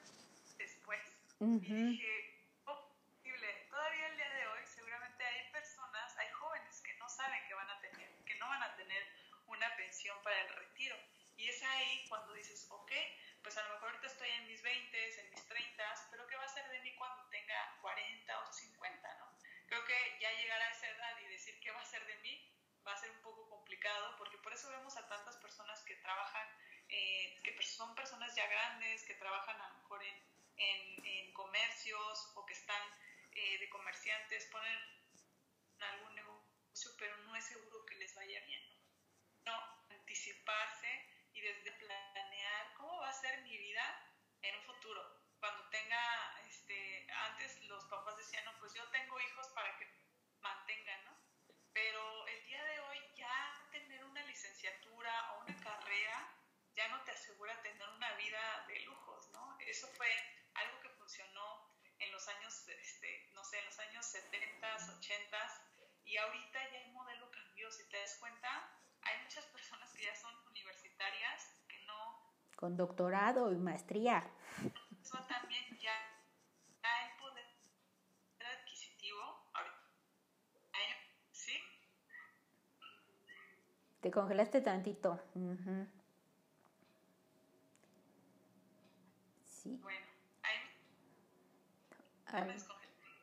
después 0.58 1.00
y 1.40 1.58
dije, 1.58 2.44
oh, 2.66 2.88
posible. 2.88 3.66
Todavía 3.68 4.06
el 4.08 4.16
día 4.16 4.30
de 4.30 4.46
hoy 4.46 4.66
seguramente 4.66 5.24
hay 5.24 5.50
personas, 5.50 6.16
hay 6.18 6.30
jóvenes 6.30 6.80
que 6.82 6.94
no 6.94 7.08
saben 7.08 7.40
que 7.48 7.54
van 7.54 7.70
a 7.70 7.80
tener, 7.80 8.24
que 8.24 8.34
no 8.36 8.48
van 8.48 8.62
a 8.62 8.76
tener 8.76 9.02
una 10.02 10.22
pensión 10.22 10.22
para 10.22 10.40
el 10.40 10.48
retiro. 10.56 10.96
Y 11.36 11.48
es 11.48 11.62
ahí 11.62 12.06
cuando 12.08 12.32
dices, 12.34 12.66
ok, 12.70 12.92
pues 13.42 13.56
a 13.56 13.62
lo 13.62 13.74
mejor 13.74 13.90
ahorita 13.90 14.06
estoy 14.06 14.28
en 14.30 14.46
mis 14.46 14.62
20, 14.62 15.20
en 15.20 15.30
mis 15.30 15.46
30, 15.46 16.08
pero 16.10 16.26
¿qué 16.26 16.36
va 16.36 16.44
a 16.44 16.48
ser 16.48 16.68
de 16.70 16.80
mí 16.80 16.94
cuando 16.96 17.28
tenga 17.30 17.78
40 17.80 18.40
o 18.40 18.52
50, 18.52 19.14
no? 19.18 19.38
Creo 19.66 19.84
que 19.84 20.18
ya 20.20 20.30
llegar 20.32 20.60
a 20.60 20.70
esa 20.70 20.88
edad 20.88 21.18
y 21.20 21.26
decir 21.28 21.58
qué 21.60 21.70
va 21.70 21.80
a 21.80 21.84
ser 21.84 22.04
de 22.06 22.16
mí 22.16 22.48
va 22.86 22.92
a 22.92 22.96
ser 22.96 23.10
un 23.10 23.22
poco 23.22 23.48
complicado, 23.48 24.16
porque 24.18 24.38
por 24.38 24.52
eso 24.52 24.68
vemos 24.70 24.96
a 24.96 25.08
tantas 25.08 25.36
personas 25.36 25.80
que 25.84 25.94
trabajan, 25.96 26.48
eh, 26.88 27.40
que 27.44 27.62
son 27.62 27.94
personas 27.94 28.34
ya 28.34 28.46
grandes, 28.48 29.04
que 29.04 29.14
trabajan 29.14 29.60
a 29.60 29.68
lo 29.68 29.74
mejor 29.76 30.02
en, 30.02 30.16
en, 30.56 31.06
en 31.06 31.32
comercios 31.32 32.32
o 32.34 32.44
que 32.44 32.54
están 32.54 32.82
eh, 33.34 33.58
de 33.58 33.70
comerciantes, 33.70 34.46
ponen 34.46 34.78
algún 35.78 36.14
negocio, 36.14 36.90
pero 36.98 37.16
no 37.18 37.36
es 37.36 37.44
seguro 37.44 37.86
que 37.86 37.94
les 37.96 38.14
vaya 38.16 38.40
bien. 38.46 38.62
No 38.68 38.81
anticiparse 40.22 40.86
y 41.32 41.40
desde 41.40 41.72
planear 41.72 42.74
cómo 42.76 43.00
va 43.00 43.08
a 43.08 43.12
ser 43.12 43.42
mi 43.42 43.56
vida 43.56 43.82
en 44.42 44.54
un 44.56 44.62
futuro. 44.62 45.02
Cuando 45.40 45.68
tenga, 45.70 46.40
este, 46.46 47.10
antes 47.10 47.60
los 47.66 47.84
papás 47.86 48.16
decían, 48.16 48.44
no, 48.44 48.56
pues 48.60 48.72
yo 48.74 48.88
tengo 48.90 49.18
hijos 49.18 49.48
para 49.48 49.76
que 49.78 49.88
mantengan, 50.40 51.04
¿no? 51.06 51.18
Pero 51.72 52.26
el 52.28 52.44
día 52.44 52.62
de 52.62 52.80
hoy 52.80 52.98
ya 53.16 53.66
tener 53.72 54.04
una 54.04 54.22
licenciatura 54.26 55.32
o 55.32 55.40
una 55.40 55.56
carrera 55.60 56.36
ya 56.74 56.86
no 56.88 57.02
te 57.02 57.10
asegura 57.10 57.60
tener 57.62 57.88
una 57.88 58.12
vida 58.12 58.64
de 58.68 58.80
lujos, 58.80 59.28
¿no? 59.32 59.58
Eso 59.60 59.88
fue 59.96 60.08
algo 60.54 60.80
que 60.82 60.88
funcionó 60.90 61.68
en 61.98 62.12
los 62.12 62.28
años, 62.28 62.68
este, 62.68 63.30
no 63.32 63.42
sé, 63.44 63.58
en 63.58 63.66
los 63.66 63.78
años 63.80 64.06
70, 64.06 64.76
80 64.98 65.66
y 66.04 66.16
ahorita 66.16 66.70
ya 66.70 66.78
el 66.78 66.92
modelo 66.92 67.30
cambió, 67.30 67.70
si 67.72 67.88
te 67.88 67.98
das 67.98 68.16
cuenta, 68.18 68.81
muchas 69.32 69.50
personas 69.50 69.90
que 69.94 70.04
ya 70.04 70.14
son 70.14 70.30
universitarias 70.50 71.64
que 71.66 71.82
no... 71.86 71.94
Con 72.54 72.76
doctorado 72.76 73.50
y 73.50 73.56
maestría. 73.56 74.22
Eso 75.02 75.18
también 75.26 75.64
ya, 75.80 75.96
ya 76.82 77.06
el 77.06 77.16
poder 77.18 77.46
adquisitivo, 78.60 79.22
¿sí? 81.30 81.52
Te 84.02 84.10
congelaste 84.10 84.60
tantito. 84.60 85.12
Uh 85.34 85.54
-huh. 85.54 85.88
Sí. 89.46 89.78
Bueno, 89.82 90.06
ahí 90.42 90.58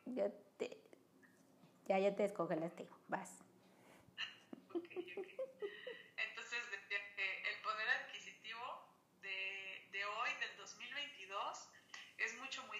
me, 0.06 0.14
ya, 0.16 0.28
te, 0.58 0.76
ya, 1.86 1.98
ya 2.00 2.16
te 2.16 2.24
descongelaste. 2.24 2.88
Vas. 3.06 3.44
Ok, 4.74 4.86
ok. 5.16 5.39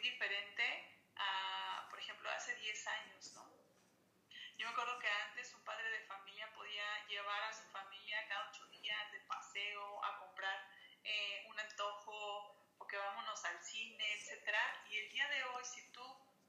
Muy 0.00 0.08
diferente 0.08 0.64
a, 1.16 1.86
por 1.90 1.98
ejemplo, 1.98 2.30
hace 2.30 2.54
10 2.54 2.86
años, 2.86 3.32
¿no? 3.34 3.44
Yo 4.56 4.66
me 4.66 4.72
acuerdo 4.72 4.98
que 4.98 5.08
antes 5.28 5.52
un 5.52 5.62
padre 5.62 5.90
de 5.90 6.06
familia 6.06 6.50
podía 6.54 7.06
llevar 7.06 7.42
a 7.42 7.52
su 7.52 7.64
familia 7.70 8.26
cada 8.28 8.48
ocho 8.48 8.66
días 8.68 9.12
de 9.12 9.20
paseo 9.20 10.04
a 10.04 10.18
comprar 10.20 10.58
eh, 11.04 11.44
un 11.50 11.60
antojo 11.60 12.56
o 12.78 12.86
que 12.86 12.96
vámonos 12.96 13.44
al 13.44 13.62
cine, 13.62 14.04
etcétera. 14.14 14.86
Y 14.88 14.96
el 14.96 15.10
día 15.10 15.28
de 15.28 15.44
hoy, 15.44 15.64
si 15.66 15.92
tú 15.92 16.02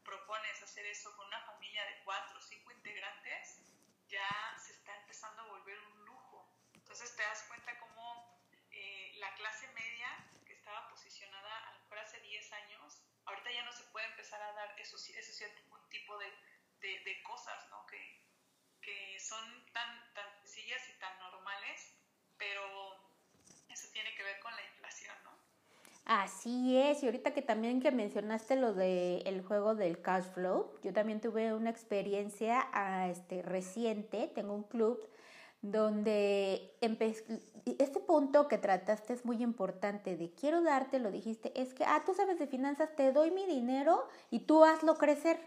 propones 0.05 0.63
hacer 0.63 0.85
eso 0.85 1.13
con 1.17 1.27
una 1.27 1.41
familia 1.41 1.83
de 1.87 2.03
cuatro 2.05 2.37
o 2.37 2.41
cinco 2.41 2.71
integrantes, 2.71 3.59
ya 4.07 4.55
se 4.57 4.71
está 4.71 4.95
empezando 4.95 5.41
a 5.41 5.47
volver 5.47 5.77
un 5.77 6.05
lujo. 6.05 6.49
Entonces 6.73 7.13
te 7.17 7.23
das 7.23 7.43
cuenta 7.49 7.77
cómo 7.79 8.39
eh, 8.71 9.11
la 9.17 9.33
clase 9.35 9.67
media 9.73 10.07
que 10.45 10.53
estaba 10.53 10.87
posicionada 10.87 11.67
a 11.67 11.73
lo 11.73 11.79
mejor 11.81 11.99
hace 11.99 12.19
10 12.21 12.53
años, 12.53 13.10
ahorita 13.25 13.51
ya 13.51 13.63
no 13.63 13.71
se 13.71 13.83
puede 13.85 14.05
empezar 14.07 14.41
a 14.41 14.53
dar 14.53 14.79
esos, 14.79 15.07
ese 15.09 15.33
cierto 15.33 15.61
tipo 15.89 16.17
de, 16.17 16.27
de, 16.81 17.03
de 17.03 17.23
cosas, 17.23 17.67
¿no? 17.69 17.85
Que, 17.87 18.21
que 18.81 19.19
son 19.19 19.45
tan, 19.73 20.13
tan 20.13 20.25
sencillas 20.41 20.81
y 20.89 20.99
tan 20.99 21.17
normales, 21.19 21.93
pero 22.37 22.63
eso 23.69 23.87
tiene 23.93 24.13
que 24.15 24.23
ver 24.23 24.39
con 24.39 24.55
la 24.55 24.63
inflación, 24.63 25.15
¿no? 25.23 25.31
Así 26.05 26.77
es, 26.77 27.03
y 27.03 27.05
ahorita 27.05 27.33
que 27.33 27.41
también 27.41 27.81
que 27.81 27.91
mencionaste 27.91 28.55
lo 28.55 28.73
del 28.73 29.25
el 29.27 29.43
juego 29.43 29.75
del 29.75 30.01
cash 30.01 30.25
flow, 30.33 30.79
yo 30.83 30.91
también 30.93 31.21
tuve 31.21 31.53
una 31.53 31.69
experiencia 31.69 32.67
ah, 32.73 33.07
este, 33.07 33.43
reciente, 33.43 34.27
tengo 34.33 34.53
un 34.53 34.63
club 34.63 34.99
donde 35.61 36.75
este 37.65 37.99
punto 37.99 38.47
que 38.47 38.57
trataste 38.57 39.13
es 39.13 39.25
muy 39.25 39.43
importante, 39.43 40.17
de 40.17 40.31
quiero 40.33 40.61
darte, 40.61 40.99
lo 40.99 41.11
dijiste, 41.11 41.59
es 41.59 41.73
que, 41.73 41.85
ah, 41.85 42.01
tú 42.05 42.13
sabes 42.13 42.39
de 42.39 42.47
finanzas, 42.47 42.95
te 42.95 43.11
doy 43.11 43.31
mi 43.31 43.45
dinero 43.45 44.07
y 44.29 44.39
tú 44.39 44.63
hazlo 44.63 44.95
crecer. 44.95 45.39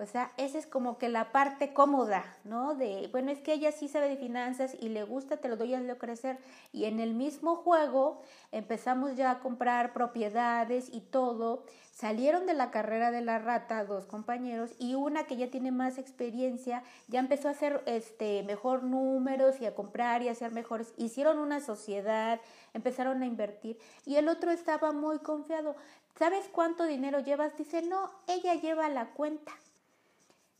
O 0.00 0.06
sea, 0.06 0.32
esa 0.36 0.58
es 0.58 0.66
como 0.68 0.96
que 0.96 1.08
la 1.08 1.32
parte 1.32 1.72
cómoda, 1.72 2.24
¿no? 2.44 2.76
De, 2.76 3.08
bueno, 3.10 3.32
es 3.32 3.40
que 3.40 3.52
ella 3.52 3.72
sí 3.72 3.88
sabe 3.88 4.08
de 4.08 4.16
finanzas 4.16 4.76
y 4.78 4.90
le 4.90 5.02
gusta, 5.02 5.38
te 5.38 5.48
lo 5.48 5.56
doy 5.56 5.74
a 5.74 5.80
lo 5.80 5.98
crecer. 5.98 6.38
Y 6.72 6.84
en 6.84 7.00
el 7.00 7.14
mismo 7.14 7.56
juego 7.56 8.22
empezamos 8.52 9.16
ya 9.16 9.32
a 9.32 9.40
comprar 9.40 9.92
propiedades 9.92 10.88
y 10.92 11.00
todo. 11.00 11.64
Salieron 11.98 12.46
de 12.46 12.54
la 12.54 12.70
carrera 12.70 13.10
de 13.10 13.22
la 13.22 13.40
rata 13.40 13.84
dos 13.84 14.06
compañeros 14.06 14.70
y 14.78 14.94
una 14.94 15.24
que 15.24 15.36
ya 15.36 15.50
tiene 15.50 15.72
más 15.72 15.98
experiencia 15.98 16.84
ya 17.08 17.18
empezó 17.18 17.48
a 17.48 17.50
hacer 17.50 17.82
este 17.86 18.44
mejor 18.44 18.84
números 18.84 19.60
y 19.60 19.66
a 19.66 19.74
comprar 19.74 20.22
y 20.22 20.28
a 20.28 20.30
hacer 20.30 20.52
mejores. 20.52 20.94
Hicieron 20.96 21.40
una 21.40 21.58
sociedad, 21.58 22.40
empezaron 22.72 23.20
a 23.22 23.26
invertir 23.26 23.80
y 24.06 24.14
el 24.14 24.28
otro 24.28 24.52
estaba 24.52 24.92
muy 24.92 25.18
confiado. 25.18 25.74
¿Sabes 26.16 26.48
cuánto 26.52 26.84
dinero 26.84 27.18
llevas? 27.18 27.56
Dice, 27.56 27.82
no, 27.82 28.12
ella 28.28 28.54
lleva 28.54 28.88
la 28.88 29.06
cuenta. 29.06 29.50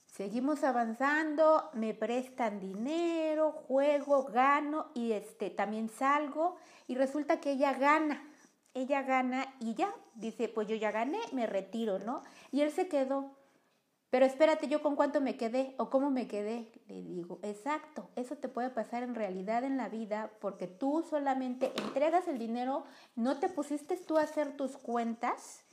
Seguimos 0.07 0.65
avanzando, 0.65 1.71
me 1.73 1.95
prestan 1.95 2.59
dinero, 2.59 3.53
juego, 3.53 4.25
gano 4.25 4.89
y 4.93 5.13
este 5.13 5.51
también 5.51 5.89
salgo 5.89 6.57
y 6.89 6.97
resulta 6.97 7.39
que 7.39 7.53
ella 7.53 7.75
gana. 7.75 8.28
Ella 8.75 9.03
gana 9.03 9.55
y 9.61 9.75
ya, 9.75 9.95
dice, 10.15 10.49
pues 10.49 10.69
yo 10.69 10.77
ya 10.77 10.91
gané, 10.91 11.21
me 11.33 11.47
retiro, 11.47 11.99
¿no? 11.99 12.23
Y 12.53 12.61
él 12.61 12.71
se 12.71 12.89
quedó. 12.89 13.37
Pero 14.11 14.25
espérate, 14.25 14.69
yo 14.69 14.83
con 14.83 14.97
cuánto 14.97 15.21
me 15.21 15.37
quedé 15.37 15.75
o 15.77 15.91
cómo 15.91 16.11
me 16.11 16.27
quedé. 16.29 16.73
Le 16.87 17.03
digo, 17.03 17.39
exacto, 17.43 18.09
eso 18.17 18.37
te 18.37 18.49
puede 18.49 18.71
pasar 18.71 19.03
en 19.03 19.15
realidad 19.15 19.65
en 19.65 19.77
la 19.77 19.89
vida 19.89 20.31
porque 20.41 20.67
tú 20.67 21.05
solamente 21.09 21.73
entregas 21.77 22.27
el 22.27 22.39
dinero, 22.39 22.85
no 23.17 23.39
te 23.39 23.51
pusiste 23.51 23.97
tú 23.97 24.17
a 24.17 24.23
hacer 24.23 24.57
tus 24.57 24.79
cuentas 24.79 25.65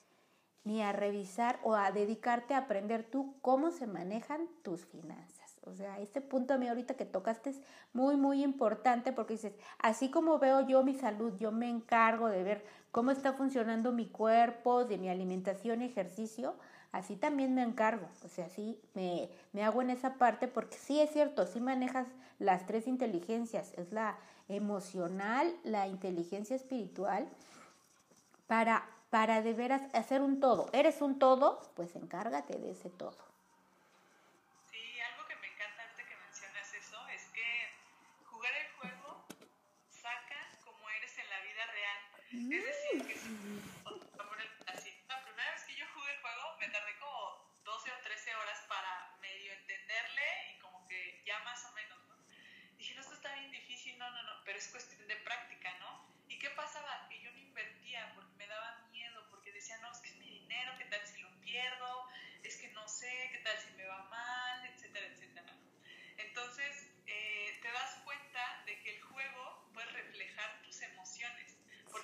ni 0.66 0.82
a 0.82 0.92
revisar 0.92 1.60
o 1.64 1.76
a 1.76 1.92
dedicarte 1.92 2.56
a 2.56 2.60
aprender 2.60 3.04
tú 3.10 3.36
cómo 3.42 3.72
se 3.72 3.88
manejan 3.88 4.50
tus 4.64 4.86
finanzas. 4.86 5.35
O 5.66 5.74
sea, 5.74 6.00
este 6.00 6.22
punto 6.22 6.54
a 6.54 6.58
mí 6.58 6.68
ahorita 6.68 6.96
que 6.96 7.06
tocaste 7.06 7.52
es 7.52 7.62
muy, 7.94 8.16
muy 8.16 8.44
importante 8.44 9.12
porque 9.12 9.34
dices, 9.34 9.54
así 9.80 10.10
como 10.10 10.40
veo 10.40 10.68
yo 10.68 10.84
mi 10.84 10.94
salud, 10.94 11.34
yo 11.40 11.52
me 11.52 11.70
encargo 11.70 12.30
de 12.30 12.44
ver 12.44 12.66
cómo 12.92 13.12
está 13.12 13.34
funcionando 13.34 13.92
mi 13.92 14.08
cuerpo, 14.08 14.86
de 14.86 14.98
mi 14.98 15.10
alimentación, 15.10 15.82
ejercicio, 15.82 16.56
así 16.92 17.16
también 17.16 17.54
me 17.56 17.64
encargo. 17.64 18.08
O 18.24 18.30
sea, 18.30 18.50
sí 18.50 18.80
me, 18.94 19.30
me 19.54 19.64
hago 19.64 19.82
en 19.82 19.90
esa 19.90 20.16
parte 20.16 20.48
porque 20.48 20.78
sí 20.78 21.00
es 21.00 21.12
cierto, 21.12 21.46
sí 21.48 21.60
manejas 21.60 22.08
las 22.40 22.66
tres 22.66 22.88
inteligencias, 22.88 23.74
es 23.78 23.92
la 23.92 24.18
emocional, 24.48 25.54
la 25.64 25.88
inteligencia 25.88 26.56
espiritual, 26.56 27.28
para 28.48 28.86
para 29.16 29.42
de 29.42 29.54
veras 29.54 29.82
hacer 29.94 30.22
un 30.22 30.42
todo. 30.42 30.70
¿Eres 30.74 31.02
un 31.02 31.20
todo? 31.20 31.62
Pues 31.78 31.96
encárgate 31.96 32.58
de 32.58 32.72
ese 32.72 32.90
todo. 32.90 33.16
Sí, 34.70 35.00
algo 35.00 35.26
que 35.26 35.36
me 35.38 35.48
encanta 35.48 35.84
antes 35.90 36.06
que 36.06 36.16
mencionas 36.18 36.74
eso 36.74 36.98
es 37.08 37.24
que 37.32 37.48
jugar 38.26 38.52
el 38.60 38.68
juego 38.76 39.24
saca 39.90 40.36
como 40.66 40.90
eres 41.00 41.18
en 41.18 41.30
la 41.30 41.40
vida 41.48 41.64
real. 41.72 42.00
Es 42.36 42.50
decir, 42.50 43.08
que 43.08 43.14
así, 44.68 44.92
la 45.08 45.24
primera 45.24 45.52
vez 45.54 45.64
que 45.64 45.76
yo 45.76 45.86
jugué 45.94 46.12
el 46.12 46.22
juego 46.22 46.58
me 46.60 46.68
tardé 46.70 46.98
como 47.00 47.60
12 47.64 47.92
o 47.92 48.02
13 48.04 48.36
horas 48.36 48.60
para 48.68 49.16
medio 49.22 49.54
entenderle 49.54 50.54
y 50.54 50.60
como 50.60 50.86
que 50.88 51.24
ya 51.26 51.40
más 51.40 51.64
o 51.66 51.72
menos, 51.74 51.98
¿no? 52.08 52.16
Dije, 52.78 52.94
no, 52.96 53.02
esto 53.02 53.14
está 53.14 53.34
bien 53.36 53.52
difícil, 53.52 53.98
no, 53.98 54.10
no, 54.12 54.24
no, 54.24 54.44
pero 54.44 54.58
es 54.60 54.68
cuestión 54.68 55.08
de 55.08 55.16
práctica, 55.18 55.78
¿no? 55.80 56.14
¿Y 56.28 56.38
qué 56.40 56.50
pasaba? 56.52 57.08
Que 57.10 57.22
yo 57.22 57.32
no 57.32 57.40
invertía 57.40 58.12
porque 58.16 58.34
me 58.36 58.48
daba 58.48 58.86
decía, 59.56 59.78
no, 59.82 59.92
es 59.92 60.00
que 60.00 60.10
es 60.10 60.18
mi 60.18 60.30
dinero, 60.30 60.74
¿qué 60.78 60.86
tal 60.86 61.02
si 61.08 61.22
lo 61.22 61.30
pierdo? 61.42 62.08
Es 62.44 62.58
que 62.58 62.68
no 62.74 62.88
sé, 62.88 63.30
¿qué 63.32 63.40
tal 63.40 63.58
si 63.58 63.72
me 63.72 63.86
va 63.86 64.04
mal? 64.10 64.25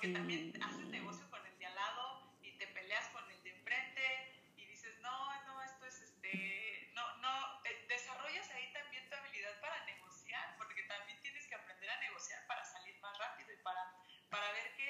Porque 0.02 0.18
también 0.18 0.50
haces 0.60 0.84
negocio 0.88 1.30
con 1.30 1.46
el 1.46 1.56
de 1.58 1.66
al 1.66 1.76
lado 1.76 2.34
y 2.42 2.50
te 2.58 2.66
peleas 2.66 3.06
con 3.10 3.22
el 3.30 3.40
de 3.44 3.50
enfrente 3.50 4.34
y 4.56 4.66
dices, 4.66 4.98
no, 4.98 5.44
no, 5.44 5.62
esto 5.62 5.86
es 5.86 6.00
este, 6.00 6.90
no, 6.92 7.06
no, 7.18 7.62
eh, 7.62 7.86
desarrollas 7.86 8.50
ahí 8.50 8.72
también 8.72 9.08
tu 9.08 9.14
habilidad 9.14 9.60
para 9.60 9.84
negociar, 9.84 10.56
porque 10.58 10.82
también 10.90 11.20
tienes 11.20 11.46
que 11.46 11.54
aprender 11.54 11.88
a 11.88 12.00
negociar 12.00 12.44
para 12.48 12.64
salir 12.64 12.98
más 12.98 13.16
rápido 13.16 13.52
y 13.52 13.62
para, 13.62 13.94
para 14.28 14.50
ver 14.50 14.74
que 14.74 14.82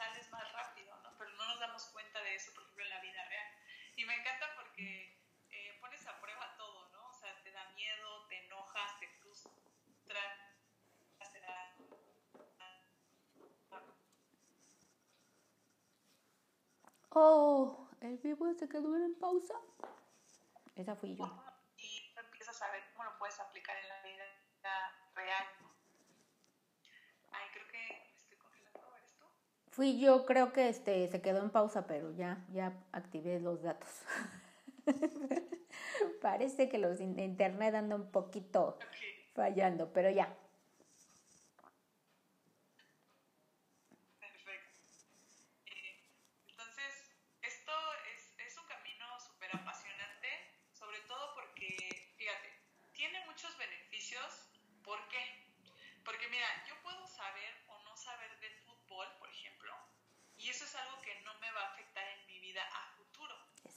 sales 0.00 0.30
más 0.30 0.50
rápido, 0.52 0.96
¿no? 1.02 1.14
Pero 1.18 1.30
no 1.32 1.46
nos 1.46 1.60
damos 1.60 1.84
cuenta 1.88 2.22
de 2.22 2.34
eso, 2.34 2.54
por 2.54 2.62
ejemplo, 2.62 2.84
en 2.84 2.90
la 2.90 3.00
vida 3.00 3.22
real. 3.28 3.48
Y 3.96 4.04
me 4.06 4.14
encanta 4.14 4.54
porque 4.56 5.14
eh, 5.50 5.76
pones 5.78 6.06
a 6.06 6.18
prueba 6.22 6.56
todo, 6.56 6.88
¿no? 6.88 7.06
O 7.06 7.12
sea, 7.12 7.38
te 7.42 7.50
da 7.52 7.68
miedo, 7.74 8.26
te 8.28 8.46
enojas, 8.46 8.98
te 8.98 9.08
frustras, 9.20 9.52
te 10.08 11.40
da... 11.40 11.70
Oh, 17.12 17.88
el 18.00 18.18
vivo 18.18 18.52
se 18.54 18.68
quedó 18.68 18.96
en 18.96 19.14
pausa. 19.16 19.54
Esa 20.76 20.94
fui 20.94 21.16
yo. 21.16 21.24
Y 21.76 22.12
empiezas 22.16 22.62
a 22.62 22.70
ver 22.70 22.82
cómo 22.92 23.04
lo 23.04 23.18
puedes 23.18 23.38
aplicar 23.40 23.76
en 23.82 23.88
la 23.88 24.02
vida 24.02 24.24
real. 25.14 25.44
Ay, 27.32 27.46
creo 27.52 27.66
que 27.68 28.10
Fui 29.70 30.00
yo, 30.00 30.26
creo 30.26 30.52
que 30.52 30.68
este 30.68 31.08
se 31.08 31.20
quedó 31.22 31.42
en 31.42 31.50
pausa, 31.50 31.86
pero 31.86 32.12
ya, 32.12 32.44
ya 32.52 32.72
activé 32.92 33.40
los 33.40 33.62
datos. 33.62 33.88
Parece 36.22 36.68
que 36.68 36.78
los 36.78 37.00
internet 37.00 37.74
andan 37.74 38.02
un 38.02 38.10
poquito 38.10 38.78
fallando, 39.34 39.92
pero 39.92 40.10
ya. 40.10 40.36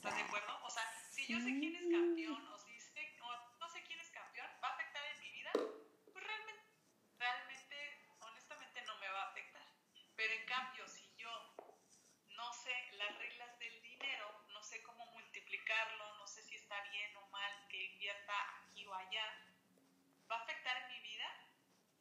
¿Estás 0.04 0.16
de 0.16 0.22
acuerdo? 0.22 0.60
O 0.64 0.70
sea, 0.70 0.84
si 1.10 1.26
yo 1.26 1.40
sé 1.40 1.48
quién 1.58 1.74
es 1.76 1.88
campeón 1.90 2.46
o 2.52 2.58
si 2.58 2.78
sé, 2.78 3.16
o 3.22 3.58
no 3.58 3.68
sé 3.70 3.82
quién 3.84 3.98
es 4.00 4.10
campeón, 4.10 4.46
¿va 4.62 4.68
a 4.68 4.74
afectar 4.74 5.02
en 5.06 5.20
mi 5.20 5.30
vida? 5.30 5.50
Pues 6.12 6.24
realmente, 6.26 6.62
realmente, 7.18 8.04
honestamente 8.20 8.82
no 8.82 8.98
me 8.98 9.08
va 9.08 9.22
a 9.22 9.30
afectar. 9.30 9.66
Pero 10.14 10.34
en 10.34 10.44
cambio, 10.44 10.86
si 10.88 11.10
yo 11.16 11.30
no 12.36 12.52
sé 12.52 12.92
las 12.98 13.16
reglas 13.16 13.58
del 13.58 13.80
dinero, 13.80 14.44
no 14.48 14.62
sé 14.62 14.82
cómo 14.82 15.06
multiplicarlo, 15.12 16.18
no 16.18 16.26
sé 16.26 16.42
si 16.42 16.56
está 16.56 16.78
bien 16.90 17.16
o 17.16 17.26
mal 17.28 17.66
que 17.70 17.82
invierta 17.92 18.34
aquí 18.60 18.86
o 18.86 18.94
allá, 18.94 19.24
¿va 20.30 20.36
a 20.36 20.42
afectar 20.42 20.76
en 20.82 20.88
mi 20.88 21.00
vida? 21.00 21.28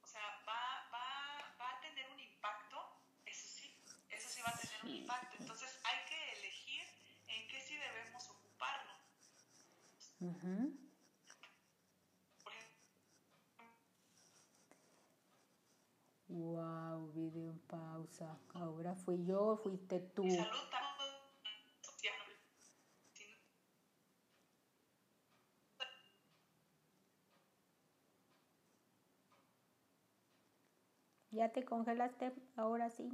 O 0.01 0.07
sea, 0.07 0.43
¿va, 0.45 0.89
va, 0.91 1.55
va 1.57 1.71
a 1.71 1.79
tener 1.79 2.09
un 2.09 2.19
impacto? 2.19 2.99
Eso 3.25 3.47
sí, 3.47 3.81
eso 4.09 4.27
sí 4.27 4.41
va 4.41 4.49
a 4.49 4.57
tener 4.57 4.83
un 4.83 4.89
impacto. 4.89 5.37
Entonces 5.39 5.79
hay 5.85 6.05
que 6.05 6.13
Wow, 16.29 17.11
video 17.13 17.59
Ahora 18.53 18.95
fui 18.95 19.25
yo, 19.25 19.57
fuiste 19.57 19.99
tú. 19.99 20.27
Ya 31.31 31.49
te 31.49 31.65
congelaste, 31.65 32.31
ahora 32.55 32.89
sí. 32.91 33.09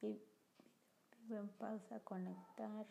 Video 0.00 1.40
en 1.40 1.48
pausa, 1.48 2.00
conectar. 2.00 2.86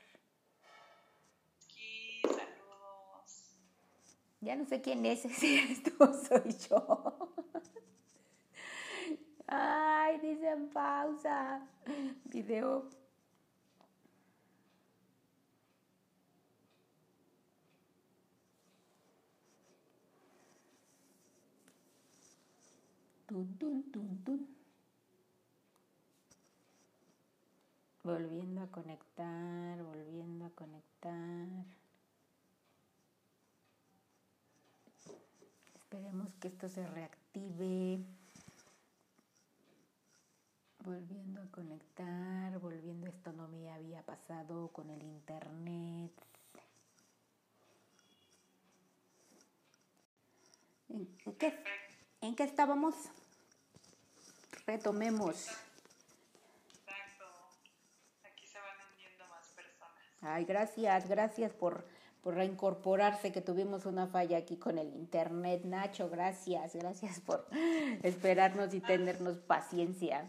Ya 4.42 4.56
no 4.56 4.66
sé 4.66 4.82
quién 4.82 5.06
es, 5.06 5.22
si 5.40 5.58
eres 5.58 5.84
tú 5.84 5.92
o 6.00 6.14
soy 6.14 6.56
yo. 6.70 7.34
Ay, 9.48 10.20
dicen 10.20 10.70
pausa. 10.70 11.62
Video. 12.26 12.90
Tun, 23.28 23.58
tun, 23.58 23.84
tun. 24.24 24.48
Volviendo 28.04 28.62
a 28.62 28.68
conectar, 28.68 29.84
volviendo 29.84 30.46
a 30.46 30.50
conectar. 30.52 31.48
Esperemos 35.76 36.34
que 36.36 36.48
esto 36.48 36.70
se 36.70 36.88
reactive. 36.88 38.17
Volviendo 40.88 41.42
a 41.42 41.52
conectar, 41.52 42.58
volviendo, 42.60 43.08
esto 43.08 43.34
no 43.34 43.50
me 43.50 43.70
había 43.70 44.02
pasado 44.04 44.70
con 44.70 44.90
el 44.90 45.04
internet. 45.04 46.14
¿En 50.88 51.36
qué, 51.38 51.62
¿En 52.22 52.38
qué 52.38 52.44
estábamos? 52.44 52.96
Retomemos. 54.66 55.50
Exacto. 56.70 57.26
Aquí 58.24 58.48
se 58.48 58.58
van 58.58 58.78
uniendo 58.96 59.28
más 59.28 59.46
personas. 59.50 59.92
Ay, 60.22 60.46
gracias, 60.46 61.10
gracias 61.10 61.52
por, 61.52 61.86
por 62.24 62.36
reincorporarse, 62.36 63.34
que 63.34 63.42
tuvimos 63.42 63.86
una 63.86 64.08
falla 64.08 64.38
aquí 64.38 64.56
con 64.56 64.78
el 64.78 64.96
internet. 64.96 65.66
Nacho, 65.66 66.10
gracias, 66.10 66.78
gracias 66.78 67.20
por 67.20 67.46
esperarnos 68.04 68.74
y 68.74 68.80
tenernos 68.80 69.40
paciencia. 69.40 70.26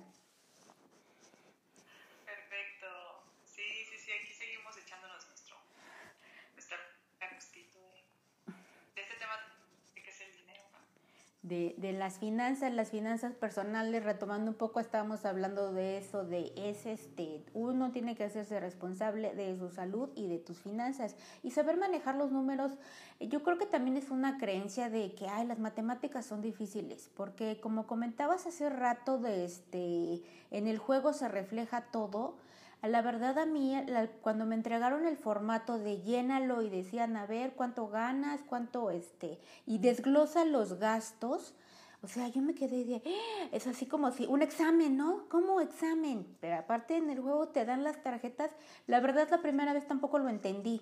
De, 11.49 11.75
de, 11.79 11.93
las 11.93 12.19
finanzas, 12.19 12.73
las 12.73 12.91
finanzas 12.91 13.35
personales, 13.35 14.05
retomando 14.05 14.51
un 14.51 14.57
poco, 14.57 14.79
estábamos 14.79 15.25
hablando 15.25 15.73
de 15.73 15.99
eso, 15.99 16.25
de 16.25 16.53
es 16.57 16.87
este, 16.87 17.43
uno 17.55 17.91
tiene 17.91 18.15
que 18.15 18.25
hacerse 18.25 18.61
responsable 18.61 19.35
de 19.35 19.57
su 19.57 19.71
salud 19.71 20.11
y 20.15 20.29
de 20.29 20.39
tus 20.39 20.59
finanzas 20.59 21.17
y 21.43 21.51
saber 21.51 21.77
manejar 21.77 22.15
los 22.15 22.31
números. 22.31 22.73
Yo 23.21 23.43
creo 23.43 23.59
que 23.59 23.67
también 23.67 23.97
es 23.97 24.11
una 24.11 24.39
creencia 24.39 24.91
de 24.91 25.15
que, 25.15 25.27
ay, 25.27 25.47
las 25.47 25.59
matemáticas 25.59 26.27
son 26.27 26.41
difíciles, 26.41 27.11
porque 27.17 27.59
como 27.61 27.87
comentabas 27.87 28.47
hace 28.47 28.71
rato, 28.71 29.19
de 29.19 29.45
este, 29.45 30.23
en 30.51 30.67
el 30.67 30.79
juego 30.79 31.13
se 31.13 31.29
refleja 31.29 31.83
todo. 31.91 32.37
La 32.83 33.03
verdad 33.03 33.38
a 33.38 33.47
mí, 33.47 33.75
cuando 34.23 34.47
me 34.47 34.55
entregaron 34.55 35.05
el 35.05 35.17
formato 35.17 35.79
de 35.79 36.01
llénalo 36.03 36.62
y 36.62 36.71
decían, 36.71 37.17
a 37.17 37.27
ver, 37.27 37.55
cuánto 37.55 37.88
ganas, 37.88 38.41
cuánto 38.49 38.91
este, 38.91 39.41
y 39.67 39.79
desglosa 39.79 40.45
los 40.45 40.79
gastos, 40.79 41.55
o 42.03 42.07
sea, 42.07 42.29
yo 42.29 42.41
me 42.41 42.55
quedé 42.55 42.85
de, 42.85 43.03
¡Ah! 43.05 43.49
es 43.51 43.67
así 43.67 43.87
como 43.87 44.12
si 44.12 44.27
un 44.27 44.43
examen, 44.43 44.97
¿no? 44.97 45.29
¿Cómo 45.29 45.61
examen? 45.61 46.25
Pero 46.41 46.57
aparte 46.57 46.97
en 46.97 47.11
el 47.11 47.21
juego 47.21 47.49
te 47.49 47.64
dan 47.64 47.83
las 47.83 48.01
tarjetas, 48.05 48.53
la 48.87 49.01
verdad 49.01 49.29
la 49.29 49.43
primera 49.43 49.73
vez 49.73 49.87
tampoco 49.88 50.21
lo 50.21 50.29
entendí 50.29 50.81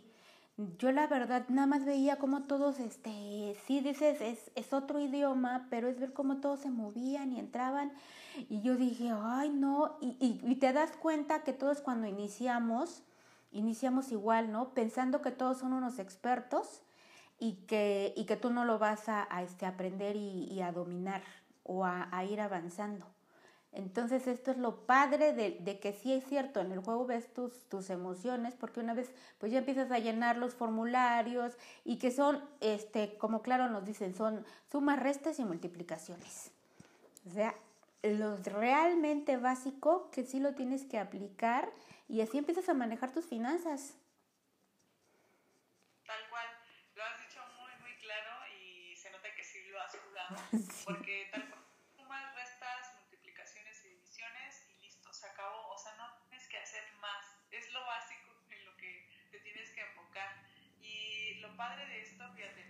yo 0.78 0.90
la 0.90 1.06
verdad 1.06 1.44
nada 1.48 1.66
más 1.66 1.84
veía 1.84 2.16
como 2.16 2.42
todos, 2.44 2.80
este, 2.80 3.54
sí 3.66 3.80
dices, 3.80 4.20
es, 4.22 4.50
es 4.54 4.72
otro 4.72 4.98
idioma, 5.00 5.66
pero 5.68 5.88
es 5.88 6.00
ver 6.00 6.14
cómo 6.14 6.38
todos 6.38 6.60
se 6.60 6.70
movían 6.70 7.32
y 7.32 7.38
entraban. 7.38 7.92
Y 8.48 8.62
yo 8.62 8.76
dije, 8.76 9.12
ay 9.14 9.50
no, 9.50 9.98
y, 10.00 10.16
y, 10.42 10.54
te 10.56 10.72
das 10.72 10.92
cuenta 10.96 11.42
que 11.42 11.52
todos 11.52 11.82
cuando 11.82 12.06
iniciamos, 12.06 13.02
iniciamos 13.52 14.12
igual, 14.12 14.50
¿no? 14.50 14.72
Pensando 14.72 15.20
que 15.20 15.30
todos 15.30 15.58
son 15.58 15.74
unos 15.74 15.98
expertos 15.98 16.82
y 17.38 17.54
que, 17.66 18.14
y 18.16 18.24
que 18.24 18.36
tú 18.36 18.50
no 18.50 18.64
lo 18.64 18.78
vas 18.78 19.08
a, 19.08 19.26
a 19.30 19.42
este, 19.42 19.66
aprender 19.66 20.16
y, 20.16 20.44
y, 20.50 20.62
a 20.62 20.72
dominar 20.72 21.22
o 21.64 21.84
a, 21.84 22.08
a 22.16 22.24
ir 22.24 22.40
avanzando. 22.40 23.06
Entonces 23.76 24.26
esto 24.26 24.52
es 24.52 24.56
lo 24.56 24.86
padre 24.86 25.34
de, 25.34 25.78
que 25.78 25.92
sí 25.92 26.10
es 26.14 26.24
cierto, 26.24 26.60
en 26.60 26.72
el 26.72 26.80
juego 26.80 27.04
ves 27.04 27.32
tus, 27.34 27.68
tus 27.68 27.90
emociones, 27.90 28.54
porque 28.54 28.80
una 28.80 28.94
vez 28.94 29.12
pues 29.38 29.52
ya 29.52 29.58
empiezas 29.58 29.90
a 29.90 29.98
llenar 29.98 30.38
los 30.38 30.54
formularios 30.54 31.52
y 31.84 31.98
que 31.98 32.10
son, 32.10 32.42
este, 32.60 33.18
como 33.18 33.42
claro 33.42 33.68
nos 33.68 33.84
dicen, 33.84 34.14
son 34.14 34.46
sumas, 34.72 34.98
restas 34.98 35.38
y 35.40 35.44
multiplicaciones. 35.44 36.52
O 37.26 37.30
sea, 37.30 37.54
lo 38.02 38.38
realmente 38.38 39.36
básico 39.36 40.10
que 40.10 40.24
sí 40.24 40.40
lo 40.40 40.54
tienes 40.54 40.84
que 40.86 40.98
aplicar 40.98 41.70
y 42.08 42.22
así 42.22 42.38
empiezas 42.38 42.70
a 42.70 42.74
manejar 42.74 43.12
tus 43.12 43.26
finanzas. 43.26 43.92
Tal 46.06 46.30
cual, 46.30 46.46
lo 46.94 47.02
has 47.04 47.20
dicho 47.28 47.40
muy, 47.60 47.72
muy 47.82 47.94
claro 47.98 48.30
y 48.58 48.96
se 48.96 49.10
nota 49.10 49.28
que 49.36 49.44
sí 49.44 49.58
lo 49.68 49.78
has 49.82 49.94
jugado, 49.94 50.36
porque 50.86 51.28
tal 51.30 51.50
cual 51.50 51.66
es 57.56 57.72
lo 57.72 57.84
básico 57.86 58.30
en 58.50 58.64
lo 58.64 58.76
que 58.76 59.08
te 59.30 59.40
tienes 59.40 59.70
que 59.70 59.80
enfocar. 59.80 60.28
Y 60.80 61.40
padre 61.56 61.86
de 61.86 62.02
esto, 62.02 62.24
fíjate, 62.34 62.66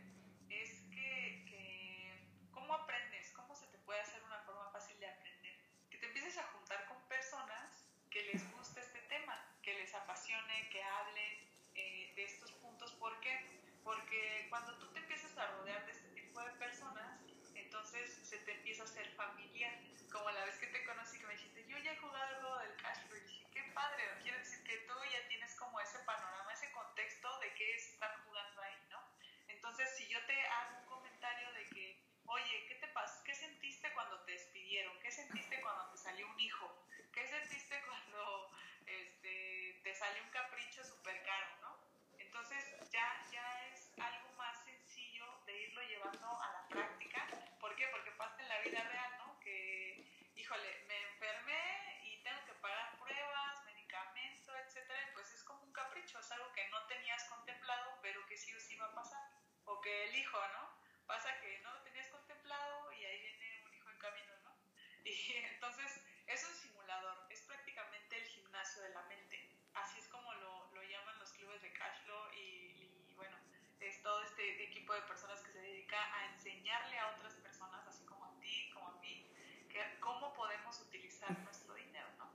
es 0.48 0.70
que, 0.94 1.44
que 1.48 2.28
cómo 2.52 2.74
aprendes, 2.74 3.32
cómo 3.32 3.54
se 3.54 3.66
te 3.66 3.78
puede 3.78 4.00
hacer 4.00 4.22
una 4.22 4.38
forma 4.40 4.70
fácil 4.70 4.98
de 5.00 5.08
aprender. 5.08 5.54
Que 5.90 5.98
te 5.98 6.06
empieces 6.06 6.38
a 6.38 6.44
juntar 6.44 6.86
con 6.86 7.00
personas 7.08 7.88
que 8.10 8.22
les 8.32 8.50
guste 8.52 8.80
este 8.80 9.00
tema, 9.02 9.36
que 9.62 9.74
les 9.74 9.92
apasione, 9.94 10.68
que 10.70 10.82
hablen 10.82 11.50
eh, 11.74 12.12
de 12.14 12.24
estos 12.24 12.52
puntos. 12.52 12.92
¿Por 12.94 13.18
qué? 13.20 13.60
Porque 13.82 14.46
cuando 14.48 14.78
tú 14.78 14.92
te 14.92 15.00
empiezas 15.00 15.36
a 15.36 15.46
rodear 15.58 15.84
de 15.86 15.92
este 15.92 16.08
tipo 16.10 16.40
de 16.40 16.52
personas, 16.52 17.20
entonces 17.54 18.10
se 18.22 18.38
te 18.38 18.52
empieza 18.52 18.82
a 18.82 18.86
hacer 18.86 19.08
familiar. 19.14 19.74
Como 20.12 20.30
la 20.30 20.44
vez 20.44 20.56
que 20.58 20.68
te 20.68 20.84
conocí, 20.84 21.18
que 21.18 21.26
me 21.26 21.34
dijiste, 21.34 21.66
yo 21.66 21.76
ya 21.78 21.92
he 21.92 21.96
jugado 21.96 22.24
algo 22.36 22.58
del 22.58 22.76
cash 22.76 22.98
y 23.04 23.20
dije, 23.20 23.46
qué 23.52 23.62
padre, 23.74 24.02
quiere 24.22 24.38
decir 24.38 24.62
que 24.64 24.78
tú 24.86 24.94
ya 25.12 25.28
tienes 25.28 25.54
como 25.56 25.78
ese 25.80 25.98
panorama, 26.00 26.52
ese 26.52 26.70
contexto 26.72 27.38
de 27.40 27.52
qué 27.54 27.74
están 27.76 28.10
jugando 28.24 28.62
ahí, 28.62 28.86
¿no? 28.88 29.00
Entonces, 29.48 29.88
si 29.96 30.08
yo 30.08 30.24
te 30.26 30.40
hago 30.46 30.78
un 30.78 30.86
comentario 30.86 31.52
de 31.52 31.64
que, 31.66 32.02
oye, 32.26 32.66
¿qué 32.68 32.76
te 32.76 32.88
pasó? 32.88 33.22
¿Qué 33.24 33.34
sentiste 33.34 33.92
cuando 33.92 34.20
te 34.24 34.32
despidieron? 34.32 34.98
¿Qué 35.00 35.10
sentiste 35.10 35.60
cuando 35.60 35.90
te 35.90 35.98
salió 35.98 36.28
un 36.28 36.40
hijo? 36.40 36.86
¿Qué 37.12 37.26
sentiste 37.26 37.82
cuando 37.86 38.50
este, 38.86 39.80
te 39.82 39.94
salió 39.94 40.22
un 40.22 40.30
capricho 40.30 40.84
súper 40.84 41.22
caro, 41.24 41.46
¿no? 41.60 41.78
Entonces, 42.18 42.64
ya, 42.90 43.26
ya 43.30 43.66
es 43.68 43.92
algo 43.98 44.32
más 44.36 44.64
sencillo 44.64 45.24
de 45.46 45.62
irlo 45.62 45.82
llevando 45.82 46.42
a 46.42 46.52
la 46.52 46.68
práctica. 46.68 47.26
¿Por 47.60 47.74
qué? 47.76 47.86
Porque 47.88 48.10
pasa 48.12 48.40
en 48.42 48.48
la 48.48 48.60
vida 48.60 48.82
real, 48.82 49.12
¿no? 49.18 49.40
Que, 49.40 50.04
híjole, 50.36 50.84
me 50.86 51.02
enfermé 51.02 52.00
y 52.04 52.22
tengo 52.22 52.44
que 52.44 52.52
pagar 52.54 52.98
pruebas, 52.98 53.64
medicamento, 53.64 54.56
etcétera, 54.56 55.00
pues 55.14 55.32
es 55.32 55.42
como 55.44 55.62
un 55.62 55.72
capricho, 55.72 56.18
es 56.18 56.30
algo 56.32 56.52
que 56.52 56.68
no 56.68 56.86
tenías 56.86 57.24
contemplado, 57.24 57.98
pero 58.02 58.24
que 58.26 58.36
sí 58.36 58.54
o 58.54 58.60
sí 58.60 58.76
va 58.76 58.86
a 58.86 58.94
pasar. 58.94 59.22
O 59.64 59.75
que 59.86 60.04
el 60.06 60.16
hijo, 60.16 60.36
¿no? 60.52 61.06
Pasa 61.06 61.30
que 61.40 61.60
no 61.62 61.72
lo 61.72 61.80
tenías 61.82 62.08
contemplado 62.08 62.92
y 62.92 63.04
ahí 63.04 63.20
viene 63.20 63.62
un 63.66 63.72
hijo 63.72 63.88
en 63.88 63.98
camino, 63.98 64.32
¿no? 64.42 64.50
Y 65.04 65.36
entonces 65.54 66.02
es 66.26 66.44
un 66.44 66.54
simulador, 66.56 67.24
es 67.30 67.40
prácticamente 67.42 68.18
el 68.18 68.26
gimnasio 68.26 68.82
de 68.82 68.88
la 68.88 69.02
mente. 69.04 69.48
Así 69.74 70.00
es 70.00 70.08
como 70.08 70.34
lo, 70.34 70.74
lo 70.74 70.82
llaman 70.82 71.16
los 71.20 71.32
clubes 71.34 71.62
de 71.62 71.72
cashflow 71.72 72.32
y, 72.34 73.06
y 73.10 73.14
bueno, 73.14 73.36
es 73.78 74.02
todo 74.02 74.24
este 74.24 74.64
equipo 74.64 74.92
de 74.92 75.02
personas 75.02 75.40
que 75.42 75.52
se 75.52 75.60
dedica 75.60 75.98
a 76.16 76.34
enseñarle 76.34 76.98
a 76.98 77.10
otras 77.14 77.34
personas, 77.34 77.86
así 77.86 78.04
como 78.06 78.24
a 78.24 78.40
ti, 78.40 78.70
como 78.74 78.88
a 78.88 78.98
mí, 78.98 79.30
que, 79.70 80.00
cómo 80.00 80.34
podemos 80.34 80.80
utilizar 80.80 81.30
nuestro 81.44 81.74
dinero, 81.74 82.08
¿no? 82.18 82.34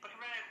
Por 0.00 0.10
ejemplo, 0.10 0.26
en 0.26 0.42
el 0.42 0.50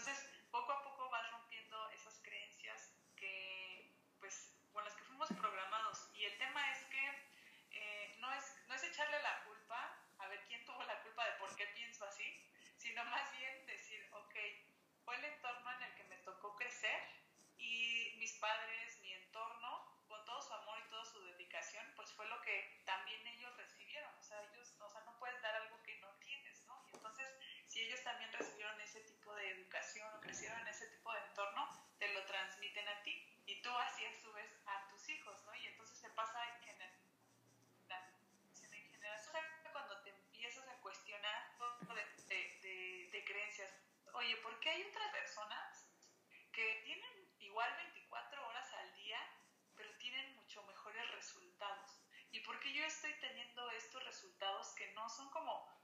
Entonces, 0.00 0.32
poco 0.50 0.72
a 0.72 0.82
poco 0.82 1.10
vas 1.10 1.30
rompiendo 1.30 1.90
esas 1.90 2.18
creencias 2.22 2.90
que, 3.16 3.92
pues, 4.18 4.56
con 4.72 4.82
las 4.82 4.94
que 4.94 5.04
fuimos 5.04 5.28
programados. 5.28 6.08
Y 6.14 6.24
el 6.24 6.38
tema 6.38 6.72
es 6.72 6.86
que 6.86 7.04
eh, 7.72 8.16
no, 8.18 8.32
es, 8.32 8.56
no 8.66 8.74
es 8.76 8.82
echarle 8.84 9.20
la 9.20 9.44
culpa, 9.44 9.98
a 10.16 10.28
ver 10.28 10.42
quién 10.46 10.64
tuvo 10.64 10.82
la 10.84 11.02
culpa 11.02 11.26
de 11.26 11.32
por 11.32 11.54
qué 11.54 11.66
pienso 11.74 12.06
así, 12.06 12.24
sino 12.78 13.04
más 13.04 13.30
bien 13.32 13.66
decir, 13.66 14.08
ok, 14.12 14.34
fue 15.04 15.16
el 15.16 15.24
entorno 15.26 15.70
en 15.70 15.82
el 15.82 15.94
que 15.96 16.04
me 16.04 16.16
tocó 16.24 16.56
crecer 16.56 17.02
y 17.58 18.14
mis 18.16 18.32
padres, 18.38 18.98
mi 19.02 19.12
entorno, 19.12 20.00
con 20.08 20.24
todo 20.24 20.40
su 20.40 20.54
amor 20.54 20.78
y 20.78 20.88
toda 20.88 21.04
su 21.04 21.22
dedicación, 21.24 21.84
pues 21.94 22.10
fue 22.14 22.26
lo 22.26 22.40
que 22.40 22.82
también 22.86 23.26
ellos 23.26 23.54
recibieron. 23.58 24.12
O 24.18 24.22
sea, 24.22 24.42
ellos, 24.44 24.74
o 24.80 24.88
sea, 24.88 25.02
no 25.02 25.18
puedes 25.18 25.40
dar 25.42 25.54
algo 25.56 25.82
que 25.82 25.94
no 25.98 26.08
tienes, 26.20 26.64
¿no? 26.64 26.82
Y 26.88 26.96
entonces, 26.96 27.28
si 27.66 27.80
ellos 27.82 28.02
también 28.02 28.32
recibieron 28.32 28.80
ese 28.80 29.00
tipo 29.02 29.32
de 29.36 29.50
educación 29.50 30.12
o 30.14 30.20
crecieron 30.20 30.60
en 30.62 30.68
ese 30.68 30.88
tipo 30.88 31.12
de 31.12 31.20
entorno, 31.20 31.68
te 31.98 32.12
lo 32.12 32.24
transmiten 32.26 32.88
a 32.88 33.02
ti 33.04 33.30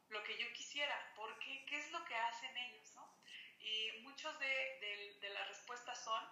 lo 0.08 0.22
que 0.22 0.38
yo 0.38 0.52
quisiera. 0.52 1.12
¿Por 1.14 1.38
qué? 1.38 1.64
¿Qué 1.66 1.78
es 1.78 1.90
lo 1.90 2.04
que 2.04 2.14
hacen 2.14 2.56
ellos? 2.56 2.94
¿no? 2.94 3.12
Y 3.58 3.92
muchos 4.02 4.38
de, 4.38 5.18
las 5.32 5.48
respuestas 5.48 6.02
son 6.02 6.22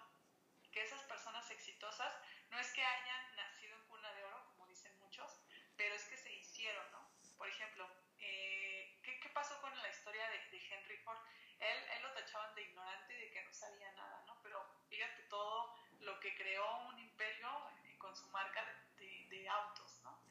que 0.71 0.81
esas 0.83 1.01
personas 1.03 1.49
exitosas 1.51 2.13
no 2.49 2.59
es 2.59 2.71
que 2.73 2.83
hayan 2.83 3.35
nacido 3.35 3.75
en 3.77 3.87
cuna 3.87 4.11
de 4.13 4.23
oro, 4.23 4.45
como 4.47 4.67
dicen 4.67 4.97
muchos, 4.99 5.39
pero 5.77 5.95
es 5.95 6.05
que 6.05 6.17
se 6.17 6.31
hicieron, 6.33 6.91
¿no? 6.91 7.09
Por 7.37 7.47
ejemplo, 7.47 7.89
eh, 8.19 8.99
¿qué, 9.03 9.19
¿qué, 9.19 9.29
pasó 9.29 9.59
con 9.61 9.75
la 9.77 9.89
historia 9.89 10.27
de, 10.29 10.39
de 10.49 10.73
Henry 10.73 10.97
Ford? 10.99 11.19
Él, 11.59 11.77
él, 11.95 12.03
lo 12.03 12.11
tachaban 12.13 12.55
de 12.55 12.63
ignorante 12.63 13.13
y 13.13 13.21
de 13.21 13.31
que 13.31 13.43
no 13.43 13.53
sabía 13.53 13.91
nada, 13.93 14.23
¿no? 14.25 14.41
Pero 14.41 14.65
fíjate 14.89 15.23
todo 15.23 15.77
lo 15.99 16.19
que 16.19 16.35
creó 16.35 16.87
un 16.87 16.99
imperio 16.99 17.71
eh, 17.83 17.97
con 17.97 18.15
su 18.15 18.27
marca 18.29 18.63
de, 18.97 19.27
de, 19.29 19.49
autos, 19.49 19.99
¿no? 20.03 20.21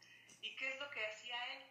¿Y 0.41 0.57
qué 0.57 0.71
es 0.71 0.81
lo 0.81 0.91
que 0.91 1.07
hacía 1.07 1.37
él? 1.55 1.65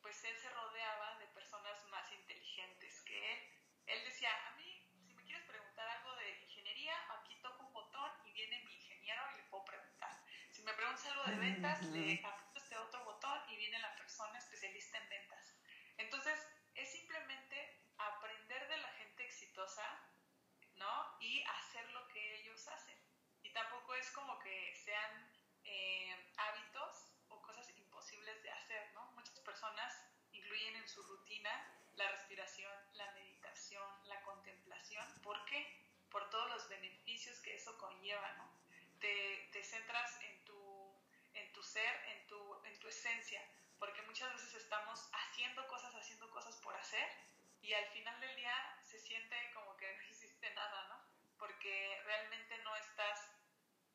Pues 0.00 0.22
él 0.24 0.36
se 0.38 0.50
rodeaba 0.50 1.18
de 1.18 1.26
personas 1.28 1.84
más 1.88 2.10
inteligentes 2.12 3.00
que 3.02 3.32
él. 3.32 3.38
Él 3.86 4.04
decía, 4.04 4.30
a 4.48 4.50
mí, 4.56 4.84
si 5.06 5.14
me 5.14 5.22
quieres 5.24 5.44
preguntar 5.44 5.88
algo 5.88 6.14
de 6.16 6.40
ingeniería, 6.42 6.94
aquí 7.18 7.36
toco 7.42 7.66
un 7.66 7.72
botón 7.72 8.10
y 8.24 8.32
viene 8.32 8.62
mi 8.64 8.74
ingeniero 8.74 9.22
y 9.32 9.36
le 9.36 9.42
puedo 9.44 9.64
preguntar. 9.64 10.22
Si 10.50 10.62
me 10.62 10.72
preguntas 10.74 11.06
algo 11.06 11.21
de 11.32 11.38
ventas, 11.38 11.82
le 11.84 12.20
aprieto 12.24 12.58
este 12.58 12.76
otro 12.76 13.04
botón 13.04 13.40
y 13.48 13.56
viene 13.56 13.78
la 13.78 13.96
persona 13.96 14.38
especialista 14.38 14.98
en 14.98 15.08
ventas. 15.08 15.56
Entonces, 15.96 16.38
es 16.74 16.92
simplemente 16.92 17.80
aprender 17.96 18.68
de 18.68 18.76
la 18.76 18.88
gente 18.88 19.24
exitosa, 19.24 19.82
¿no? 20.74 21.16
Y 21.20 21.42
hacer 21.42 21.90
lo 21.92 22.06
que 22.08 22.40
ellos 22.40 22.68
hacen. 22.68 22.98
Y 23.42 23.50
tampoco 23.52 23.94
es 23.94 24.10
como 24.10 24.38
que 24.40 24.74
sean 24.84 25.32
eh, 25.64 26.32
hábitos 26.36 27.14
o 27.28 27.40
cosas 27.40 27.66
imposibles 27.78 28.42
de 28.42 28.50
hacer, 28.50 28.92
¿no? 28.92 29.12
Muchas 29.12 29.40
personas 29.40 30.04
incluyen 30.32 30.76
en 30.76 30.88
su 30.88 31.02
rutina 31.02 31.50
la 31.94 32.10
respiración, 32.10 32.72
la 32.94 33.10
meditación, 33.12 33.88
la 34.04 34.20
contemplación. 34.22 35.06
¿Por 35.22 35.42
qué? 35.46 35.80
Por 36.10 36.28
todos 36.28 36.50
los 36.50 36.68
beneficios 36.68 37.40
que 37.40 37.56
eso 37.56 37.76
conlleva, 37.78 38.32
¿no? 38.34 38.52
Te, 39.00 39.48
te 39.50 39.64
centras 39.64 40.20
en 40.20 40.41
ser, 41.72 41.94
en 42.12 42.26
tu, 42.26 42.64
en 42.64 42.78
tu 42.78 42.88
esencia, 42.88 43.42
porque 43.78 44.02
muchas 44.02 44.30
veces 44.34 44.54
estamos 44.54 45.08
haciendo 45.12 45.66
cosas, 45.68 45.94
haciendo 45.94 46.28
cosas 46.30 46.56
por 46.58 46.76
hacer 46.76 47.08
y 47.62 47.72
al 47.72 47.86
final 47.86 48.20
del 48.20 48.36
día 48.36 48.54
se 48.82 48.98
siente 48.98 49.36
como 49.54 49.76
que 49.76 49.86
no 49.96 50.02
hiciste 50.04 50.52
nada, 50.54 50.88
¿no? 50.88 50.96
Porque 51.38 52.00
realmente 52.04 52.58
no 52.58 52.76
estás 52.76 53.30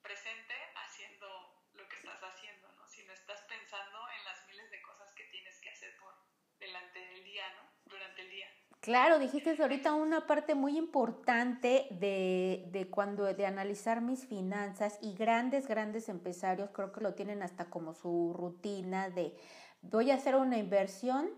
presente 0.02 0.56
haciendo 0.76 1.28
lo 1.74 1.88
que 1.88 1.98
estás 1.98 2.22
haciendo, 2.24 2.72
¿no? 2.74 2.88
Sino 2.88 3.14
estás 3.14 3.42
pensando 3.44 4.10
en 4.10 4.24
las 4.26 4.46
miles 4.48 4.72
de 4.72 4.82
cosas 4.82 5.14
que 5.14 5.26
tienes 5.26 5.60
que 5.62 5.70
hacer 5.70 5.96
por 5.98 6.16
delante 6.58 7.00
del 7.00 7.24
día, 7.24 7.48
¿no? 7.54 7.70
Durante 7.86 8.22
el 8.22 8.30
día. 8.30 8.57
Claro, 8.88 9.20
dijiste 9.20 9.62
ahorita 9.62 9.96
una 9.96 10.28
parte 10.28 10.56
muy 10.56 10.78
importante 10.78 11.88
de, 12.00 12.70
de, 12.72 12.90
cuando 12.90 13.26
de 13.26 13.46
analizar 13.46 14.00
mis 14.00 14.26
finanzas 14.26 14.98
y 15.02 15.14
grandes, 15.14 15.68
grandes 15.68 16.08
empresarios 16.08 16.70
creo 16.72 16.94
que 16.94 17.02
lo 17.02 17.14
tienen 17.14 17.44
hasta 17.44 17.66
como 17.66 17.94
su 17.94 18.34
rutina 18.34 19.10
de 19.10 19.36
voy 19.82 20.10
a 20.10 20.16
hacer 20.16 20.38
una 20.38 20.58
inversión, 20.58 21.30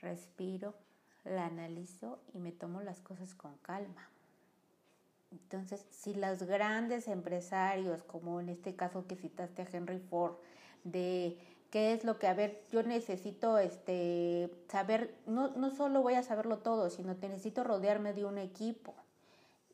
respiro, 0.00 0.74
la 1.24 1.46
analizo 1.46 2.22
y 2.34 2.38
me 2.38 2.52
tomo 2.52 2.82
las 2.82 3.00
cosas 3.00 3.34
con 3.34 3.56
calma. 3.56 4.10
Entonces, 5.30 5.86
si 5.88 6.12
los 6.12 6.42
grandes 6.42 7.08
empresarios, 7.08 8.02
como 8.02 8.40
en 8.40 8.50
este 8.50 8.76
caso 8.76 9.06
que 9.06 9.16
citaste 9.16 9.62
a 9.62 9.68
Henry 9.72 10.00
Ford, 10.00 10.34
de 10.84 11.38
qué 11.72 11.94
es 11.94 12.04
lo 12.04 12.18
que, 12.18 12.26
a 12.26 12.34
ver, 12.34 12.62
yo 12.70 12.82
necesito 12.82 13.56
este, 13.56 14.50
saber, 14.68 15.16
no, 15.26 15.48
no 15.56 15.70
solo 15.70 16.02
voy 16.02 16.12
a 16.14 16.22
saberlo 16.22 16.58
todo, 16.58 16.90
sino 16.90 17.18
que 17.18 17.30
necesito 17.30 17.64
rodearme 17.64 18.12
de 18.12 18.26
un 18.26 18.36
equipo. 18.36 18.94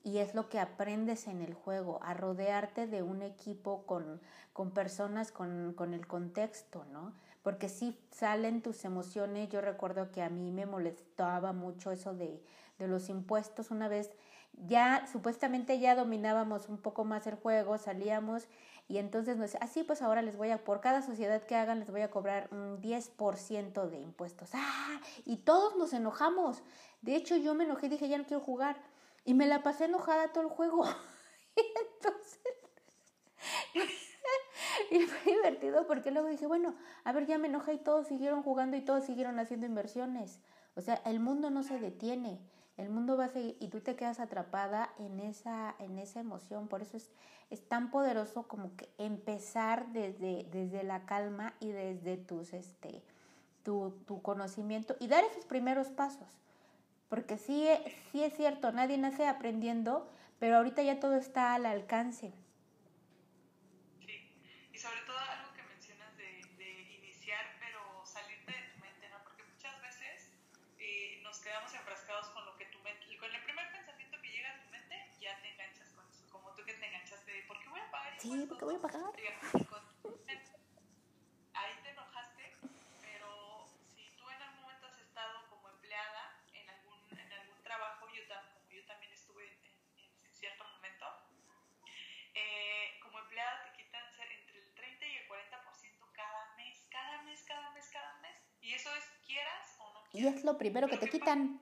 Y 0.04 0.18
es 0.18 0.32
lo 0.32 0.48
que 0.48 0.60
aprendes 0.60 1.26
en 1.26 1.42
el 1.42 1.54
juego, 1.54 1.98
a 2.04 2.14
rodearte 2.14 2.86
de 2.86 3.02
un 3.02 3.22
equipo 3.22 3.82
con, 3.84 4.20
con 4.52 4.70
personas 4.70 5.32
con, 5.32 5.74
con 5.74 5.92
el 5.92 6.06
contexto, 6.06 6.84
¿no? 6.92 7.14
Porque 7.42 7.68
si 7.68 7.98
salen 8.12 8.62
tus 8.62 8.84
emociones, 8.84 9.48
yo 9.48 9.60
recuerdo 9.60 10.12
que 10.12 10.22
a 10.22 10.30
mí 10.30 10.52
me 10.52 10.66
molestaba 10.66 11.52
mucho 11.52 11.90
eso 11.90 12.14
de, 12.14 12.40
de 12.78 12.86
los 12.86 13.08
impuestos. 13.08 13.72
Una 13.72 13.88
vez 13.88 14.12
ya 14.52 15.04
supuestamente 15.10 15.80
ya 15.80 15.96
dominábamos 15.96 16.68
un 16.68 16.78
poco 16.78 17.04
más 17.04 17.26
el 17.26 17.34
juego, 17.34 17.76
salíamos 17.76 18.46
y 18.88 18.96
entonces 18.96 19.36
nos 19.36 19.54
así 19.56 19.80
ah, 19.80 19.84
pues 19.86 20.00
ahora 20.00 20.22
les 20.22 20.38
voy 20.38 20.50
a, 20.50 20.64
por 20.64 20.80
cada 20.80 21.02
sociedad 21.02 21.42
que 21.42 21.54
hagan 21.54 21.78
les 21.78 21.90
voy 21.90 22.00
a 22.00 22.10
cobrar 22.10 22.48
un 22.50 22.80
10% 22.80 23.86
de 23.90 24.00
impuestos. 24.00 24.48
¡Ah! 24.54 25.00
Y 25.26 25.36
todos 25.36 25.76
nos 25.76 25.92
enojamos. 25.92 26.62
De 27.02 27.14
hecho 27.14 27.36
yo 27.36 27.54
me 27.54 27.64
enojé 27.64 27.90
dije 27.90 28.08
ya 28.08 28.16
no 28.16 28.24
quiero 28.24 28.42
jugar. 28.42 28.76
Y 29.26 29.34
me 29.34 29.46
la 29.46 29.62
pasé 29.62 29.84
enojada 29.84 30.32
todo 30.32 30.44
el 30.44 30.48
juego. 30.48 30.84
y 31.56 31.60
entonces... 31.60 32.40
y 34.90 35.00
fue 35.00 35.32
divertido 35.32 35.86
porque 35.86 36.10
luego 36.10 36.28
dije, 36.28 36.46
bueno, 36.46 36.74
a 37.04 37.12
ver, 37.12 37.26
ya 37.26 37.36
me 37.36 37.48
enojé 37.48 37.74
y 37.74 37.78
todos 37.78 38.06
siguieron 38.06 38.42
jugando 38.42 38.78
y 38.78 38.80
todos 38.80 39.04
siguieron 39.04 39.38
haciendo 39.38 39.66
inversiones. 39.66 40.40
O 40.76 40.80
sea, 40.80 41.02
el 41.04 41.20
mundo 41.20 41.50
no 41.50 41.62
se 41.62 41.78
detiene, 41.78 42.40
el 42.78 42.90
mundo 42.90 43.16
va 43.16 43.26
a 43.26 43.28
seguir 43.28 43.56
y 43.60 43.68
tú 43.68 43.80
te 43.80 43.96
quedas 43.96 44.20
atrapada 44.20 44.90
en 44.98 45.18
esa, 45.18 45.74
en 45.80 45.98
esa 45.98 46.20
emoción. 46.20 46.68
Por 46.68 46.80
eso 46.80 46.96
es, 46.96 47.10
es 47.50 47.68
tan 47.68 47.90
poderoso 47.90 48.44
como 48.44 48.74
que 48.76 48.88
empezar 48.98 49.88
desde, 49.88 50.46
desde 50.52 50.84
la 50.84 51.04
calma 51.04 51.54
y 51.60 51.72
desde 51.72 52.16
tus, 52.16 52.52
este, 52.52 53.02
tu, 53.64 53.90
tu 54.06 54.22
conocimiento 54.22 54.96
y 55.00 55.08
dar 55.08 55.24
esos 55.24 55.44
primeros 55.44 55.88
pasos. 55.88 56.28
Porque 57.08 57.36
sí, 57.36 57.66
sí 58.12 58.22
es 58.22 58.34
cierto, 58.34 58.70
nadie 58.70 58.96
nace 58.96 59.26
aprendiendo, 59.26 60.08
pero 60.38 60.56
ahorita 60.56 60.82
ya 60.82 61.00
todo 61.00 61.16
está 61.16 61.54
al 61.54 61.66
alcance. 61.66 62.32
Sí, 78.28 78.44
¿por 78.46 78.58
qué 78.58 78.64
voy 78.66 78.74
a 78.74 78.80
pagar? 78.80 79.12
Ahí 81.54 81.72
te 81.82 81.90
enojaste, 81.90 82.56
pero 83.00 83.66
si 83.94 84.04
tú 84.18 84.28
en 84.28 84.42
algún 84.42 84.60
momento 84.62 84.86
has 84.86 84.98
estado 84.98 85.48
como 85.48 85.68
empleada, 85.70 86.36
trabajo, 87.62 88.06
yo, 88.14 88.22
como 88.28 88.70
yo 88.70 88.84
también 88.84 89.12
estuve 89.12 89.48
en, 89.48 89.58
en 90.26 90.34
cierto 90.34 90.64
momento, 90.64 91.06
eh, 92.34 93.00
como 93.02 93.18
empleada 93.18 93.64
te 93.64 93.72
quitan 93.82 94.04
entre 94.20 94.58
el 94.58 94.74
30 94.74 95.06
y 95.06 95.16
el 95.16 95.28
40% 95.28 96.12
cada 96.12 96.54
mes, 96.56 96.86
cada 96.90 97.22
mes, 97.22 97.42
cada 97.44 97.70
mes, 97.70 97.88
cada 97.90 98.18
mes. 98.20 98.36
Y 98.60 98.74
eso 98.74 98.94
es 98.94 99.04
quieras 99.24 99.76
o 99.80 99.92
no 99.94 100.04
quieras. 100.10 100.34
Y 100.34 100.38
es 100.38 100.44
lo 100.44 100.58
primero 100.58 100.88
que 100.88 100.98
te 100.98 101.08
quitan. 101.08 101.60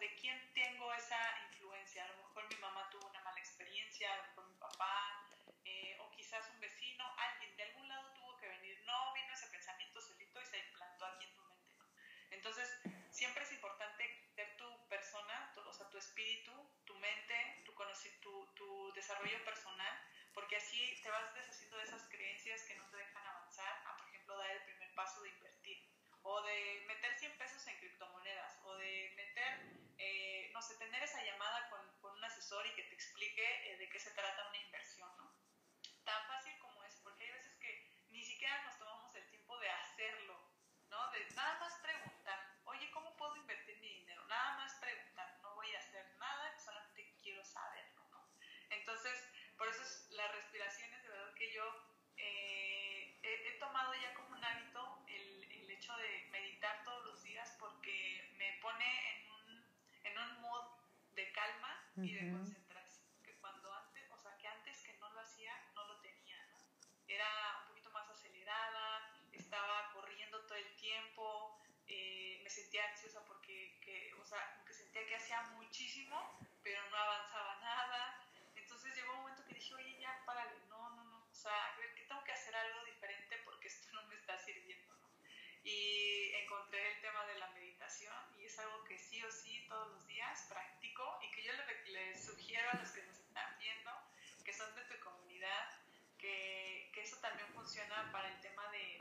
¿De 0.00 0.14
quién 0.16 0.52
tengo 0.54 0.92
esa 0.94 1.20
influencia? 1.46 2.04
A 2.04 2.08
lo 2.08 2.16
mejor 2.16 2.48
mi 2.48 2.56
mamá 2.56 2.88
tuvo 2.90 3.06
una 3.06 3.20
mala 3.20 3.38
experiencia, 3.38 4.12
a 4.12 4.16
lo 4.16 4.22
mejor 4.28 4.48
mi 4.48 4.56
papá, 4.56 5.28
eh, 5.64 5.96
o 6.00 6.10
quizás 6.10 6.48
un 6.48 6.60
vecino, 6.60 7.04
alguien, 7.18 7.54
de 7.56 7.62
algún 7.64 7.86
lado 7.86 8.10
tuvo 8.14 8.36
que 8.38 8.48
venir. 8.48 8.80
No 8.86 9.12
vino 9.12 9.32
ese 9.34 9.46
pensamiento 9.48 10.00
solito 10.00 10.40
y 10.40 10.46
se 10.46 10.58
implantó 10.58 11.04
aquí 11.04 11.26
en 11.26 11.34
tu 11.34 11.42
mente. 11.42 11.74
¿no? 11.76 11.84
Entonces, 12.30 12.80
siempre 13.10 13.44
es 13.44 13.52
importante 13.52 14.24
ser 14.34 14.56
tu 14.56 14.88
persona, 14.88 15.52
tu, 15.54 15.60
o 15.60 15.72
sea, 15.72 15.88
tu 15.90 15.98
espíritu, 15.98 16.52
tu 16.86 16.94
mente, 16.98 17.62
tu, 17.66 17.74
tu, 18.22 18.46
tu 18.54 18.92
desarrollo 18.94 19.44
personal, 19.44 19.94
porque 20.32 20.56
así 20.56 20.98
te 21.02 21.10
vas 21.10 21.34
deshaciendo 21.34 21.76
de 21.76 21.84
esas 21.84 22.08
creencias 22.08 22.62
que 22.64 22.76
no 22.76 22.88
te 22.88 22.96
dejan 22.96 23.26
avanzar 23.26 23.82
a, 23.84 23.96
por 23.98 24.08
ejemplo, 24.08 24.38
dar 24.38 24.50
el 24.50 24.62
primer 24.62 24.94
paso 24.94 25.20
de 25.22 25.28
invertir, 25.28 25.86
o 26.22 26.42
de 26.42 26.84
meter 26.86 27.18
100 27.18 27.36
pesos 27.38 27.66
en 27.66 27.76
criptomonedas, 27.78 28.60
o 28.64 28.76
de 28.76 29.14
no 30.52 30.62
sé, 30.62 30.76
tener 30.78 31.02
esa 31.02 31.22
llamada 31.24 31.68
con, 31.70 31.80
con, 32.00 32.12
un 32.16 32.24
asesor 32.24 32.66
y 32.66 32.74
que 32.74 32.84
te 32.84 32.94
explique 32.94 33.72
eh, 33.72 33.78
de 33.78 33.88
qué 33.88 33.98
se 33.98 34.10
trata 34.12 34.48
una 34.48 34.58
inversión, 34.58 35.08
¿no? 35.16 35.34
Tan 36.04 36.26
fácil 36.26 36.58
como 36.58 36.82
es, 36.84 36.96
porque 37.02 37.24
hay 37.24 37.32
veces 37.32 37.56
que 37.58 38.06
ni 38.10 38.24
siquiera 38.24 38.62
y 62.04 62.14
de 62.14 62.32
concentración, 62.32 63.06
que 63.22 63.34
cuando 63.40 63.72
antes, 63.72 64.10
o 64.10 64.18
sea, 64.18 64.36
que 64.38 64.48
antes 64.48 64.82
que 64.82 64.94
no 64.98 65.10
lo 65.10 65.20
hacía, 65.20 65.52
no 65.74 65.84
lo 65.86 66.00
tenía, 66.00 66.36
¿no? 66.52 66.58
Era 67.06 67.58
un 67.60 67.68
poquito 67.68 67.90
más 67.90 68.08
acelerada, 68.08 69.14
estaba 69.32 69.92
corriendo 69.92 70.40
todo 70.46 70.56
el 70.56 70.76
tiempo, 70.76 71.60
eh, 71.86 72.40
me 72.42 72.50
sentía 72.50 72.88
ansiosa 72.88 73.24
porque, 73.26 73.78
que, 73.80 74.14
o 74.14 74.24
sea, 74.24 74.62
que 74.66 74.72
sentía 74.72 75.06
que 75.06 75.16
hacía 75.16 75.42
muchísimo, 75.58 76.38
pero 76.62 76.80
no 76.88 76.96
avanzaba 76.96 77.58
nada. 77.60 78.24
Entonces 78.54 78.94
llegó 78.94 79.12
un 79.12 79.20
momento 79.20 79.44
que 79.46 79.54
dije, 79.54 79.74
oye, 79.74 79.98
ya, 80.00 80.22
párale, 80.24 80.56
no, 80.68 80.90
no, 80.90 81.04
no, 81.04 81.26
o 81.30 81.34
sea, 81.34 81.74
que 81.96 82.04
tengo 82.04 82.22
que 82.24 82.32
hacer 82.32 82.54
algo 82.54 82.84
diferente 82.84 83.36
porque 83.44 83.68
esto 83.68 83.92
no 83.92 84.06
me 84.06 84.14
está 84.14 84.38
sirviendo, 84.38 84.94
¿no? 84.96 85.10
Y 85.64 86.32
encontré 86.34 86.92
el 86.94 87.00
tema 87.00 87.26
de 87.26 87.38
la 87.38 87.48
meditación 87.50 88.14
y 88.38 88.44
es 88.44 88.58
algo 88.58 88.84
que 88.84 88.98
sí 88.98 89.22
o 89.22 89.30
sí 89.30 89.66
todos 89.68 89.88
los 89.88 90.06
días 90.06 90.09
les, 92.50 92.58
sugiero 92.58 92.70
a 92.72 92.80
los 92.80 92.90
que 92.90 93.02
nos 93.02 93.18
están 93.18 93.58
viendo, 93.58 93.90
que 94.44 94.52
son 94.52 94.74
de 94.74 94.82
tu 94.82 95.04
comunidad, 95.04 95.68
que, 96.18 96.90
que 96.92 97.02
eso 97.02 97.16
también 97.20 97.48
funciona 97.54 98.10
para 98.12 98.28
el 98.28 98.40
tema 98.40 98.62
de, 98.70 98.98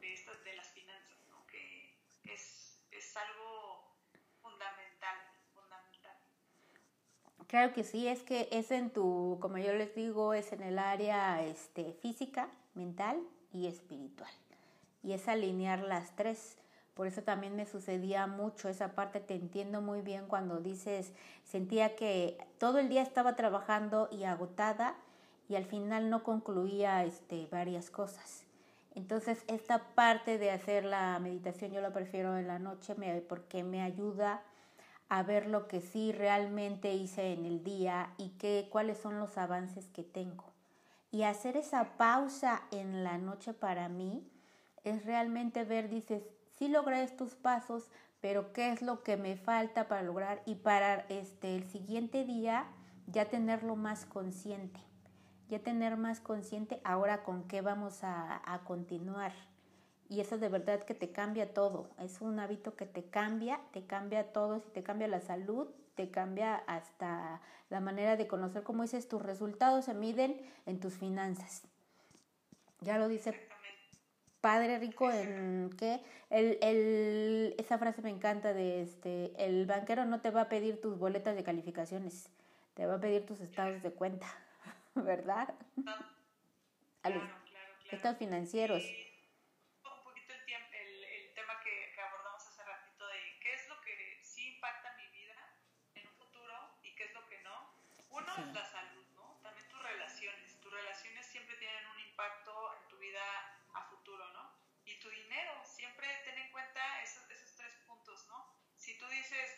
de, 0.00 0.14
esto, 0.14 0.32
de 0.44 0.56
las 0.56 0.68
finanzas, 0.68 1.18
¿no? 1.28 1.46
que 1.46 1.94
es, 2.24 2.80
es 2.90 3.16
algo 3.16 3.94
fundamental, 4.40 5.16
fundamental. 5.54 6.16
Claro 7.48 7.72
que 7.74 7.84
sí, 7.84 8.08
es 8.08 8.22
que 8.22 8.48
es 8.50 8.70
en 8.70 8.90
tu, 8.90 9.38
como 9.40 9.58
yo 9.58 9.74
les 9.74 9.94
digo, 9.94 10.34
es 10.34 10.52
en 10.52 10.62
el 10.62 10.78
área 10.78 11.42
este, 11.42 11.92
física, 12.00 12.48
mental 12.74 13.22
y 13.52 13.66
espiritual. 13.66 14.32
Y 15.02 15.12
es 15.12 15.28
alinear 15.28 15.80
las 15.80 16.16
tres. 16.16 16.58
Por 16.96 17.06
eso 17.06 17.22
también 17.22 17.54
me 17.54 17.66
sucedía 17.66 18.26
mucho 18.26 18.70
esa 18.70 18.92
parte, 18.92 19.20
te 19.20 19.34
entiendo 19.34 19.82
muy 19.82 20.00
bien 20.00 20.24
cuando 20.26 20.60
dices, 20.60 21.12
sentía 21.44 21.94
que 21.94 22.38
todo 22.56 22.78
el 22.78 22.88
día 22.88 23.02
estaba 23.02 23.36
trabajando 23.36 24.08
y 24.10 24.24
agotada 24.24 24.96
y 25.46 25.56
al 25.56 25.66
final 25.66 26.08
no 26.08 26.22
concluía 26.22 27.04
este, 27.04 27.48
varias 27.52 27.90
cosas. 27.90 28.44
Entonces 28.94 29.44
esta 29.46 29.84
parte 29.94 30.38
de 30.38 30.50
hacer 30.50 30.86
la 30.86 31.18
meditación 31.18 31.70
yo 31.70 31.82
la 31.82 31.92
prefiero 31.92 32.38
en 32.38 32.48
la 32.48 32.58
noche 32.58 32.96
porque 33.28 33.62
me 33.62 33.82
ayuda 33.82 34.42
a 35.10 35.22
ver 35.22 35.48
lo 35.48 35.68
que 35.68 35.82
sí 35.82 36.12
realmente 36.12 36.94
hice 36.94 37.34
en 37.34 37.44
el 37.44 37.62
día 37.62 38.14
y 38.16 38.30
qué, 38.38 38.68
cuáles 38.72 38.96
son 38.96 39.18
los 39.18 39.36
avances 39.36 39.86
que 39.88 40.02
tengo. 40.02 40.44
Y 41.10 41.24
hacer 41.24 41.58
esa 41.58 41.98
pausa 41.98 42.62
en 42.70 43.04
la 43.04 43.18
noche 43.18 43.52
para 43.52 43.90
mí 43.90 44.26
es 44.82 45.04
realmente 45.04 45.64
ver, 45.64 45.90
dices, 45.90 46.22
sí 46.58 46.68
logré 46.68 47.02
estos 47.02 47.34
pasos, 47.34 47.90
pero 48.20 48.52
qué 48.52 48.72
es 48.72 48.82
lo 48.82 49.02
que 49.02 49.16
me 49.16 49.36
falta 49.36 49.88
para 49.88 50.02
lograr 50.02 50.42
y 50.46 50.56
para 50.56 51.06
este, 51.08 51.54
el 51.54 51.64
siguiente 51.64 52.24
día 52.24 52.66
ya 53.06 53.26
tenerlo 53.26 53.76
más 53.76 54.04
consciente 54.04 54.80
ya 55.48 55.60
tener 55.60 55.96
más 55.96 56.20
consciente 56.20 56.80
ahora 56.84 57.22
con 57.22 57.44
qué 57.44 57.60
vamos 57.60 58.00
a, 58.02 58.42
continuar. 58.64 59.32
Y 60.08 60.20
eso 60.20 60.38
de 60.38 60.48
verdad 60.48 60.84
que 60.84 60.94
te 60.94 61.10
cambia 61.10 61.52
todo. 61.52 61.90
Es 61.98 62.20
un 62.20 62.38
hábito 62.38 62.76
que 62.76 62.86
te 62.86 63.04
cambia, 63.04 63.60
te 63.72 63.86
cambia 63.86 64.32
todo. 64.32 64.60
Si 64.60 64.70
te 64.70 64.82
cambia 64.82 65.08
la 65.08 65.20
salud, 65.20 65.68
te 65.94 66.10
cambia 66.10 66.56
hasta 66.66 67.40
la 67.70 67.80
manera 67.80 68.16
de 68.16 68.26
conocer, 68.26 68.62
como 68.62 68.82
dices, 68.82 69.08
tus 69.08 69.22
resultados 69.22 69.86
se 69.86 69.94
miden 69.94 70.40
en 70.66 70.78
tus 70.78 70.94
finanzas. 70.94 71.62
Ya 72.80 72.98
lo 72.98 73.08
dice 73.08 73.34
Padre 74.46 74.78
Rico 74.78 75.10
en 75.10 75.70
que 75.76 76.00
el, 76.30 76.56
el, 76.62 77.56
esa 77.58 77.78
frase 77.78 78.00
me 78.00 78.10
encanta 78.10 78.54
de 78.54 78.80
este, 78.80 79.32
el 79.44 79.66
banquero 79.66 80.04
no 80.04 80.20
te 80.20 80.30
va 80.30 80.42
a 80.42 80.48
pedir 80.48 80.80
tus 80.80 80.96
boletas 80.96 81.34
de 81.34 81.42
calificaciones, 81.42 82.30
te 82.74 82.86
va 82.86 82.94
a 82.94 83.00
pedir 83.00 83.26
tus 83.26 83.40
estados 83.40 83.82
de 83.82 83.90
cuenta. 83.90 84.28
¿verdad? 84.94 85.52
a 87.02 87.10
los 87.10 87.24
estados 87.90 88.18
financieros. 88.18 88.84
un 88.84 89.15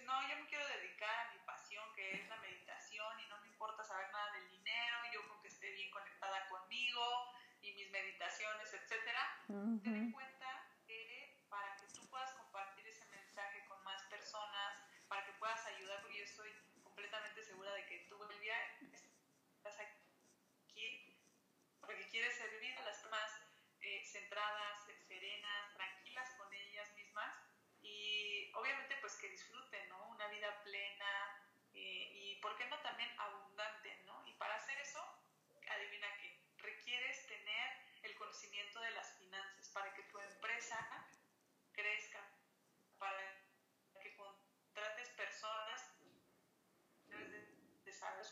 no, 0.08 0.26
yo 0.26 0.36
me 0.40 0.46
quiero 0.48 0.66
dedicar 0.68 1.26
a 1.26 1.30
mi 1.32 1.38
pasión, 1.44 1.84
que 1.94 2.12
es 2.16 2.28
la 2.28 2.36
meditación, 2.38 3.20
y 3.20 3.26
no 3.28 3.38
me 3.40 3.48
importa 3.48 3.84
saber 3.84 4.10
nada 4.10 4.32
del 4.32 4.48
dinero, 4.48 4.96
yo 5.12 5.28
con 5.28 5.40
que 5.42 5.48
esté 5.48 5.70
bien 5.72 5.90
conectada 5.90 6.48
conmigo 6.48 7.34
y 7.60 7.74
mis 7.74 7.90
meditaciones, 7.90 8.72
etcétera, 8.72 9.44
ten 9.46 9.94
en 9.94 10.12
cuenta 10.12 10.48
que 10.86 11.44
para 11.50 11.76
que 11.76 11.86
tú 11.88 12.08
puedas 12.08 12.32
compartir 12.32 12.86
ese 12.88 13.04
mensaje 13.06 13.64
con 13.68 13.84
más 13.84 14.02
personas, 14.04 14.80
para 15.08 15.24
que 15.26 15.32
puedas 15.32 15.64
ayudar, 15.66 16.00
porque 16.00 16.18
yo 16.18 16.24
estoy 16.24 16.50
completamente 16.82 17.44
segura 17.44 17.72
de 17.74 17.84
que 17.86 18.06
tú, 18.08 18.16
Bolivia, 18.16 18.56
estás 19.56 19.78
aquí 19.78 19.98
porque 21.80 22.08
quieres 22.08 22.36
servir 22.36 22.76
a 22.78 22.82
las 22.82 22.96
personas 22.96 23.30
eh, 23.80 24.04
centradas, 24.04 24.86
serenas, 25.06 25.74
tranquilas 25.74 26.34
con 26.36 26.52
ellas 26.52 26.92
mismas 26.94 27.34
y 27.80 28.52
obviamente 28.54 28.87
que 29.18 29.28
disfruten, 29.28 29.88
¿no? 29.88 30.08
Una 30.08 30.26
vida 30.28 30.62
plena 30.62 31.42
eh, 31.74 32.10
y, 32.12 32.40
¿por 32.40 32.56
qué 32.56 32.66
no 32.66 32.78
también 32.80 33.10
abundante, 33.18 34.02
¿no? 34.06 34.24
Y 34.26 34.34
para 34.34 34.54
hacer 34.54 34.78
eso, 34.80 35.00
adivina 35.68 36.06
qué, 36.16 36.40
requieres 36.58 37.26
tener 37.26 37.68
el 38.02 38.14
conocimiento 38.16 38.80
de 38.80 38.90
las 38.92 39.18
finanzas 39.18 39.68
para 39.70 39.92
que 39.94 40.02
tu 40.04 40.18
empresa 40.18 40.78
crezca, 41.72 42.20
para 42.98 43.20
que 44.02 44.16
contrates 44.16 45.08
personas 45.10 45.94
de 47.06 47.46
desarrollo 47.84 48.28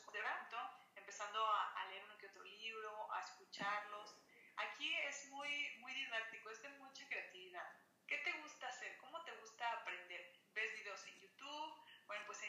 empezando 0.95 1.47
a, 1.47 1.83
a 1.83 1.89
leer 1.89 2.05
uno 2.05 2.19
que 2.19 2.27
otro 2.27 2.43
libro, 2.43 3.13
a 3.13 3.21
escucharlos. 3.21 4.17
Aquí 4.57 4.95
es 5.09 5.27
muy, 5.27 5.77
muy 5.79 5.93
didáctico, 5.93 6.51
es 6.51 6.63
de 6.63 6.69
mucha 6.71 7.07
creatividad 7.09 7.87
¿Qué 8.07 8.19
te 8.19 8.33
gusta 8.41 8.69
hacer? 8.69 8.97
¿Cómo 8.99 9.21
te 9.25 9.33
gusta 9.39 9.69
aprender? 9.73 10.33
¿Ves 10.55 10.73
videos 10.75 11.05
en 11.09 11.21
YouTube? 11.21 11.75
Bueno, 12.07 12.23
pues 12.27 12.41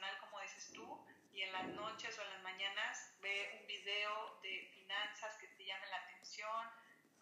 intencional, 0.00 0.18
como 0.20 0.40
dices 0.40 0.72
tú, 0.72 1.06
y 1.32 1.42
en 1.42 1.52
las 1.52 1.66
noches 1.68 2.18
o 2.18 2.22
en 2.22 2.30
las 2.30 2.42
mañanas 2.42 3.14
ve 3.20 3.58
un 3.60 3.66
video 3.66 4.38
de 4.42 4.70
finanzas 4.74 5.36
que 5.38 5.48
te 5.48 5.64
llame 5.64 5.86
la 5.88 5.96
atención, 5.98 6.70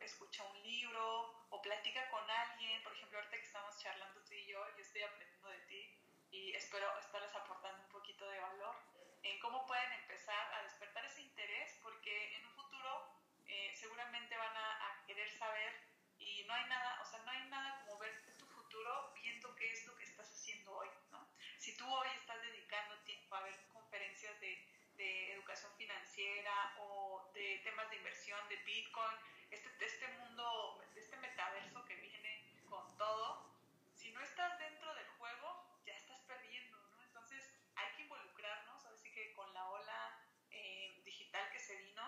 escucha 0.01 0.45
un 0.45 0.63
libro 0.63 1.47
o 1.51 1.61
platica 1.61 2.09
con 2.11 2.23
alguien. 2.31 2.83
Por 2.83 2.93
ejemplo, 2.95 3.19
ahorita 3.19 3.37
que 3.37 3.43
estamos 3.43 3.79
charlando 3.79 4.21
tú 4.23 4.33
y 4.33 4.47
yo, 4.47 4.65
yo 4.77 4.83
estoy 4.83 5.03
aprendiendo 5.03 5.49
de 5.49 5.59
ti 5.67 5.95
y 6.31 6.55
espero 6.55 6.87
estarles 6.99 7.35
aportando 7.35 7.83
un 7.83 7.91
poquito 7.91 8.29
de 8.29 8.39
valor 8.39 8.77
en 9.23 9.39
cómo 9.41 9.67
pueden 9.67 9.93
empezar 9.93 10.55
a 10.55 10.63
despertar 10.63 11.05
ese 11.05 11.23
interés, 11.23 11.79
porque 11.83 12.37
en 12.37 12.47
un 12.47 12.55
futuro 12.55 13.13
eh, 13.47 13.75
seguramente 13.75 14.37
van 14.37 14.57
a 14.57 15.03
querer 15.07 15.29
saber 15.31 15.73
y 16.19 16.45
no 16.45 16.55
hay 16.55 16.65
nada, 16.67 17.01
o 17.03 17.07
sea, 17.07 17.19
no 17.21 17.31
hay 17.31 17.49
nada 17.49 17.85
como 17.85 17.99
ver 17.99 18.37
tu 18.39 18.47
futuro 18.47 19.13
viendo 19.15 19.55
qué 19.57 19.73
es 19.73 19.87
lo 19.87 19.97
que 19.97 20.05
estás 20.05 20.31
haciendo 20.31 20.73
hoy, 20.77 20.89
¿no? 21.11 21.27
Si 21.59 21.77
tú 21.77 21.85
hoy 21.87 22.09
estás 22.21 22.41
dedicando 22.43 22.97
tiempo 23.01 23.35
a 23.35 23.43
ver 23.43 23.55
conferencias 23.73 24.39
de, 24.41 24.65
de 24.97 25.33
educación 25.33 25.77
financiera 26.19 26.75
o 26.81 27.31
de 27.33 27.61
temas 27.63 27.89
de 27.91 27.97
inversión, 27.97 28.39
de 28.49 28.57
Bitcoin, 28.65 29.17
este, 29.51 29.71
de 29.71 29.87
este 29.87 30.09
mundo, 30.19 30.85
de 30.95 31.01
este 31.01 31.17
metaverso 31.19 31.85
que 31.85 31.95
viene 31.95 32.45
con 32.69 32.97
todo, 32.97 33.47
si 33.95 34.11
no 34.11 34.21
estás 34.23 34.59
dentro 34.59 34.93
del 34.95 35.09
juego, 35.11 35.79
ya 35.87 35.95
estás 35.95 36.21
perdiendo, 36.27 36.77
¿no? 36.91 37.03
Entonces 37.05 37.55
hay 37.77 37.95
que 37.95 38.03
involucrarnos, 38.03 38.85
así 38.87 39.13
que 39.13 39.33
con 39.35 39.53
la 39.55 39.65
ola 39.71 40.19
eh, 40.51 41.01
digital 41.05 41.51
que 41.53 41.61
se 41.61 41.77
vino, 41.77 42.03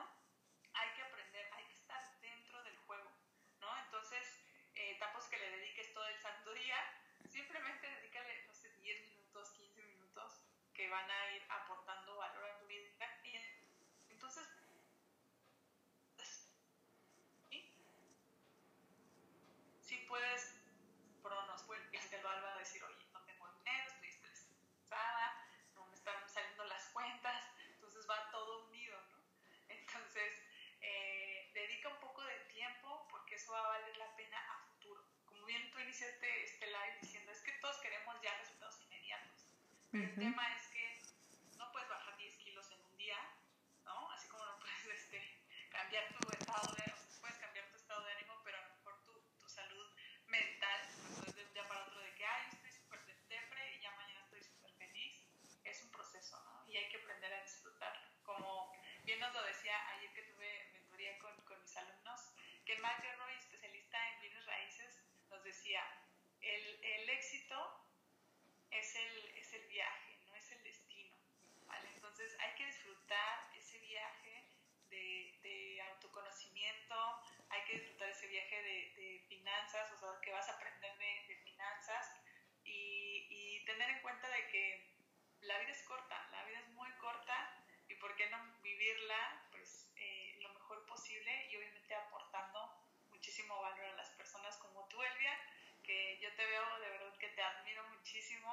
hay 0.74 0.90
que 0.96 1.02
aprender, 1.02 1.48
hay 1.52 1.64
que 1.66 1.74
estar 1.74 2.20
dentro 2.20 2.62
del 2.64 2.76
juego. 2.78 3.10
¿no? 3.60 3.78
Entonces, 3.84 4.40
eh, 4.74 4.96
tampoco 4.98 5.30
que 5.30 5.38
le 5.38 5.50
dediques 5.50 5.92
todo 5.94 6.06
el 6.08 6.18
santo 6.18 6.52
día, 6.54 6.76
simplemente 7.28 7.88
dedícale, 7.88 8.44
no 8.46 8.54
sé, 8.54 8.70
10 8.80 9.02
minutos, 9.02 9.50
15 9.52 9.82
minutos 9.82 10.42
que 10.74 10.88
van 10.88 11.08
a 11.08 11.32
ir 11.32 11.42
aportando 11.48 12.16
valor 12.16 12.44
a 12.44 12.58
tu 12.58 12.66
vida. 12.66 12.88
Y 13.24 13.36
entonces, 14.20 14.46
si 19.80 19.99
puedes, 20.10 20.58
pronos, 21.22 21.62
pues, 21.62 21.80
el 21.92 22.26
va 22.26 22.54
a 22.54 22.58
decir, 22.58 22.82
oye, 22.82 23.06
no 23.12 23.22
tengo 23.22 23.46
dinero, 23.62 23.86
estoy 23.86 24.08
estresada, 24.08 25.46
no 25.76 25.86
me 25.86 25.94
están 25.94 26.28
saliendo 26.28 26.64
las 26.64 26.88
cuentas, 26.88 27.46
entonces 27.74 28.10
va 28.10 28.28
todo 28.32 28.66
unido, 28.66 29.00
¿no? 29.12 29.18
Entonces, 29.68 30.42
eh, 30.80 31.50
dedica 31.54 31.88
un 31.90 32.00
poco 32.00 32.24
de 32.24 32.40
tiempo 32.52 33.06
porque 33.08 33.36
eso 33.36 33.52
va 33.52 33.60
a 33.60 33.78
valer 33.78 33.96
la 33.98 34.16
pena 34.16 34.36
a 34.50 34.58
futuro. 34.66 35.04
Como 35.26 35.46
bien 35.46 35.70
tú 35.70 35.78
iniciaste 35.78 36.42
este 36.42 36.66
live 36.66 36.98
diciendo, 37.00 37.30
es 37.30 37.40
que 37.42 37.52
todos 37.62 37.78
queremos 37.78 38.20
ya 38.20 38.36
resultados 38.38 38.80
inmediatos, 38.80 39.46
pero 39.92 40.04
el 40.04 40.14
tema 40.16 40.56
es 40.56 40.66
es 68.96 69.52
el 69.52 69.66
viaje, 69.68 70.18
no 70.26 70.34
es 70.34 70.50
el 70.52 70.62
destino. 70.62 71.16
¿vale? 71.66 71.88
Entonces 71.94 72.36
hay 72.40 72.54
que 72.54 72.66
disfrutar 72.66 73.50
ese 73.56 73.78
viaje 73.78 74.44
de, 74.88 75.38
de 75.42 75.82
autoconocimiento, 75.82 77.22
hay 77.48 77.64
que 77.64 77.78
disfrutar 77.78 78.08
ese 78.08 78.26
viaje 78.26 78.62
de, 78.62 79.02
de, 79.02 79.24
finanzas, 79.28 79.92
o 79.92 79.98
sea, 79.98 80.20
que 80.20 80.32
vas 80.32 80.48
a 80.48 80.56
aprender 80.56 80.96
de, 80.98 81.26
de 81.28 81.36
finanzas 81.44 82.20
y, 82.64 83.26
y 83.30 83.64
tener 83.64 83.90
en 83.90 84.02
cuenta 84.02 84.28
de 84.28 84.46
que 84.48 84.90
la 85.42 85.58
vida 85.58 85.72
es 85.72 85.82
corta, 85.82 86.28
la 86.32 86.44
vida 86.44 86.58
es 86.58 86.68
muy 86.70 86.90
corta 86.98 87.64
y 87.88 87.94
por 87.96 88.14
qué 88.16 88.28
no 88.30 88.38
vivirla 88.62 89.46
pues 89.50 89.90
eh, 89.96 90.38
lo 90.40 90.52
mejor 90.52 90.84
posible 90.86 91.48
y 91.50 91.56
obviamente 91.56 91.94
aportando 91.94 92.76
muchísimo 93.10 93.60
valor 93.60 93.84
a 93.84 93.96
las 93.96 94.10
personas 94.10 94.56
como 94.58 94.86
tú, 94.88 95.02
Elvia, 95.02 95.36
que 95.82 96.18
yo 96.20 96.32
te 96.34 96.44
veo 96.46 96.80
de 96.80 96.90
verdad 96.90 96.99
te 97.40 97.46
admiro 97.46 97.82
muchísimo 97.96 98.52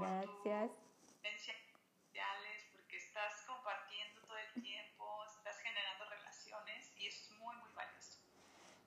Gracias. 0.00 0.70
por 0.70 0.76
tu 1.04 1.20
sociales, 1.20 2.64
porque 2.72 2.96
estás 2.96 3.42
compartiendo 3.46 4.22
todo 4.26 4.38
el 4.38 4.62
tiempo, 4.62 5.04
estás 5.36 5.58
generando 5.58 6.04
relaciones 6.08 6.92
y 6.96 7.08
eso 7.08 7.24
es 7.24 7.38
muy, 7.38 7.54
muy 7.56 7.68
valioso. 7.74 8.20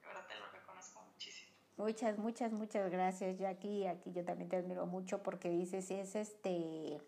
De 0.01 0.07
verdad 0.07 0.25
te 0.25 0.35
lo 0.39 0.49
reconozco 0.49 0.99
muchísimo. 1.13 1.51
Muchas, 1.77 2.17
muchas, 2.17 2.53
muchas 2.53 2.89
gracias, 2.89 3.37
Jackie. 3.37 3.85
Aquí 3.85 4.11
yo 4.13 4.25
también 4.25 4.49
te 4.49 4.55
admiro 4.55 4.87
mucho 4.87 5.21
porque 5.21 5.49
dices, 5.49 5.91
es 5.91 6.15
este, 6.15 6.99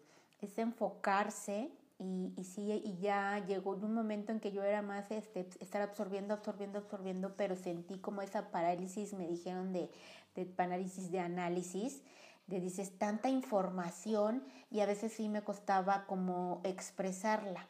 es 0.42 0.58
enfocarse 0.60 1.72
y, 1.98 2.34
y 2.38 2.44
sí, 2.44 2.84
y 2.86 3.00
ya 3.00 3.44
llegó 3.48 3.72
un 3.72 3.96
momento 3.96 4.32
en 4.32 4.40
que 4.40 4.52
yo 4.52 4.62
era 4.62 4.84
más 4.84 5.10
este, 5.10 5.50
estar 5.60 5.82
absorbiendo, 5.82 6.36
absorbiendo, 6.36 6.78
absorbiendo, 6.78 7.36
pero 7.36 7.56
sentí 7.56 7.98
como 7.98 8.22
esa 8.22 8.52
parálisis, 8.52 9.14
me 9.14 9.28
dijeron 9.28 9.74
de, 9.74 9.90
de 10.36 10.46
parálisis 10.46 11.12
de 11.12 11.20
análisis, 11.20 12.04
de 12.48 12.60
dices 12.60 12.98
tanta 12.98 13.30
información 13.30 14.44
y 14.72 14.80
a 14.80 14.86
veces 14.86 15.14
sí 15.14 15.30
me 15.30 15.44
costaba 15.44 16.06
como 16.08 16.62
expresarla. 16.64 17.68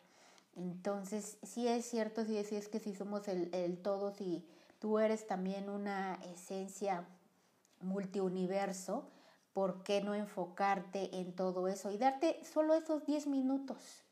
Entonces, 0.55 1.37
sí 1.43 1.67
es 1.67 1.85
cierto, 1.85 2.25
sí, 2.25 2.37
es 2.37 2.67
que 2.67 2.79
si 2.79 2.95
somos 2.95 3.27
el, 3.27 3.53
el 3.53 3.77
todo, 3.77 4.11
si 4.11 4.47
tú 4.79 4.99
eres 4.99 5.27
también 5.27 5.69
una 5.69 6.15
esencia 6.33 7.05
multiuniverso, 7.81 9.09
¿por 9.53 9.83
qué 9.83 10.01
no 10.01 10.15
enfocarte 10.15 11.19
en 11.19 11.33
todo 11.33 11.67
eso 11.67 11.91
y 11.91 11.97
darte 11.97 12.43
solo 12.43 12.73
esos 12.73 13.05
10 13.05 13.27
minutos? 13.27 14.03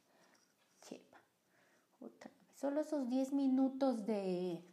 Solo 2.59 2.81
esos 2.81 3.09
10 3.09 3.33
minutos 3.33 4.05
de, 4.05 4.63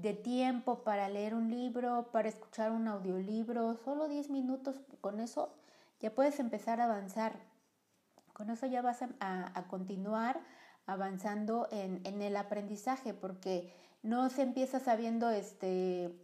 de 0.00 0.14
tiempo 0.14 0.84
para 0.84 1.08
leer 1.08 1.34
un 1.34 1.50
libro, 1.50 2.08
para 2.12 2.28
escuchar 2.28 2.70
un 2.70 2.86
audiolibro, 2.86 3.76
solo 3.84 4.06
10 4.06 4.30
minutos, 4.30 4.76
con 5.00 5.18
eso 5.18 5.52
ya 6.00 6.14
puedes 6.14 6.38
empezar 6.38 6.80
a 6.80 6.84
avanzar. 6.84 7.40
Con 8.32 8.50
eso 8.50 8.66
ya 8.66 8.80
vas 8.80 9.02
a, 9.02 9.08
a, 9.18 9.66
continuar 9.66 10.40
avanzando 10.86 11.66
en, 11.72 12.00
en, 12.04 12.22
el 12.22 12.36
aprendizaje, 12.36 13.12
porque 13.12 13.74
no 14.04 14.30
se 14.30 14.42
empieza 14.42 14.78
sabiendo 14.78 15.30
este 15.30 16.14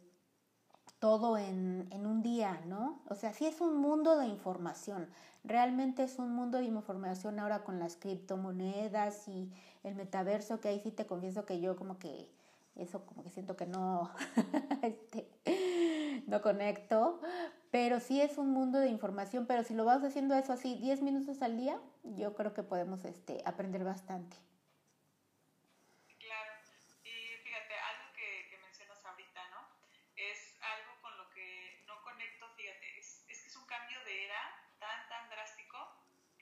todo 1.00 1.36
en, 1.36 1.88
en, 1.90 2.06
un 2.06 2.22
día, 2.22 2.62
¿no? 2.66 3.02
O 3.08 3.16
sea, 3.16 3.32
sí 3.32 3.44
es 3.44 3.60
un 3.60 3.76
mundo 3.76 4.16
de 4.16 4.26
información, 4.26 5.08
realmente 5.42 6.04
es 6.04 6.20
un 6.20 6.32
mundo 6.32 6.58
de 6.58 6.64
información 6.64 7.40
ahora 7.40 7.64
con 7.64 7.80
las 7.80 7.96
criptomonedas 7.96 9.26
y 9.26 9.50
el 9.82 9.96
metaverso, 9.96 10.60
que 10.60 10.68
ahí 10.68 10.80
sí 10.80 10.92
te 10.92 11.06
confieso 11.06 11.44
que 11.44 11.60
yo 11.60 11.76
como 11.76 11.98
que 11.98 12.30
eso 12.76 13.06
como 13.06 13.22
que 13.22 13.30
siento 13.30 13.56
que 13.56 13.66
no, 13.66 14.10
este, 14.82 15.28
no 16.26 16.42
conecto, 16.42 17.20
pero 17.70 18.00
sí 18.00 18.20
es 18.20 18.38
un 18.38 18.50
mundo 18.50 18.78
de 18.78 18.88
información, 18.88 19.46
pero 19.46 19.62
si 19.64 19.74
lo 19.74 19.84
vas 19.84 20.02
haciendo 20.02 20.34
eso 20.34 20.52
así 20.52 20.76
10 20.76 21.02
minutos 21.02 21.42
al 21.42 21.56
día, 21.56 21.80
yo 22.02 22.34
creo 22.34 22.54
que 22.54 22.62
podemos 22.62 23.04
este, 23.04 23.42
aprender 23.44 23.84
bastante. 23.84 24.36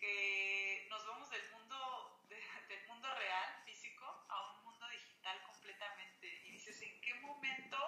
que 0.03 0.87
nos 0.91 1.07
vamos 1.07 1.31
del 1.31 1.49
mundo, 1.53 2.27
de, 2.29 2.37
del 2.67 2.87
mundo 2.89 3.09
real, 3.15 3.63
físico, 3.65 4.05
a 4.29 4.51
un 4.51 4.65
mundo 4.65 4.89
digital 4.89 5.41
completamente. 5.47 6.27
Y 6.45 6.51
dices, 6.51 6.83
¿en 6.83 7.01
qué 7.03 7.15
momento 7.21 7.79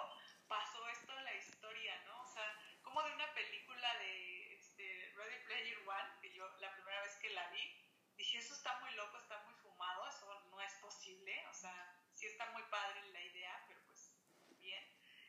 pasó 0.47 0.87
esto 0.87 1.11
en 1.17 1.25
la 1.25 1.35
historia, 1.35 2.01
no? 2.05 2.21
O 2.21 2.27
sea, 2.27 2.57
como 2.83 3.03
de 3.03 3.13
una 3.15 3.33
película 3.33 3.97
de 3.97 4.55
este, 4.55 5.13
Ready 5.17 5.45
Player 5.45 5.77
One, 5.85 6.21
que 6.21 6.33
yo 6.33 6.47
la 6.61 6.73
primera 6.73 7.01
vez 7.01 7.17
que 7.17 7.29
la 7.31 7.49
vi, 7.49 7.83
dije, 8.15 8.37
eso 8.37 8.54
está 8.65 8.79
muy 8.79 8.91
loco, 8.95 9.15
está 9.19 9.37
muy 9.43 9.53
fumado, 9.61 10.09
eso 10.09 10.43
no 10.49 10.59
es 10.59 10.73
posible, 10.81 11.45
o 11.51 11.53
sea, 11.53 11.95
sí 12.15 12.25
está 12.25 12.49
muy 12.49 12.63
padre 12.63 12.99
la 13.13 13.21
idea, 13.21 13.63
pero 13.67 13.79
pues 13.85 14.11
bien. 14.57 14.83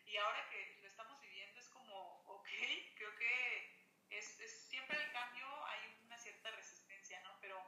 Y 0.07 0.17
ahora 0.17 0.49
que 0.49 0.79
lo 0.81 0.89
estamos 0.89 1.21
viviendo 1.21 1.61
es 1.61 1.69
como, 1.69 2.23
ok, 2.25 2.49
creo 2.97 3.15
que 3.17 3.77
es, 4.09 4.41
es 4.41 4.69
siempre 4.71 4.97
el 4.97 5.13
cambio, 5.13 5.47
hay 5.67 5.99
una 6.07 6.17
cierta 6.17 6.51
resistencia, 6.53 7.21
¿no? 7.25 7.39
Pero 7.43 7.61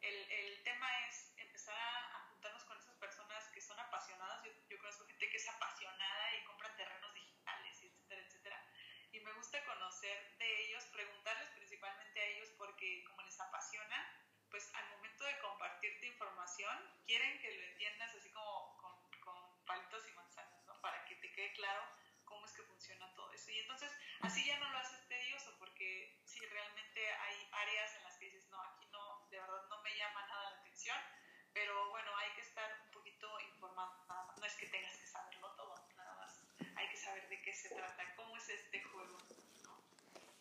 el, 0.00 0.32
el 0.32 0.62
tema 0.64 0.88
es 1.06 1.32
empezar 1.36 1.78
a, 1.78 2.26
juntarnos 2.30 2.64
con 2.64 2.76
esas 2.76 2.96
personas 2.96 3.46
que 3.50 3.60
son 3.60 3.78
apasionadas. 3.78 4.42
Yo, 4.44 4.50
yo 4.68 4.78
conozco 4.78 5.06
gente 5.06 5.30
que 5.30 5.36
es 5.36 5.48
apasionada 5.48 6.34
y 6.34 6.44
compra 6.44 6.74
terrenos 6.74 7.14
digitales, 7.14 7.82
etcétera, 7.84 8.20
etcétera. 8.20 8.66
Y 9.12 9.20
me 9.20 9.32
gusta 9.34 9.64
conocer 9.64 10.36
de 10.38 10.62
ellos, 10.64 10.84
preguntarles 10.86 11.50
principalmente 11.50 12.20
a 12.20 12.26
ellos 12.26 12.50
porque 12.58 13.04
como 13.04 13.22
les 13.22 13.38
apasiona, 13.38 14.24
pues 14.54 14.72
al 14.72 14.88
momento 14.90 15.24
de 15.24 15.36
compartirte 15.40 16.06
información, 16.54 17.04
quieren 17.06 17.40
que 17.40 17.50
lo 17.50 17.62
entiendas 17.64 18.14
así 18.14 18.30
como 18.30 18.76
con, 18.76 19.20
con 19.20 19.66
palitos 19.66 20.06
y 20.08 20.12
manzanas, 20.12 20.64
¿no? 20.66 20.80
Para 20.80 21.04
que 21.04 21.16
te 21.16 21.32
quede 21.32 21.52
claro 21.54 21.82
cómo 22.24 22.46
es 22.46 22.52
que 22.52 22.62
funciona 22.62 23.12
todo 23.14 23.32
eso. 23.32 23.50
Y 23.50 23.58
entonces 23.58 23.90
así 24.20 24.44
ya 24.44 24.58
no 24.58 24.70
lo 24.70 24.78
haces 24.78 25.06
tedioso 25.08 25.56
porque 25.58 26.20
si 26.24 26.44
realmente 26.46 27.12
hay 27.12 27.48
áreas 27.52 27.96
en 27.96 28.04
las 28.04 28.16
que 28.18 28.26
dices, 28.26 28.48
no, 28.50 28.60
aquí 28.62 28.86
no, 28.92 29.26
de 29.30 29.40
verdad 29.40 29.66
no 29.68 29.82
me 29.82 29.96
llama 29.96 30.26
nada 30.26 30.50
la 30.50 30.56
atención, 30.58 30.98
pero 31.52 31.90
bueno, 31.90 32.16
hay 32.18 32.30
que 32.34 32.42
estar 32.42 32.80
un 32.84 32.90
poquito 32.92 33.40
informado, 33.40 34.04
no 34.38 34.46
es 34.46 34.54
que 34.54 34.66
tengas 34.66 34.96
que 34.96 35.06
saberlo 35.06 35.50
todo, 35.56 35.74
nada 35.96 36.14
más 36.14 36.44
hay 36.76 36.88
que 36.88 36.96
saber 36.96 37.28
de 37.28 37.42
qué 37.42 37.52
se 37.52 37.68
trata, 37.70 38.14
cómo 38.16 38.36
es 38.36 38.48
este 38.48 38.80
juego. 38.82 39.18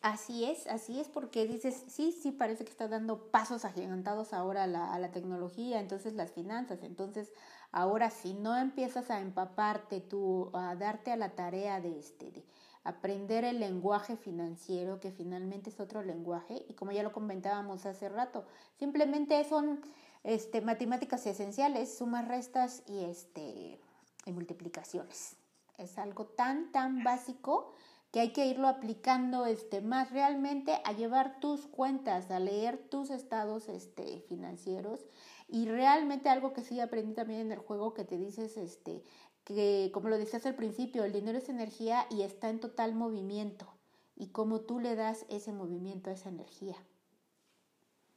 Así 0.04 0.44
es, 0.44 0.68
así 0.68 1.00
es, 1.00 1.08
porque 1.08 1.48
dices, 1.48 1.82
sí, 1.88 2.12
sí, 2.12 2.34
parece 2.34 2.66
que 2.66 2.72
está 2.72 2.90
dando 2.90 3.32
pasos 3.32 3.64
agigantados 3.64 4.34
ahora 4.34 4.64
a 4.64 4.68
la, 4.68 4.94
a 4.94 5.00
la 5.00 5.12
tecnología, 5.12 5.80
entonces 5.80 6.12
las 6.12 6.30
finanzas, 6.34 6.84
entonces 6.84 7.32
ahora 7.72 8.10
si 8.10 8.34
no 8.34 8.58
empiezas 8.58 9.10
a 9.10 9.22
empaparte 9.22 10.02
tú, 10.02 10.52
a 10.54 10.76
darte 10.76 11.14
a 11.14 11.16
la 11.16 11.36
tarea 11.36 11.80
de, 11.80 11.98
este, 11.98 12.32
de 12.32 12.44
aprender 12.84 13.46
el 13.46 13.62
lenguaje 13.62 14.18
financiero, 14.18 15.00
que 15.00 15.14
finalmente 15.14 15.70
es 15.70 15.80
otro 15.80 16.04
lenguaje, 16.04 16.66
y 16.68 16.74
como 16.74 16.92
ya 16.92 17.02
lo 17.02 17.14
comentábamos 17.14 17.86
hace 17.86 18.10
rato, 18.10 18.46
simplemente 18.78 19.42
son 19.46 19.80
este, 20.26 20.60
matemáticas 20.60 21.26
esenciales, 21.26 21.98
sumas, 21.98 22.28
restas 22.28 22.84
y, 22.88 23.06
este, 23.06 23.80
y 24.26 24.32
multiplicaciones. 24.34 25.38
Es 25.78 25.98
algo 25.98 26.26
tan, 26.26 26.74
tan 26.74 27.06
básico 27.06 27.74
que 28.14 28.20
hay 28.20 28.32
que 28.32 28.46
irlo 28.46 28.68
aplicando 28.68 29.48
este, 29.48 29.82
más 29.82 30.12
realmente 30.12 30.80
a 30.86 30.92
llevar 30.92 31.40
tus 31.40 31.66
cuentas, 31.66 32.30
a 32.30 32.40
leer 32.40 32.78
tus 32.78 33.10
estados 33.10 33.68
este, 33.70 34.22
financieros 34.30 35.04
y 35.48 35.68
realmente 35.68 36.30
algo 36.30 36.54
que 36.54 36.62
sí 36.62 36.80
aprendí 36.80 37.16
también 37.16 37.42
en 37.42 37.52
el 37.54 37.58
juego 37.58 37.96
que 37.96 38.06
te 38.06 38.18
dices 38.18 38.56
este, 38.56 39.02
que 39.44 39.90
como 39.96 40.10
lo 40.10 40.20
decías 40.20 40.46
al 40.46 40.54
principio, 40.54 41.04
el 41.04 41.12
dinero 41.12 41.40
es 41.40 41.50
energía 41.50 42.06
y 42.12 42.22
está 42.22 42.52
en 42.52 42.60
total 42.60 42.94
movimiento 42.94 43.74
y 44.16 44.32
cómo 44.32 44.62
tú 44.62 44.80
le 44.80 44.94
das 44.94 45.26
ese 45.28 45.52
movimiento 45.52 46.12
a 46.12 46.14
esa 46.14 46.30
energía. 46.30 46.78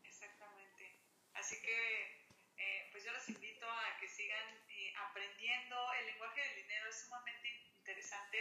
Exactamente. 0.05 1.01
Así 1.32 1.57
que 1.62 2.26
eh, 2.59 2.88
pues 2.92 3.03
yo 3.03 3.12
los 3.12 3.26
invito 3.30 3.64
a 3.64 3.99
que 3.99 4.09
sigan 4.09 4.47
eh, 4.68 4.92
aprendiendo. 5.09 5.74
El 6.01 6.07
lenguaje 6.12 6.42
del 6.42 6.62
dinero 6.64 6.86
es 6.90 7.01
sumamente 7.01 7.49
interesante, 7.78 8.38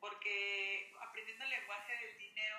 porque 0.00 0.92
aprendiendo 1.00 1.44
el 1.44 1.50
lenguaje 1.50 1.96
del 1.96 2.18
dinero 2.18 2.58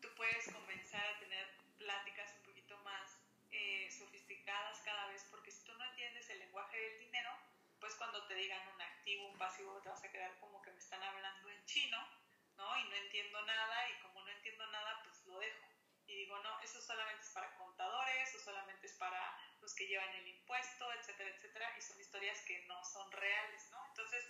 tú 0.00 0.08
puedes 0.16 0.50
comenzar 0.52 1.06
a 1.06 1.18
tener 1.18 1.46
pláticas 1.78 2.34
un 2.38 2.42
poquito 2.44 2.76
más 2.78 3.20
eh, 3.50 3.88
sofisticadas 3.90 4.80
cada 4.80 5.06
vez 5.08 5.26
porque 5.30 5.50
si 5.50 5.64
tú 5.64 5.74
no 5.74 5.84
entiendes 5.84 6.28
el 6.30 6.38
lenguaje 6.40 6.78
del 6.78 6.98
dinero 7.00 7.30
pues 7.78 7.94
cuando 7.94 8.26
te 8.26 8.34
digan 8.34 8.60
un 8.74 8.80
activo, 8.80 9.28
un 9.28 9.38
pasivo 9.38 9.80
te 9.82 9.88
vas 9.88 10.04
a 10.04 10.12
quedar 10.12 10.38
como 10.40 10.60
que 10.62 10.70
me 10.72 10.78
están 10.78 11.02
hablando 11.02 11.50
en 11.50 11.64
chino 11.66 11.98
¿no? 12.56 12.78
y 12.78 12.84
no 12.88 12.94
entiendo 12.96 13.40
nada 13.44 13.90
y 13.90 14.02
como 14.02 14.20
no 14.20 14.28
entiendo 14.30 14.66
nada 14.68 15.02
pues 15.04 15.24
lo 15.26 15.38
dejo 15.38 15.70
y 16.06 16.14
digo 16.16 16.36
no, 16.40 16.60
eso 16.60 16.80
solamente 16.82 17.22
es 17.22 17.30
para 17.30 17.54
contadores 17.56 18.34
o 18.34 18.38
solamente 18.40 18.86
es 18.86 18.94
para 18.94 19.38
los 19.60 19.72
que 19.74 19.86
llevan 19.86 20.12
el 20.16 20.26
impuesto, 20.26 20.92
etcétera, 20.94 21.30
etcétera 21.30 21.74
y 21.78 21.82
son 21.82 22.00
historias 22.00 22.40
que 22.40 22.64
no 22.66 22.84
son 22.84 23.10
reales, 23.12 23.70
¿no? 23.70 23.86
Entonces 23.86 24.24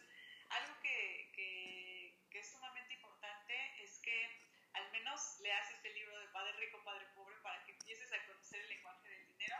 algo 0.50 0.78
que, 0.82 1.32
que, 1.34 1.89
que, 2.30 2.38
es 2.38 2.50
sumamente 2.50 2.94
importante 2.94 3.82
es 3.82 3.98
que 3.98 4.40
al 4.72 4.90
menos 4.92 5.40
leas 5.40 5.70
este 5.70 5.92
libro 5.92 6.18
de 6.18 6.28
Padre 6.28 6.52
Rico, 6.52 6.82
Padre 6.84 7.06
Pobre 7.14 7.36
para 7.42 7.64
que 7.64 7.72
empieces 7.72 8.12
a 8.12 8.24
conocer 8.26 8.60
el 8.60 8.68
lenguaje 8.68 9.08
del 9.08 9.26
dinero 9.26 9.56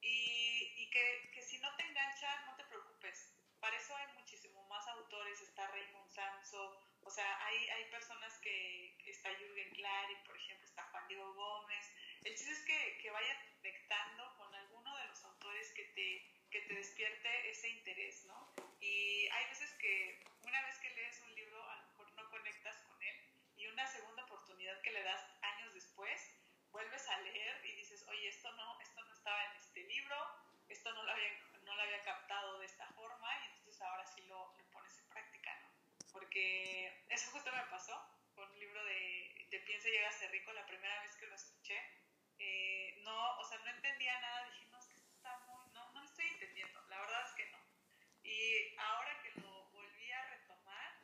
y, 0.00 0.74
y 0.76 0.90
que, 0.90 1.30
que, 1.34 1.42
si 1.42 1.58
no 1.58 1.74
te 1.76 1.82
engancha, 1.82 2.44
no 2.46 2.56
te 2.56 2.64
preocupes. 2.64 3.32
Para 3.60 3.76
eso 3.76 3.96
hay 3.96 4.12
muchísimo 4.14 4.66
más 4.68 4.86
autores, 4.88 5.40
está 5.40 5.68
Raymond 5.68 6.10
Samso, 6.10 6.80
o 7.02 7.10
sea, 7.10 7.46
hay, 7.46 7.68
hay 7.68 7.84
personas 7.90 8.38
que, 8.38 8.96
está 9.06 9.30
Jürgen 9.36 9.70
Clary, 9.74 10.16
por 10.24 10.36
ejemplo, 10.36 10.66
está 10.66 10.84
Juan 10.84 11.06
Diego 11.08 11.32
Gómez. 11.34 11.92
El 12.24 12.34
chiste 12.34 12.52
es 12.52 12.64
que, 12.64 12.98
que 13.02 13.10
vayas 13.10 13.38
conectando 13.56 14.34
con 14.36 14.54
alguno 14.54 14.96
de 14.96 15.06
los 15.08 15.24
autores 15.24 15.72
que 15.72 15.84
te, 15.84 16.50
que 16.50 16.62
te 16.62 16.74
despierte 16.74 17.50
ese 17.50 17.68
interés, 17.68 18.24
¿no? 18.24 18.52
Y 18.80 19.28
hay 19.28 19.46
veces 19.48 19.72
que 19.74 20.24
una 20.42 20.62
vez 20.62 20.78
que 20.78 20.90
lees 20.90 21.20
un 21.20 21.34
libro, 21.34 21.62
a 21.62 21.81
conectas 22.42 22.76
con 22.82 23.00
él, 23.00 23.16
y 23.56 23.66
una 23.68 23.86
segunda 23.86 24.24
oportunidad 24.24 24.80
que 24.82 24.90
le 24.90 25.02
das 25.04 25.22
años 25.42 25.72
después, 25.74 26.18
vuelves 26.72 27.08
a 27.08 27.20
leer 27.20 27.64
y 27.64 27.76
dices, 27.76 28.04
oye, 28.08 28.28
esto 28.28 28.50
no, 28.52 28.80
esto 28.80 29.00
no 29.04 29.12
estaba 29.14 29.44
en 29.44 29.56
este 29.56 29.84
libro, 29.84 30.16
esto 30.68 30.92
no 30.92 31.04
lo 31.04 31.12
había, 31.12 31.38
no 31.62 31.76
lo 31.76 31.82
había 31.82 32.02
captado 32.02 32.58
de 32.58 32.66
esta 32.66 32.86
forma, 32.94 33.28
y 33.44 33.46
entonces 33.46 33.80
ahora 33.80 34.04
sí 34.06 34.22
lo, 34.22 34.52
lo 34.58 34.64
pones 34.72 34.98
en 34.98 35.08
práctica, 35.08 35.56
¿no? 35.60 35.68
Porque 36.12 37.04
eso 37.10 37.30
justo 37.30 37.52
me 37.52 37.62
pasó 37.70 37.94
con 38.34 38.50
un 38.50 38.58
libro 38.58 38.82
de, 38.84 39.46
de 39.50 39.60
Piensa 39.60 39.88
y 39.88 39.92
llega 39.92 40.08
a 40.08 40.12
ser 40.12 40.30
rico, 40.32 40.52
la 40.52 40.66
primera 40.66 41.00
vez 41.02 41.14
que 41.16 41.26
lo 41.26 41.34
escuché, 41.36 41.78
eh, 42.38 43.00
no, 43.04 43.38
o 43.38 43.44
sea, 43.44 43.58
no 43.58 43.70
entendía 43.70 44.18
nada, 44.20 44.50
dije, 44.50 44.66
no, 44.72 44.78
es 44.78 44.86
que 44.88 44.96
esto 44.96 45.12
está 45.12 45.38
muy, 45.46 45.70
no, 45.70 45.92
no 45.92 46.00
lo 46.00 46.06
estoy 46.08 46.26
entendiendo, 46.26 46.82
la 46.88 46.98
verdad 46.98 47.22
es 47.28 47.34
que 47.36 47.46
no. 47.52 47.58
Y 48.24 48.76
ahora 48.78 49.22
que 49.22 49.40
lo 49.40 49.66
volví 49.70 50.10
a 50.10 50.26
retomar, 50.26 50.98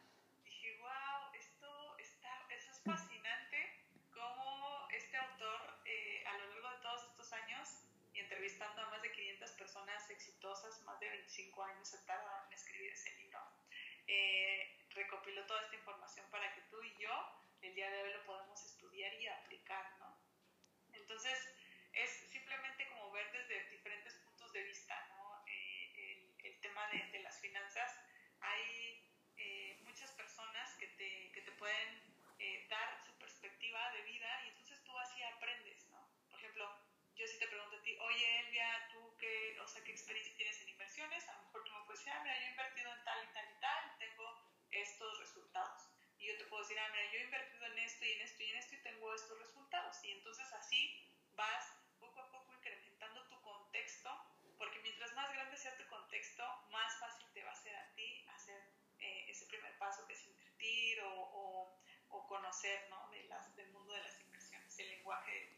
dije, 0.45 0.79
wow, 0.81 1.35
esto, 1.35 1.99
está, 1.99 2.47
eso 2.51 2.71
es 2.71 2.83
fascinante, 2.83 3.85
cómo 4.13 4.89
este 4.91 5.17
autor 5.17 5.81
eh, 5.85 6.25
a 6.27 6.39
lo 6.39 6.49
largo 6.49 6.71
de 6.71 6.83
todos 6.83 7.05
estos 7.05 7.33
años, 7.33 7.69
y 8.13 8.21
entrevistando 8.39 8.83
a 8.83 8.91
más 8.91 9.03
de 9.03 9.11
500 9.11 9.51
personas 9.51 10.11
exitosas, 10.11 10.81
más 10.83 11.01
de 11.01 11.09
25 11.09 11.61
años 11.65 11.89
se 11.89 11.99
tardado 12.07 12.47
en 12.47 12.53
escribir 12.53 12.93
ese 12.93 13.11
libro, 13.17 13.41
eh, 14.07 14.79
recopiló 14.91 15.45
toda 15.47 15.61
esta 15.63 15.75
información 15.75 16.25
para 16.31 16.55
que 16.55 16.61
tú 16.71 16.81
y 16.81 17.03
yo 17.03 17.11
el 17.63 17.75
día 17.75 17.91
de 17.91 18.01
hoy 18.01 18.13
lo 18.13 18.25
podamos 18.27 18.65
estudiar 18.65 19.13
y 19.15 19.27
aplicar, 19.27 19.93
¿no? 19.99 20.17
Entonces, 20.93 21.53
es 21.93 22.11
simplemente 22.31 22.89
como 22.91 23.11
ver 23.11 23.29
desde 23.33 23.71
diferentes 23.71 24.15
puntos 24.19 24.53
de 24.53 24.63
vista, 24.63 24.95
¿no? 25.09 25.43
Eh, 25.49 25.93
el, 25.97 26.47
el, 26.47 26.61
tema 26.61 26.87
de, 26.91 27.11
de, 27.11 27.19
las 27.25 27.41
finanzas. 27.41 27.91
Hay 28.41 29.03
eh, 29.37 29.81
muchas 29.83 30.13
personas 30.13 30.77
que 30.77 30.87
te, 30.87 31.33
que 31.33 31.43
te 31.43 31.51
pueden 31.59 32.03
eh, 32.39 32.67
dar 32.71 33.05
su 33.05 33.19
perspectiva 33.19 33.93
de 33.95 34.03
vida 34.03 34.45
y 34.45 34.51
entonces 34.51 34.81
tú 34.85 34.97
así 34.97 35.21
aprendes, 35.25 35.89
¿no? 35.89 36.09
Por 36.31 36.39
ejemplo, 36.39 36.89
yo 37.19 37.27
si 37.27 37.37
te 37.41 37.49
pregunto 37.49 37.77
a 37.77 37.83
ti, 37.83 37.97
oye 38.19 38.41
Elvia, 38.41 38.89
¿tú 38.91 39.17
qué, 39.17 39.57
o 39.61 39.69
sea, 39.69 39.83
qué 39.85 39.93
experiencia 39.93 40.35
tienes 40.35 40.61
en 40.61 40.71
inversiones? 40.71 41.29
A 41.29 41.35
lo 41.35 41.43
mejor 41.45 41.63
tú 41.65 41.73
me 41.73 41.85
puedes 41.85 42.01
decir, 42.01 42.13
ah, 42.13 42.23
mira, 42.25 42.35
yo 42.41 42.47
he 42.47 42.51
invertido 42.51 42.93
en 42.93 43.05
tal 43.05 43.23
y 43.23 43.33
tal 43.33 43.47
y 43.49 43.61
tal, 43.61 43.93
y 43.95 43.99
tengo 43.99 44.27
estos 44.73 45.19
resultados. 45.21 45.83
Y 46.19 46.27
yo 46.27 46.37
te 46.37 46.45
puedo 46.47 46.63
decir, 46.63 46.79
ah, 46.81 46.89
mira, 46.91 47.13
yo 47.13 47.19
he 47.21 47.23
invertido 47.23 47.65
en 47.67 47.79
esto 47.79 48.05
y 48.05 48.13
en 48.13 48.21
esto 48.23 48.43
y 48.43 48.51
en 48.51 48.57
esto 48.57 48.75
y 48.75 48.83
tengo 48.83 49.15
estos 49.15 49.39
resultados. 49.39 50.05
Y 50.05 50.11
entonces 50.11 50.53
así 50.53 50.99
vas 51.37 51.65
poco 52.01 52.21
a 52.21 52.31
poco 52.33 52.53
incrementando 52.55 53.25
tu 53.29 53.41
contexto, 53.41 54.11
porque 54.59 54.81
mientras 54.81 55.15
más 55.15 55.33
grande 55.33 55.57
sea 55.57 55.77
tu 55.77 55.87
contexto, 55.87 56.43
más 56.71 56.99
fácil 56.99 57.25
te 57.35 57.45
va 57.45 57.53
a 57.53 57.63
ser 57.63 57.77
a 57.77 57.95
ti 57.95 58.27
hacer 58.35 58.61
eh, 58.99 59.27
ese 59.29 59.47
primer 59.47 59.79
paso 59.79 60.05
que 60.09 60.15
es 60.15 60.27
invertir 60.27 61.01
o, 61.03 61.23
o, 61.23 61.79
o 62.09 62.27
conocer 62.27 62.89
¿no? 62.91 63.09
de 63.11 63.23
las, 63.29 63.55
del 63.55 63.71
mundo 63.71 63.93
de 63.95 64.03
las 64.03 64.21
inversiones, 64.21 64.77
el 64.81 64.89
lenguaje. 64.89 65.58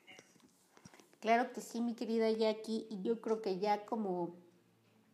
Claro 1.20 1.52
que 1.52 1.60
sí, 1.60 1.82
mi 1.82 1.94
querida 1.94 2.30
Jackie, 2.30 2.86
y 2.88 3.02
yo 3.02 3.20
creo 3.20 3.42
que 3.42 3.58
ya 3.58 3.84
como 3.84 4.36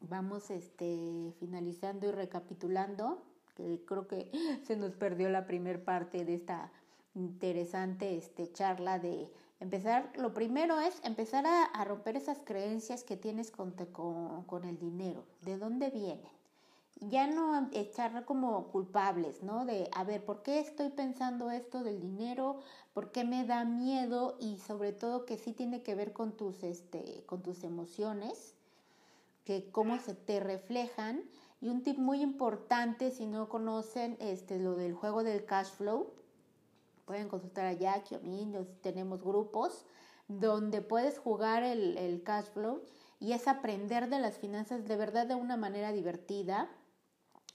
vamos 0.01 0.51
este, 0.51 1.33
finalizando 1.41 2.07
y 2.07 2.13
recapitulando, 2.13 3.23
que 3.57 3.85
creo 3.85 4.07
que 4.07 4.31
se 4.65 4.77
nos 4.77 4.93
perdió 4.93 5.29
la 5.31 5.47
primera 5.47 5.85
parte 5.85 6.25
de 6.25 6.35
esta 6.35 6.73
interesante 7.15 8.17
este, 8.17 8.53
charla 8.53 8.99
de 9.01 9.33
empezar, 9.59 10.13
lo 10.17 10.33
primero 10.33 10.79
es 10.79 11.01
empezar 11.03 11.45
a, 11.47 11.85
romper 11.85 12.17
esas 12.17 12.39
creencias 12.39 13.03
que 13.03 13.17
tienes 13.17 13.51
con, 13.51 13.73
con, 13.73 14.45
con, 14.45 14.65
el 14.65 14.79
dinero, 14.79 15.25
de 15.43 15.59
dónde 15.59 15.91
vienen. 15.91 16.36
Ya 17.01 17.27
no 17.27 17.69
echar 17.73 18.25
como 18.25 18.69
culpables, 18.69 19.43
¿no? 19.43 19.67
De, 19.67 19.89
a 19.93 20.03
ver, 20.05 20.25
¿por 20.25 20.43
qué 20.43 20.61
estoy 20.61 20.89
pensando 20.89 21.51
esto 21.51 21.85
del 21.85 22.01
dinero? 22.01 22.59
¿Por 22.95 23.13
qué 23.13 23.23
me 23.23 23.45
da 23.45 23.65
miedo? 23.67 24.37
Y 24.41 24.59
sobre 24.59 24.93
todo 24.93 25.27
que 25.27 25.37
sí 25.37 25.53
tiene 25.53 25.83
que 25.83 25.95
ver 25.95 26.15
con 26.15 26.33
tus, 26.33 26.63
este, 26.63 27.23
con 27.27 27.43
tus 27.43 27.65
emociones, 27.65 28.55
que 29.45 29.71
cómo 29.71 29.99
se 29.99 30.15
te 30.15 30.41
reflejan. 30.41 31.23
Y 31.61 31.69
un 31.69 31.83
tip 31.83 31.99
muy 31.99 32.23
importante, 32.23 33.11
si 33.11 33.27
no 33.27 33.51
conocen 33.51 34.17
este, 34.19 34.59
lo 34.59 34.75
del 34.75 34.95
juego 34.95 35.23
del 35.23 35.45
cash 35.45 35.69
flow, 35.69 36.15
pueden 37.05 37.29
consultar 37.29 37.67
a 37.67 37.73
Jackie 37.75 38.15
o 38.15 38.19
a 38.19 38.23
mí, 38.23 38.47
nos, 38.47 38.67
tenemos 38.81 39.23
grupos 39.23 39.85
donde 40.29 40.81
puedes 40.81 41.19
jugar 41.19 41.63
el, 41.63 41.99
el 41.99 42.23
cash 42.23 42.47
flow 42.47 42.83
y 43.21 43.33
es 43.33 43.47
aprender 43.49 44.09
de 44.09 44.19
las 44.19 44.39
finanzas 44.39 44.87
de 44.87 44.97
verdad 44.97 45.27
de 45.27 45.35
una 45.35 45.57
manera 45.57 45.93
divertida 45.93 46.69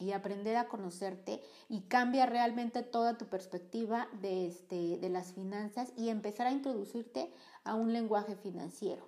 y 0.02 0.14
aprender 0.14 0.58
a 0.58 0.68
conocerte 0.68 1.42
y 1.70 1.82
cambia 1.88 2.26
realmente 2.26 2.82
toda 2.82 3.18
tu 3.18 3.30
perspectiva 3.30 4.10
de, 4.14 4.48
este, 4.48 4.98
de 4.98 5.10
las 5.10 5.34
finanzas 5.34 5.94
y 5.96 6.10
empezar 6.10 6.48
a 6.48 6.52
introducirte 6.52 7.32
a 7.64 7.76
un 7.76 7.94
lenguaje 7.94 8.36
financiero. 8.36 9.08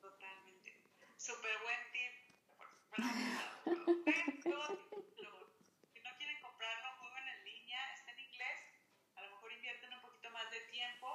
Totalmente. 0.00 0.80
Súper 1.16 1.52
buen 1.62 1.76
tip. 1.92 2.12
si 5.92 6.00
no 6.00 6.10
quieren 6.16 6.40
comprarlo, 6.40 6.88
jueguen 6.98 7.28
en 7.36 7.44
línea, 7.44 7.78
está 7.92 8.12
en 8.12 8.20
inglés, 8.20 8.58
a 9.16 9.22
lo 9.22 9.30
mejor 9.30 9.52
invierten 9.52 9.92
un 9.92 10.00
poquito 10.00 10.30
más 10.30 10.50
de 10.50 10.60
tiempo, 10.72 11.06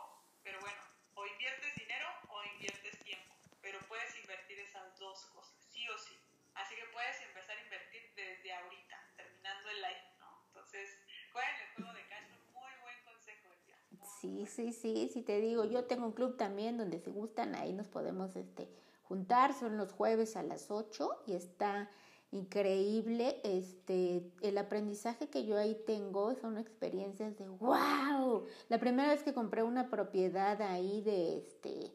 pero 0.43 0.59
bueno, 0.61 0.81
o 1.15 1.25
inviertes 1.25 1.75
dinero 1.75 2.05
o 2.29 2.43
inviertes 2.53 2.99
tiempo, 3.03 3.33
pero 3.61 3.79
puedes 3.87 4.15
invertir 4.21 4.59
esas 4.59 4.97
dos 4.99 5.25
cosas, 5.33 5.57
sí 5.71 5.89
o 5.89 5.97
sí. 5.97 6.15
Así 6.55 6.75
que 6.75 6.85
puedes 6.93 7.19
empezar 7.21 7.57
a 7.57 7.61
invertir 7.63 8.13
desde 8.15 8.53
ahorita, 8.53 8.97
terminando 9.15 9.69
el 9.69 9.81
live, 9.81 10.13
¿no? 10.19 10.43
Entonces, 10.47 10.99
jueguen 11.31 11.55
el 11.55 11.67
juego 11.75 11.93
de 11.93 12.07
cash, 12.07 12.27
muy 12.51 12.71
buen 12.81 13.03
consejo, 13.03 13.49
ya. 13.67 13.77
Sí, 14.21 14.45
sí, 14.45 14.71
sí, 14.71 15.09
sí, 15.11 15.23
te 15.23 15.41
digo, 15.41 15.65
yo 15.65 15.85
tengo 15.85 16.05
un 16.05 16.11
club 16.11 16.37
también 16.37 16.77
donde 16.77 16.99
se 16.99 17.09
gustan, 17.09 17.55
ahí 17.55 17.73
nos 17.73 17.87
podemos 17.87 18.35
este, 18.35 18.69
juntar, 19.01 19.51
son 19.55 19.77
los 19.77 19.93
jueves 19.93 20.35
a 20.35 20.43
las 20.43 20.69
8 20.69 21.09
y 21.25 21.33
está 21.33 21.89
increíble, 22.31 23.41
este, 23.43 24.21
el 24.41 24.59
aprendizaje 24.59 25.27
que 25.27 25.47
yo 25.47 25.57
ahí 25.57 25.75
tengo 25.87 26.35
son 26.35 26.59
experiencias 26.59 27.35
de 27.39 27.47
wow, 27.47 28.45
la 28.69 28.79
primera 28.79 29.09
vez 29.09 29.23
que 29.23 29.33
compré 29.33 29.63
una 29.63 29.89
propiedad 29.89 30.61
ahí 30.61 31.01
de 31.01 31.39
este, 31.39 31.91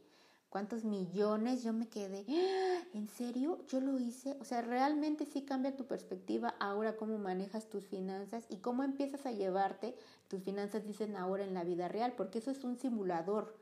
cuántos 0.48 0.84
millones, 0.84 1.62
yo 1.62 1.72
me 1.72 1.86
quedé, 1.86 2.24
¿en 2.92 3.08
serio? 3.08 3.58
Yo 3.68 3.80
lo 3.80 3.98
hice, 3.98 4.36
o 4.40 4.44
sea, 4.44 4.62
realmente 4.62 5.26
sí 5.26 5.42
cambia 5.42 5.76
tu 5.76 5.86
perspectiva 5.86 6.54
ahora 6.58 6.96
cómo 6.96 7.18
manejas 7.18 7.68
tus 7.68 7.86
finanzas 7.86 8.46
y 8.48 8.56
cómo 8.56 8.82
empiezas 8.82 9.26
a 9.26 9.32
llevarte 9.32 9.94
tus 10.28 10.42
finanzas, 10.42 10.86
dicen 10.86 11.16
ahora 11.16 11.44
en 11.44 11.54
la 11.54 11.64
vida 11.64 11.88
real, 11.88 12.14
porque 12.16 12.38
eso 12.38 12.50
es 12.50 12.64
un 12.64 12.76
simulador. 12.76 13.56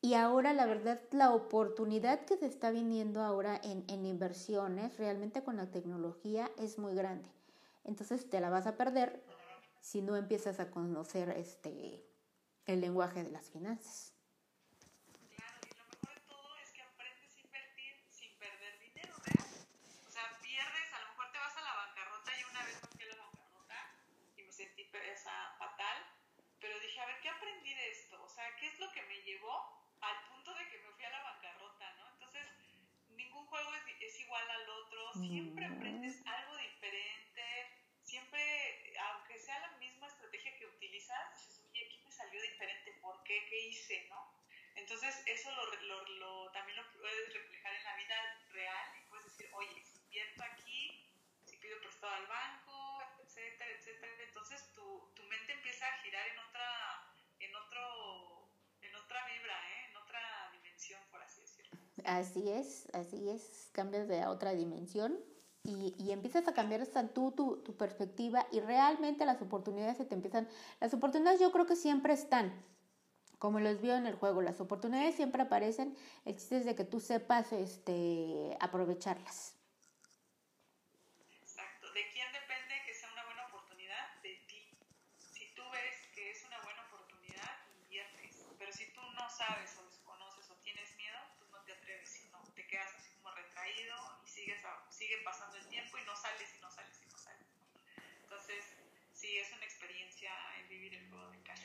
Y 0.00 0.14
ahora 0.14 0.52
la 0.52 0.66
verdad, 0.66 1.00
la 1.10 1.32
oportunidad 1.32 2.24
que 2.24 2.36
se 2.36 2.46
está 2.46 2.70
viniendo 2.70 3.22
ahora 3.22 3.60
en, 3.62 3.84
en 3.88 4.06
inversiones, 4.06 4.98
realmente 4.98 5.42
con 5.42 5.56
la 5.56 5.70
tecnología, 5.70 6.50
es 6.58 6.78
muy 6.78 6.94
grande. 6.94 7.28
Entonces 7.84 8.28
te 8.28 8.40
la 8.40 8.50
vas 8.50 8.66
a 8.66 8.76
perder 8.76 9.22
si 9.80 10.02
no 10.02 10.16
empiezas 10.16 10.60
a 10.60 10.70
conocer 10.70 11.30
este, 11.30 12.04
el 12.66 12.80
lenguaje 12.80 13.22
de 13.22 13.30
las 13.30 13.50
finanzas. 13.50 14.16
fatal, 25.58 25.98
pero 26.60 26.78
dije, 26.80 27.00
a 27.00 27.06
ver, 27.06 27.20
¿qué 27.20 27.28
aprendí 27.28 27.74
de 27.74 27.90
esto? 27.90 28.22
O 28.22 28.28
sea, 28.28 28.44
¿qué 28.56 28.68
es 28.68 28.78
lo 28.78 28.90
que 28.92 29.02
me 29.02 29.15
llevó 29.26 29.54
al 30.00 30.16
punto 30.28 30.54
de 30.54 30.68
que 30.70 30.78
me 30.78 30.92
fui 30.92 31.04
a 31.04 31.10
la 31.10 31.22
bancarrota, 31.22 31.92
¿no? 31.98 32.08
Entonces, 32.12 32.46
ningún 33.10 33.44
juego 33.46 33.74
es, 33.74 33.82
es 34.00 34.20
igual 34.20 34.48
al 34.48 34.68
otro, 34.70 35.12
siempre 35.14 35.66
aprendes 35.66 36.24
algo 36.26 36.56
diferente, 36.56 37.44
siempre, 38.02 38.94
aunque 39.10 39.38
sea 39.38 39.58
la 39.60 39.76
misma 39.78 40.06
estrategia 40.06 40.56
que 40.56 40.66
utilizas, 40.66 41.34
dices, 41.34 41.60
oye, 41.68 41.86
aquí 41.86 41.98
me 42.04 42.12
salió 42.12 42.40
diferente, 42.40 42.92
¿por 43.02 43.22
qué? 43.24 43.44
¿Qué 43.50 43.58
hice, 43.68 44.06
no? 44.08 44.32
Entonces, 44.76 45.22
eso 45.26 45.50
lo, 45.50 45.64
lo, 45.82 46.08
lo, 46.20 46.52
también 46.52 46.76
lo 46.76 46.92
puedes 46.92 47.34
reflejar 47.34 47.74
en 47.74 47.84
la 47.84 47.96
vida 47.96 48.44
real 48.52 48.92
y 48.96 49.08
puedes 49.08 49.24
decir, 49.26 49.50
oye, 49.54 49.82
si 49.84 49.98
invierto 49.98 50.44
aquí, 50.44 51.04
si 51.44 51.56
pido 51.56 51.80
prestado 51.80 52.12
al 52.12 52.26
banco, 52.26 52.55
Así 62.06 62.48
es, 62.48 62.86
así 62.92 63.28
es, 63.28 63.68
cambias 63.72 64.06
de 64.06 64.24
otra 64.26 64.54
dimensión 64.54 65.18
y, 65.64 65.92
y 65.98 66.12
empiezas 66.12 66.46
a 66.46 66.54
cambiar 66.54 66.80
hasta 66.80 67.08
tú 67.08 67.32
tu, 67.32 67.56
tu 67.64 67.76
perspectiva 67.76 68.46
y 68.52 68.60
realmente 68.60 69.26
las 69.26 69.42
oportunidades 69.42 69.96
se 69.96 70.04
te 70.04 70.14
empiezan, 70.14 70.48
las 70.78 70.94
oportunidades 70.94 71.40
yo 71.40 71.50
creo 71.50 71.66
que 71.66 71.74
siempre 71.74 72.12
están, 72.12 72.64
como 73.40 73.58
los 73.58 73.80
vio 73.80 73.96
en 73.96 74.06
el 74.06 74.14
juego, 74.14 74.40
las 74.40 74.60
oportunidades 74.60 75.16
siempre 75.16 75.42
aparecen, 75.42 75.96
el 76.24 76.36
es 76.36 76.48
de 76.48 76.76
que 76.76 76.84
tú 76.84 77.00
sepas 77.00 77.52
este, 77.52 78.56
aprovecharlas. 78.60 79.56
Exacto. 81.42 81.92
¿De 81.92 82.08
quién 82.12 82.30
depende 82.32 82.74
que 82.86 82.94
sea 82.94 83.10
una 83.14 83.24
buena 83.24 83.46
oportunidad? 83.48 84.22
De 84.22 84.36
ti. 84.46 84.78
Si 85.18 85.52
tú 85.56 85.62
ves 85.72 86.06
que 86.14 86.30
es 86.30 86.44
una 86.46 86.60
buena 86.62 86.86
oportunidad, 86.86 87.50
inviertes. 87.82 88.46
Pero 88.56 88.72
si 88.72 88.92
tú 88.94 89.00
no 89.18 89.28
sabes 89.28 89.76
o 89.80 89.86
tienes 90.66 90.96
miedo, 90.96 91.18
pues 91.38 91.48
no 91.52 91.62
te 91.62 91.72
atreves, 91.74 92.08
sino 92.08 92.42
quedas 92.66 92.94
así 92.96 93.10
como 93.16 93.34
retraído 93.34 93.94
y 94.24 94.28
sigues 94.28 94.64
a- 94.64 94.90
sigue 94.90 95.18
pasando 95.24 95.56
el 95.56 95.66
tiempo 95.68 95.98
y 95.98 96.04
no 96.04 96.16
sales 96.16 96.48
y 96.56 96.60
no 96.60 96.70
sales 96.70 97.00
y 97.02 97.06
no 97.10 97.18
sales. 97.18 97.46
Entonces, 98.22 98.64
sí, 99.12 99.38
es 99.38 99.52
una 99.56 99.64
experiencia 99.64 100.30
el 100.60 100.68
vivir 100.68 100.94
el 100.94 101.08
juego 101.10 101.30
de 101.30 101.38
cash. 101.42 101.62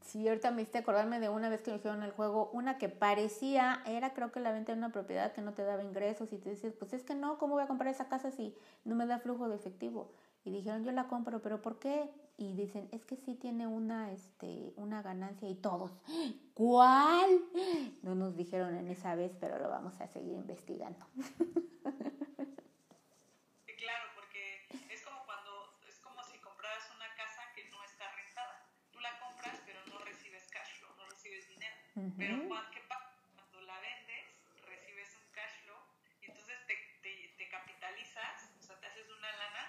Sí, 0.00 0.28
ahorita 0.28 0.50
me 0.52 0.62
hiciste 0.62 0.78
acordarme 0.78 1.18
de 1.20 1.28
una 1.28 1.48
vez 1.48 1.62
que 1.62 1.70
me 1.72 1.78
dijeron 1.78 2.02
el 2.02 2.12
juego, 2.12 2.50
una 2.52 2.78
que 2.78 2.88
parecía, 2.88 3.82
era 3.86 4.14
creo 4.14 4.30
que 4.30 4.40
la 4.40 4.52
venta 4.52 4.72
de 4.72 4.78
una 4.78 4.92
propiedad 4.92 5.32
que 5.32 5.42
no 5.42 5.52
te 5.54 5.64
daba 5.64 5.82
ingresos 5.82 6.32
y 6.32 6.38
te 6.38 6.50
dices, 6.50 6.74
pues 6.78 6.92
es 6.92 7.02
que 7.04 7.14
no, 7.14 7.38
¿cómo 7.38 7.54
voy 7.54 7.64
a 7.64 7.66
comprar 7.66 7.92
esa 7.92 8.08
casa 8.08 8.30
si 8.30 8.56
no 8.84 8.94
me 8.94 9.06
da 9.06 9.18
flujo 9.18 9.48
de 9.48 9.56
efectivo? 9.56 10.12
Y 10.46 10.52
dijeron, 10.52 10.84
yo 10.84 10.92
la 10.92 11.08
compro, 11.08 11.42
pero 11.42 11.60
¿por 11.60 11.80
qué? 11.80 12.08
Y 12.36 12.52
dicen, 12.54 12.88
es 12.92 13.04
que 13.04 13.16
sí 13.16 13.34
tiene 13.34 13.66
una, 13.66 14.12
este, 14.12 14.72
una 14.76 15.02
ganancia 15.02 15.48
y 15.48 15.56
todos, 15.56 15.90
¿cuál? 16.54 17.40
No 18.02 18.14
nos 18.14 18.36
dijeron 18.36 18.76
en 18.76 18.86
esa 18.88 19.16
vez, 19.16 19.32
pero 19.40 19.58
lo 19.58 19.68
vamos 19.68 20.00
a 20.00 20.06
seguir 20.06 20.34
investigando. 20.34 21.04
Claro, 23.76 24.06
porque 24.14 24.66
es 24.90 25.02
como 25.02 25.24
cuando, 25.26 25.78
es 25.88 25.98
como 25.98 26.22
si 26.24 26.38
compraras 26.38 26.88
una 26.94 27.12
casa 27.14 27.42
que 27.54 27.64
no 27.70 27.82
está 27.84 28.10
rentada. 28.12 28.62
Tú 28.92 29.00
la 29.00 29.18
compras, 29.18 29.60
pero 29.66 29.78
no 29.86 29.98
recibes 29.98 30.46
cash 30.50 30.78
flow, 30.78 30.94
no 30.96 31.06
recibes 31.06 31.46
dinero. 31.48 31.76
Pero 32.16 32.36
Ujú. 32.36 32.48
cua- 32.48 32.70
¿qué 32.70 32.80
pasa? 32.88 33.10
Cuando 33.34 33.60
la 33.62 33.78
vendes, 33.80 34.26
recibes 34.64 35.14
un 35.16 35.26
cash 35.32 35.62
flow 35.64 35.78
y 36.22 36.26
entonces 36.26 36.56
te, 36.66 36.74
te, 37.02 37.34
te 37.36 37.48
capitalizas, 37.48 38.50
o 38.58 38.62
sea, 38.62 38.78
te 38.80 38.86
haces 38.86 39.06
una 39.10 39.32
lana 39.36 39.64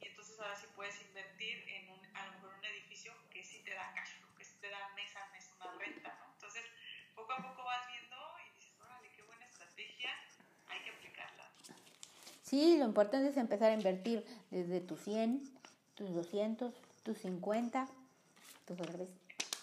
y 0.00 0.08
entonces 0.40 0.56
ahora 0.56 0.56
sí 0.56 0.66
puedes 0.74 1.02
invertir 1.02 1.68
en 1.68 1.90
un, 1.90 2.16
a 2.16 2.26
lo 2.26 2.32
mejor 2.32 2.54
un 2.58 2.64
edificio 2.64 3.12
que 3.30 3.44
sí 3.44 3.60
te 3.62 3.74
da 3.74 3.92
cash 3.94 4.16
flow, 4.16 4.34
que 4.38 4.44
sí 4.44 4.54
te 4.60 4.70
da 4.70 4.88
mes 4.96 5.14
a 5.16 5.28
mes 5.32 5.50
una 5.56 5.70
renta, 5.78 6.16
¿no? 6.18 6.32
Entonces, 6.32 6.62
poco 7.14 7.32
a 7.32 7.36
poco 7.36 7.62
vas 7.62 7.86
viendo 7.92 8.16
y 8.40 8.56
dices, 8.56 8.72
órale, 8.80 9.10
qué 9.14 9.22
buena 9.22 9.44
estrategia, 9.44 10.10
hay 10.68 10.80
que 10.80 10.90
aplicarla. 10.90 11.44
Sí, 12.42 12.78
lo 12.78 12.86
importante 12.86 13.28
es 13.28 13.36
empezar 13.36 13.70
a 13.70 13.74
invertir 13.74 14.24
desde 14.50 14.80
tus 14.80 15.00
100, 15.00 15.44
tus 15.94 16.14
200, 16.14 16.72
tus 17.02 17.18
50, 17.18 17.86
tus 18.64 18.78
dólares. 18.78 19.10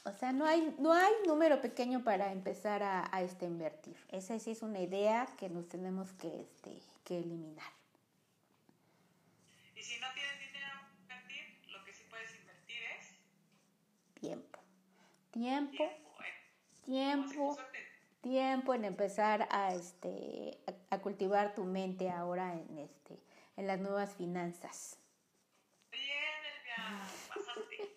O 0.05 0.13
sea, 0.13 0.32
no 0.32 0.45
hay, 0.45 0.75
no 0.78 0.93
hay 0.93 1.11
número 1.25 1.59
pequeño 1.59 2.03
para 2.03 2.32
empezar 2.32 2.84
a, 2.84 3.09
a, 3.11 3.23
este, 3.23 3.45
invertir. 3.45 3.97
Esa 4.09 4.38
sí 4.38 4.51
es 4.51 4.61
una 4.61 4.80
idea 4.80 5.28
que 5.39 5.49
nos 5.49 5.67
tenemos 5.67 6.13
que, 6.13 6.41
este, 6.41 6.80
que 7.03 7.17
eliminar. 7.17 7.78
Y 9.78 9.84
si 9.84 9.99
no 9.99 10.07
tienes 10.15 10.39
dinero 10.39 10.73
para 10.82 11.21
invertir, 11.21 11.59
lo 11.69 11.84
que 11.86 11.93
sí 11.93 12.03
puedes 12.09 12.34
invertir 12.34 12.82
es 12.97 13.13
Tiempo. 14.20 14.59
Tiempo, 15.32 15.84
tiempo. 16.84 17.57
tiempo, 18.22 18.74
en 18.74 18.86
empezar 18.86 19.47
a, 19.51 19.74
este, 19.76 20.57
a, 20.65 20.95
a 20.95 21.01
cultivar 21.01 21.53
tu 21.53 21.65
mente 21.65 22.09
ahora 22.09 22.53
en, 22.53 22.80
este, 22.80 23.20
en 23.55 23.68
las 23.68 23.80
nuevas 23.80 24.15
finanzas. 24.15 24.97
Bien, 25.91 26.03
Elvia, 26.51 26.99
pasaste. 27.30 27.93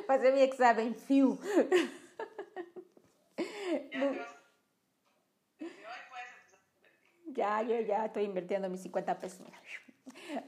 Pasé 0.06 0.32
mi 0.32 0.40
examen, 0.40 0.94
fiu. 0.94 1.38
Ya, 7.26 7.62
yo 7.62 7.80
ya 7.80 8.06
estoy 8.06 8.24
invirtiendo 8.24 8.68
mis 8.68 8.82
50 8.82 9.20
pesos. 9.20 9.40
mira, 9.40 9.60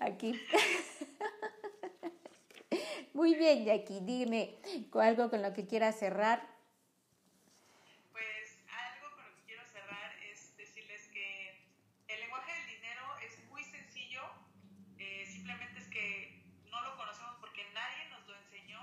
Aquí. 0.00 0.38
Muy 3.14 3.34
bien, 3.34 3.64
Jackie, 3.64 4.00
dime 4.00 4.56
algo 4.94 5.28
con 5.30 5.42
lo 5.42 5.52
que 5.52 5.66
quieras 5.66 5.98
cerrar. 5.98 6.40
Pues 8.10 8.58
algo 8.68 9.14
con 9.16 9.24
lo 9.28 9.36
que 9.36 9.42
quiero 9.44 9.66
cerrar 9.66 10.12
es 10.24 10.56
decirles 10.56 11.08
que 11.12 11.66
el 12.08 12.20
lenguaje 12.20 12.52
del 12.52 12.66
dinero 12.66 13.02
es 13.18 13.38
muy 13.44 13.62
sencillo, 13.64 14.22
eh, 14.98 15.26
simplemente 15.26 15.78
es 15.80 15.88
que 15.88 16.42
no 16.70 16.80
lo 16.82 16.96
conocemos 16.96 17.36
porque 17.40 17.64
nadie 17.74 18.06
nos 18.08 18.26
lo 18.26 18.34
enseñó, 18.36 18.80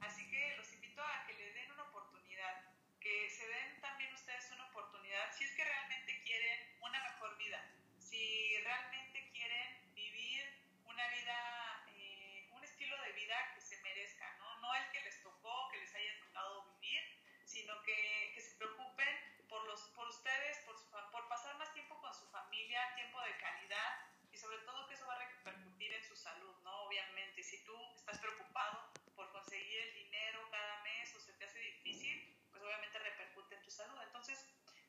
así 0.00 0.28
que 0.30 0.56
los 0.56 0.72
invito 0.74 1.02
a 1.02 1.24
que 1.26 1.34
le 1.34 1.52
den 1.52 1.72
una 1.72 1.84
oportunidad, 1.84 2.62
que 3.00 3.30
se 3.30 3.46
den 3.48 3.80
también 3.80 4.12
ustedes 4.12 4.50
una 4.52 4.66
oportunidad, 4.66 5.32
si 5.32 5.44
es 5.44 5.52
que 5.56 5.64
realmente 5.64 6.22
quieren 6.24 6.76
una 6.82 7.02
mejor 7.12 7.36
vida, 7.38 7.64
si 7.98 8.58
realmente 8.62 9.30
quieren 9.32 9.94
vivir 9.94 10.44
una 10.84 11.08
vida, 11.08 11.84
eh, 11.88 12.48
un 12.52 12.62
estilo 12.64 12.96
de 13.02 13.12
vida 13.12 13.36
que 13.54 13.60
se 13.60 13.76
merezca, 13.82 14.36
¿no? 14.38 14.60
No 14.60 14.74
el 14.74 14.90
que 14.92 15.00
les 15.02 15.22
tocó, 15.22 15.68
que 15.70 15.78
les 15.78 15.94
haya 15.94 16.18
tocado 16.18 16.64
vivir, 16.80 17.00
sino 17.44 17.80
que, 17.82 18.32
que 18.34 18.40
se 18.40 18.56
preocupen 18.56 19.08
por, 19.48 19.64
los, 19.66 19.80
por 19.94 20.08
ustedes, 20.08 20.58
por, 20.66 20.76
su 20.78 20.84
fa- 20.90 21.10
por 21.10 21.28
pasar 21.28 21.56
más 21.58 21.72
tiempo 21.72 22.00
con 22.00 22.12
su 22.14 22.26
familia, 22.30 22.80
tiempo 22.96 23.20
de 23.22 23.36
calidad 23.38 24.06
y 24.32 24.36
sobre 24.36 24.58
todo 24.58 24.86
que 24.88 24.94
eso 24.94 25.06
va 25.06 25.14
a 25.14 25.18
repercutir 25.26 25.92
en 25.92 26.04
su 26.04 26.14
salud, 26.16 26.54
¿no? 26.62 26.82
Obviamente, 26.84 27.39
si 27.50 27.58
tú 27.64 27.74
estás 27.96 28.18
preocupado 28.20 28.92
por 29.16 29.28
conseguir 29.32 29.80
el 29.80 29.94
dinero 29.94 30.48
cada 30.52 30.82
mes 30.82 31.12
o 31.16 31.20
se 31.20 31.32
te 31.32 31.44
hace 31.44 31.58
difícil, 31.58 32.38
pues 32.48 32.62
obviamente 32.62 32.96
repercute 33.00 33.56
en 33.56 33.62
tu 33.62 33.70
salud. 33.72 34.00
Entonces, 34.02 34.38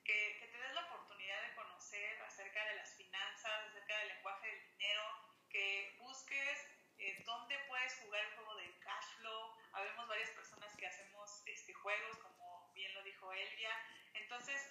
que, 0.05 0.37
que 0.39 0.47
te 0.47 0.57
des 0.59 0.73
la 0.75 0.85
oportunidad 0.85 1.41
de 1.41 1.55
conocer 1.55 2.21
acerca 2.21 2.63
de 2.65 2.75
las 2.75 2.95
finanzas, 2.95 3.65
acerca 3.69 3.97
del 3.97 4.09
lenguaje 4.09 4.47
del 4.47 4.63
dinero, 4.77 5.03
que 5.49 5.95
busques 5.97 6.67
eh, 6.99 7.23
dónde 7.25 7.57
puedes 7.67 7.95
jugar 7.95 8.23
el 8.23 8.33
juego 8.35 8.55
del 8.57 8.79
cash 8.79 9.07
flow. 9.17 9.57
Habemos 9.73 10.07
varias 10.07 10.29
personas 10.29 10.75
que 10.77 10.85
hacemos 10.85 11.41
este, 11.47 11.73
juegos, 11.73 12.17
como 12.19 12.71
bien 12.75 12.93
lo 12.93 13.01
dijo 13.01 13.33
Elvia. 13.33 13.73
Entonces, 14.13 14.69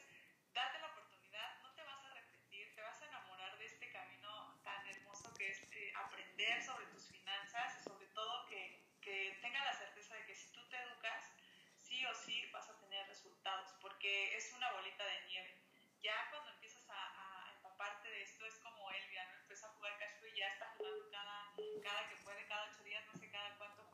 date 0.52 0.78
la 0.78 0.92
oportunidad, 0.92 1.58
no 1.62 1.74
te 1.74 1.82
vas 1.82 2.04
a 2.04 2.10
arrepentir, 2.10 2.72
te 2.72 2.82
vas 2.82 3.02
a 3.02 3.06
enamorar 3.06 3.58
de 3.58 3.66
este 3.66 3.90
camino 3.90 4.60
tan 4.62 4.86
hermoso 4.86 5.34
que 5.34 5.50
es 5.50 5.62
eh, 5.72 5.92
aprender 5.96 6.62
sobre 6.62 6.86
tus 6.86 7.08
finanzas 7.08 7.80
y 7.80 7.82
sobre 7.82 8.06
todo 8.08 8.46
que, 8.46 8.82
que 9.00 9.38
tengas 9.40 9.64
la 9.64 9.74
certeza 9.74 10.14
de 10.14 10.26
que 10.26 10.34
si 10.34 10.52
tú 10.52 10.68
te 10.68 10.76
educas, 10.76 11.32
sí 11.76 12.04
o 12.06 12.14
sí 12.14 12.46
vas 12.52 12.68
a 12.68 12.78
tener 12.80 13.06
resultados, 13.08 13.72
porque 13.80 14.36
es 14.36 14.52
una 14.52 14.70
bolita 14.72 15.04
de 15.04 15.26
nieve. 15.26 15.58
Ya 16.02 16.14
cuando 16.30 16.50
empiezas 16.50 16.88
a, 16.88 17.46
a 17.48 17.52
empaparte 17.54 18.08
de 18.08 18.22
esto 18.22 18.46
es 18.46 18.58
como 18.60 18.90
Elvia, 18.90 19.24
¿no? 19.26 19.38
Empieza 19.40 19.66
a 19.66 19.70
jugar 19.70 19.98
cash 19.98 20.18
flow 20.18 20.30
y 20.30 20.38
ya 20.38 20.48
está 20.48 20.74
jugando 20.76 21.10
cada, 21.10 21.52
cada 21.82 22.08
que 22.08 22.16
puede, 22.16 22.46
cada 22.46 22.70
ocho 22.70 22.82
días, 22.84 23.04
no 23.06 23.14
sé 23.14 23.30
cada 23.30 23.56
cuánto 23.58 23.90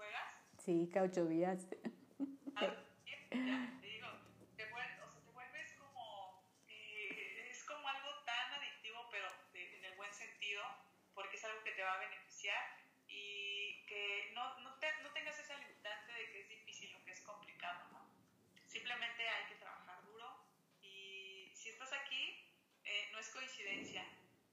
Sí, 0.66 0.90
caucho 0.92 1.24
días. 1.26 1.68
Ah, 2.56 2.74
ya, 3.06 3.16
te 3.30 3.86
digo, 3.86 4.08
te 4.56 4.64
vuelves, 4.66 4.98
o 4.98 5.12
sea, 5.12 5.22
te 5.22 5.30
vuelves 5.30 5.72
como, 5.74 6.42
eh, 6.66 7.50
es 7.52 7.62
como 7.64 7.86
algo 7.86 8.10
tan 8.24 8.52
adictivo, 8.54 9.08
pero 9.12 9.28
de- 9.52 9.76
en 9.78 9.84
el 9.84 9.94
buen 9.94 10.12
sentido, 10.12 10.62
porque 11.14 11.36
es 11.36 11.44
algo 11.44 11.62
que 11.62 11.70
te 11.70 11.82
va 11.82 11.94
a 11.94 11.98
beneficiar 11.98 12.60
y 13.06 13.84
que 13.86 14.32
no, 14.34 14.58
no, 14.58 14.74
te- 14.80 15.00
no 15.02 15.12
tengas 15.12 15.38
esa 15.38 15.56
limitante 15.58 16.12
de 16.12 16.30
que 16.32 16.40
es 16.40 16.48
difícil 16.48 16.92
o 16.96 17.04
que 17.04 17.12
es 17.12 17.20
complicado, 17.20 17.86
¿no? 17.92 18.10
Simplemente 18.66 19.22
hay 19.28 19.46
que 19.46 19.54
trabajar 19.54 20.02
duro 20.02 20.44
y 20.80 21.52
si 21.54 21.68
estás 21.68 21.92
aquí, 21.92 22.44
eh, 22.82 23.08
no 23.12 23.20
es 23.20 23.30
coincidencia, 23.30 24.04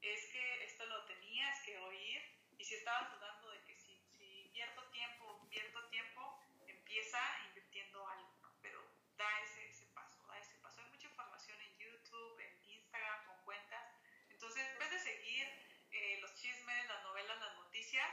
es 0.02 0.28
que 0.32 0.64
esto 0.66 0.86
lo 0.86 1.06
tenías 1.06 1.60
que 1.66 1.76
oír 1.80 2.22
y 2.60 2.64
si 2.64 2.76
estabas 2.76 3.12
dudando 3.12 3.50
de 3.50 3.64
que 3.64 3.76
si, 3.76 3.98
si 4.16 4.42
invierto 4.46 4.88
tiempo, 4.92 5.40
invierto 5.44 5.90
tiempo, 5.90 6.40
empieza 6.68 7.20
invirtiendo 7.48 8.08
algo, 8.08 8.32
¿no? 8.42 8.50
pero 8.62 8.80
da 9.18 9.40
ese, 9.42 9.68
ese 9.68 9.86
paso, 9.88 10.26
da 10.28 10.38
ese 10.40 10.56
paso. 10.62 10.80
Hay 10.82 10.90
mucha 10.90 11.08
información 11.08 11.60
en 11.62 11.78
YouTube, 11.78 12.40
en 12.40 12.64
Instagram, 12.70 13.26
con 13.26 13.44
cuentas. 13.44 13.84
Entonces, 14.30 14.66
en 14.72 14.80
vez 14.80 14.92
de 14.92 15.00
seguir 15.00 15.48
eh, 15.92 16.18
los 16.22 16.34
chismes, 16.36 16.88
las 16.88 17.04
novelas, 17.04 17.40
las 17.40 17.56
noticias, 17.56 18.10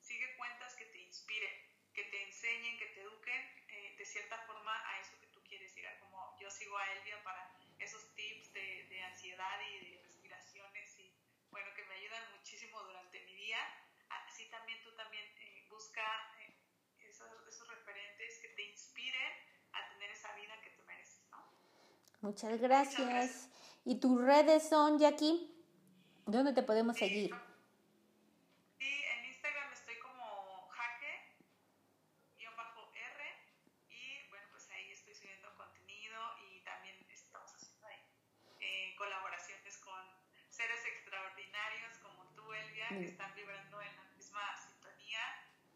sigue 0.00 0.34
cuentas 0.36 0.74
que 0.74 0.86
te 0.86 0.98
inspiren, 0.98 1.54
que 1.92 2.04
te 2.04 2.22
enseñen, 2.22 2.78
que 2.78 2.86
te 2.86 3.00
eduquen 3.02 3.42
eh, 3.68 3.94
de 3.96 4.04
cierta 4.04 4.38
forma 4.46 4.72
a 4.90 5.00
eso 5.00 5.18
que 5.20 5.26
tú 5.28 5.42
quieres 5.44 5.74
llegar. 5.74 5.98
Como 5.98 6.36
yo 6.40 6.50
sigo 6.50 6.76
a 6.78 6.92
Elvia 6.94 7.22
para 7.22 7.50
esos 7.78 8.14
tips 8.14 8.52
de, 8.52 8.84
de 8.88 9.02
ansiedad 9.02 9.60
y 9.60 9.90
de 9.90 10.02
respiraciones 10.02 10.98
y 10.98 11.12
bueno, 11.50 11.72
que 11.74 11.84
me 11.84 11.94
ayudan 11.94 12.32
muchísimo 12.36 12.82
durante 12.82 13.20
mi 13.20 13.34
día. 13.34 13.58
Así 14.08 14.48
también 14.50 14.82
tú 14.82 14.92
también 14.96 15.24
eh, 15.38 15.66
busca 15.68 16.02
eh, 16.40 16.54
Muchas 22.24 22.58
gracias. 22.58 23.50
¿Y 23.84 24.00
tus 24.00 24.18
redes 24.18 24.66
son, 24.66 24.98
Jackie? 24.98 25.54
¿Dónde 26.24 26.54
te 26.54 26.62
podemos 26.62 26.96
seguir? 26.96 27.30
que 42.88 43.06
están 43.06 43.34
vibrando 43.34 43.80
en 43.80 43.96
la 43.96 44.04
misma 44.16 44.56
sintonía 44.56 45.20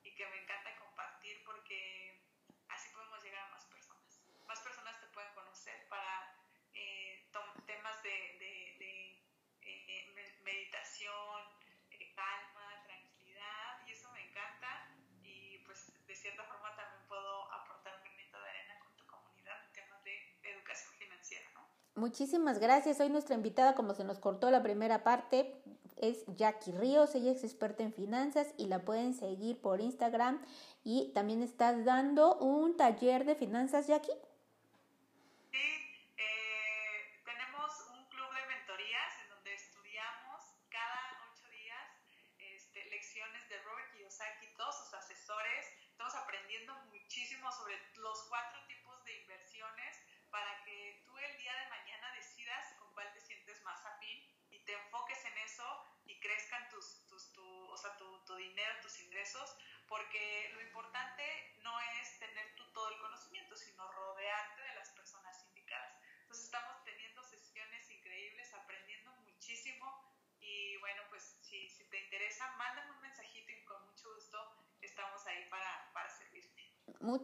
y 0.04 0.14
que 0.14 0.26
me 0.26 0.42
encanta 0.42 0.76
compartir 0.76 1.42
porque 1.44 2.20
así 2.68 2.90
podemos 2.92 3.22
llegar 3.24 3.46
a 3.46 3.50
más 3.50 3.64
personas. 3.64 4.20
Más 4.46 4.60
personas 4.60 5.00
te 5.00 5.06
pueden 5.08 5.34
conocer 5.34 5.88
para 5.88 6.36
eh, 6.74 7.26
temas 7.66 8.02
de, 8.02 8.10
de, 8.38 9.18
eh, 9.62 10.38
meditación, 10.44 11.42
eh, 11.90 12.12
calma, 12.14 12.84
tranquilidad 12.84 13.86
y 13.86 13.92
eso 13.92 14.10
me 14.12 14.22
encanta 14.22 14.88
y 15.22 15.58
pues 15.66 15.92
de 16.06 16.14
cierta 16.14 16.44
forma 16.44 16.74
también 16.76 17.06
puedo 17.08 17.52
aportar 17.52 18.00
mi 18.02 18.10
granito 18.10 18.40
de 18.40 18.48
arena 18.48 18.78
con 18.78 18.96
tu 18.96 19.06
comunidad 19.06 19.64
en 19.64 19.72
temas 19.72 20.04
de 20.04 20.38
educación 20.42 20.94
financiera, 20.94 21.50
¿no? 21.54 21.68
Muchísimas 21.98 22.60
gracias. 22.60 23.00
Hoy 23.00 23.10
nuestra 23.10 23.34
invitada, 23.34 23.74
como 23.74 23.92
se 23.92 24.04
nos 24.04 24.20
cortó 24.20 24.52
la 24.52 24.62
primera 24.62 25.02
parte, 25.02 25.52
es 25.96 26.24
Jackie 26.28 26.70
Ríos, 26.70 27.12
ella 27.16 27.32
es 27.32 27.42
experta 27.42 27.82
en 27.82 27.92
finanzas 27.92 28.54
y 28.56 28.66
la 28.66 28.84
pueden 28.84 29.14
seguir 29.14 29.60
por 29.60 29.80
Instagram 29.80 30.40
y 30.84 31.10
también 31.12 31.42
estás 31.42 31.84
dando 31.84 32.36
un 32.36 32.76
taller 32.76 33.24
de 33.24 33.34
finanzas, 33.34 33.88
Jackie. 33.88 34.14
Sí, 35.50 35.58
eh, 36.18 37.18
tenemos 37.24 37.66
un 37.90 38.06
club 38.06 38.30
de 38.30 38.46
mentorías 38.46 39.12
en 39.24 39.30
donde 39.34 39.54
estudiamos 39.54 40.54
cada 40.70 41.02
ocho 41.32 41.50
días 41.50 41.82
este, 42.38 42.84
lecciones 42.90 43.48
de 43.48 43.58
Robert 43.62 43.92
Kiyosaki, 43.96 44.46
todos 44.56 44.84
sus 44.84 44.94
asesores, 44.94 45.66
estamos 45.90 46.14
aprendiendo 46.14 46.74
muchísimo 46.92 47.50
sobre 47.50 47.74
los 47.96 48.22
cuatro 48.28 48.60
tipos 48.68 49.04
de 49.04 49.18
inversiones 49.18 49.98
para 50.30 50.62
que 50.64 51.02
tú 51.04 51.16
el 51.18 51.36
día 51.38 51.54
de 51.54 51.68
mañana 51.68 52.12
decidas 52.14 52.74
con 52.78 52.92
cuál 52.92 53.12
te 53.12 53.20
sientes 53.20 53.62
más 53.62 53.84
afín 53.86 54.22
y 54.50 54.60
te 54.64 54.74
enfoques 54.74 55.24
en 55.24 55.38
eso 55.38 55.64
y 56.04 56.18
crezcan 56.20 56.68
tus, 56.68 57.06
tus 57.06 57.32
tu, 57.32 57.44
o 57.70 57.76
sea, 57.76 57.96
tu, 57.96 58.24
tu, 58.24 58.34
dinero, 58.36 58.80
tus 58.82 58.98
ingresos, 59.00 59.56
porque 59.86 60.50
lo 60.54 60.60
importante 60.62 61.22
no 61.62 61.78
es 61.80 62.18
tener 62.18 62.54
tú 62.56 62.64
todo 62.72 62.90
el 62.90 63.00
conocimiento, 63.00 63.56
sino 63.56 63.90
rodearte 63.92 64.62
de 64.62 64.74
las 64.74 64.90
personas 64.90 65.44
indicadas. 65.48 65.96
Entonces 66.22 66.44
estamos 66.46 66.84
teniendo 66.84 67.22
sesiones 67.24 67.90
increíbles, 67.90 68.52
aprendiendo 68.54 69.12
muchísimo 69.22 69.86
y 70.40 70.76
bueno, 70.78 71.02
pues 71.10 71.38
si, 71.42 71.68
si 71.68 71.84
te 71.88 72.04
interesa, 72.04 72.50
mándame 72.56 72.92
un 72.92 73.00
mensajito 73.00 73.50
y 73.52 73.64
con 73.64 73.86
mucho 73.86 74.14
gusto 74.14 74.38
estamos 74.80 75.26
ahí 75.26 75.48
para, 75.50 75.90
para 75.92 76.08
servirte. 76.10 76.62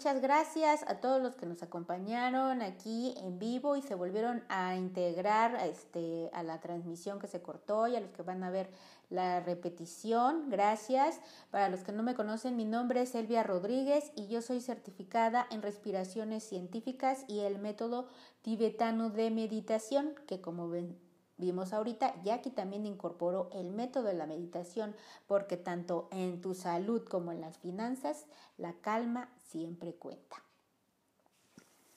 Muchas 0.05 0.21
gracias 0.21 0.85
a 0.87 0.97
todos 0.97 1.23
los 1.23 1.35
que 1.35 1.47
nos 1.47 1.63
acompañaron 1.63 2.61
aquí 2.61 3.15
en 3.17 3.39
vivo 3.39 3.75
y 3.75 3.81
se 3.81 3.95
volvieron 3.95 4.45
a 4.51 4.77
integrar 4.77 5.57
este, 5.65 6.29
a 6.35 6.43
la 6.43 6.61
transmisión 6.61 7.19
que 7.19 7.27
se 7.27 7.41
cortó 7.41 7.89
y 7.89 7.97
a 7.97 8.01
los 8.01 8.11
que 8.11 8.21
van 8.21 8.45
a 8.45 8.51
ver 8.51 8.69
la 9.09 9.41
repetición. 9.41 10.51
Gracias. 10.51 11.23
Para 11.51 11.71
los 11.71 11.85
que 11.85 11.93
no 11.93 12.03
me 12.03 12.15
conocen, 12.15 12.55
mi 12.55 12.67
nombre 12.67 13.01
es 13.01 13.15
Elvia 13.15 13.45
Rodríguez 13.45 14.13
y 14.15 14.27
yo 14.27 14.43
soy 14.43 14.61
certificada 14.61 15.47
en 15.51 15.63
respiraciones 15.63 16.45
científicas 16.45 17.25
y 17.27 17.41
el 17.41 17.59
método 17.59 18.07
tibetano 18.43 19.09
de 19.09 19.31
meditación, 19.31 20.15
que 20.27 20.43
como 20.43 20.69
ven, 20.69 20.99
vimos 21.37 21.73
ahorita, 21.73 22.23
Jackie 22.23 22.51
también 22.51 22.87
incorporó 22.87 23.51
el 23.53 23.71
método 23.71 24.05
de 24.05 24.15
la 24.15 24.27
meditación 24.27 24.95
porque 25.27 25.57
tanto 25.57 26.09
en 26.13 26.41
tu 26.41 26.55
salud 26.55 27.07
como 27.09 27.33
en 27.33 27.41
las 27.41 27.59
finanzas, 27.59 28.27
la 28.57 28.73
calma 28.75 29.29
siempre 29.37 29.95
cuenta. 29.95 30.37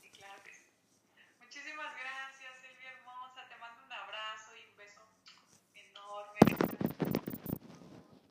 Sí, 0.02 0.10
claro 0.12 0.42
que 0.44 0.54
sí. 0.54 0.66
Muchísimas 1.42 1.94
gracias, 1.94 2.52
Silvia 2.62 2.92
Hermosa. 2.92 3.42
Te 3.50 3.56
mando 3.60 3.86
un 3.86 3.92
abrazo 3.92 4.52
y 4.56 4.72
un 4.72 4.78
beso 4.78 5.02
enorme. 5.74 6.40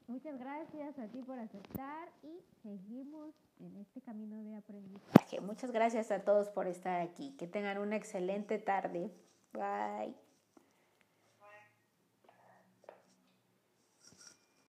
Muchas 0.08 0.38
gracias 0.38 0.98
a 0.98 1.08
ti 1.08 1.22
por 1.22 1.38
aceptar 1.38 2.08
y 2.22 2.40
seguimos 2.62 3.34
en 3.60 3.76
este 3.76 4.00
camino 4.00 4.42
de 4.42 4.56
aprendizaje. 4.56 5.40
Muchas 5.40 5.70
gracias 5.70 6.10
a 6.10 6.24
todos 6.24 6.48
por 6.48 6.66
estar 6.66 7.00
aquí. 7.00 7.36
Que 7.36 7.46
tengan 7.46 7.78
una 7.78 7.96
excelente 7.96 8.58
tarde. 8.58 9.10
Bye. 9.52 10.25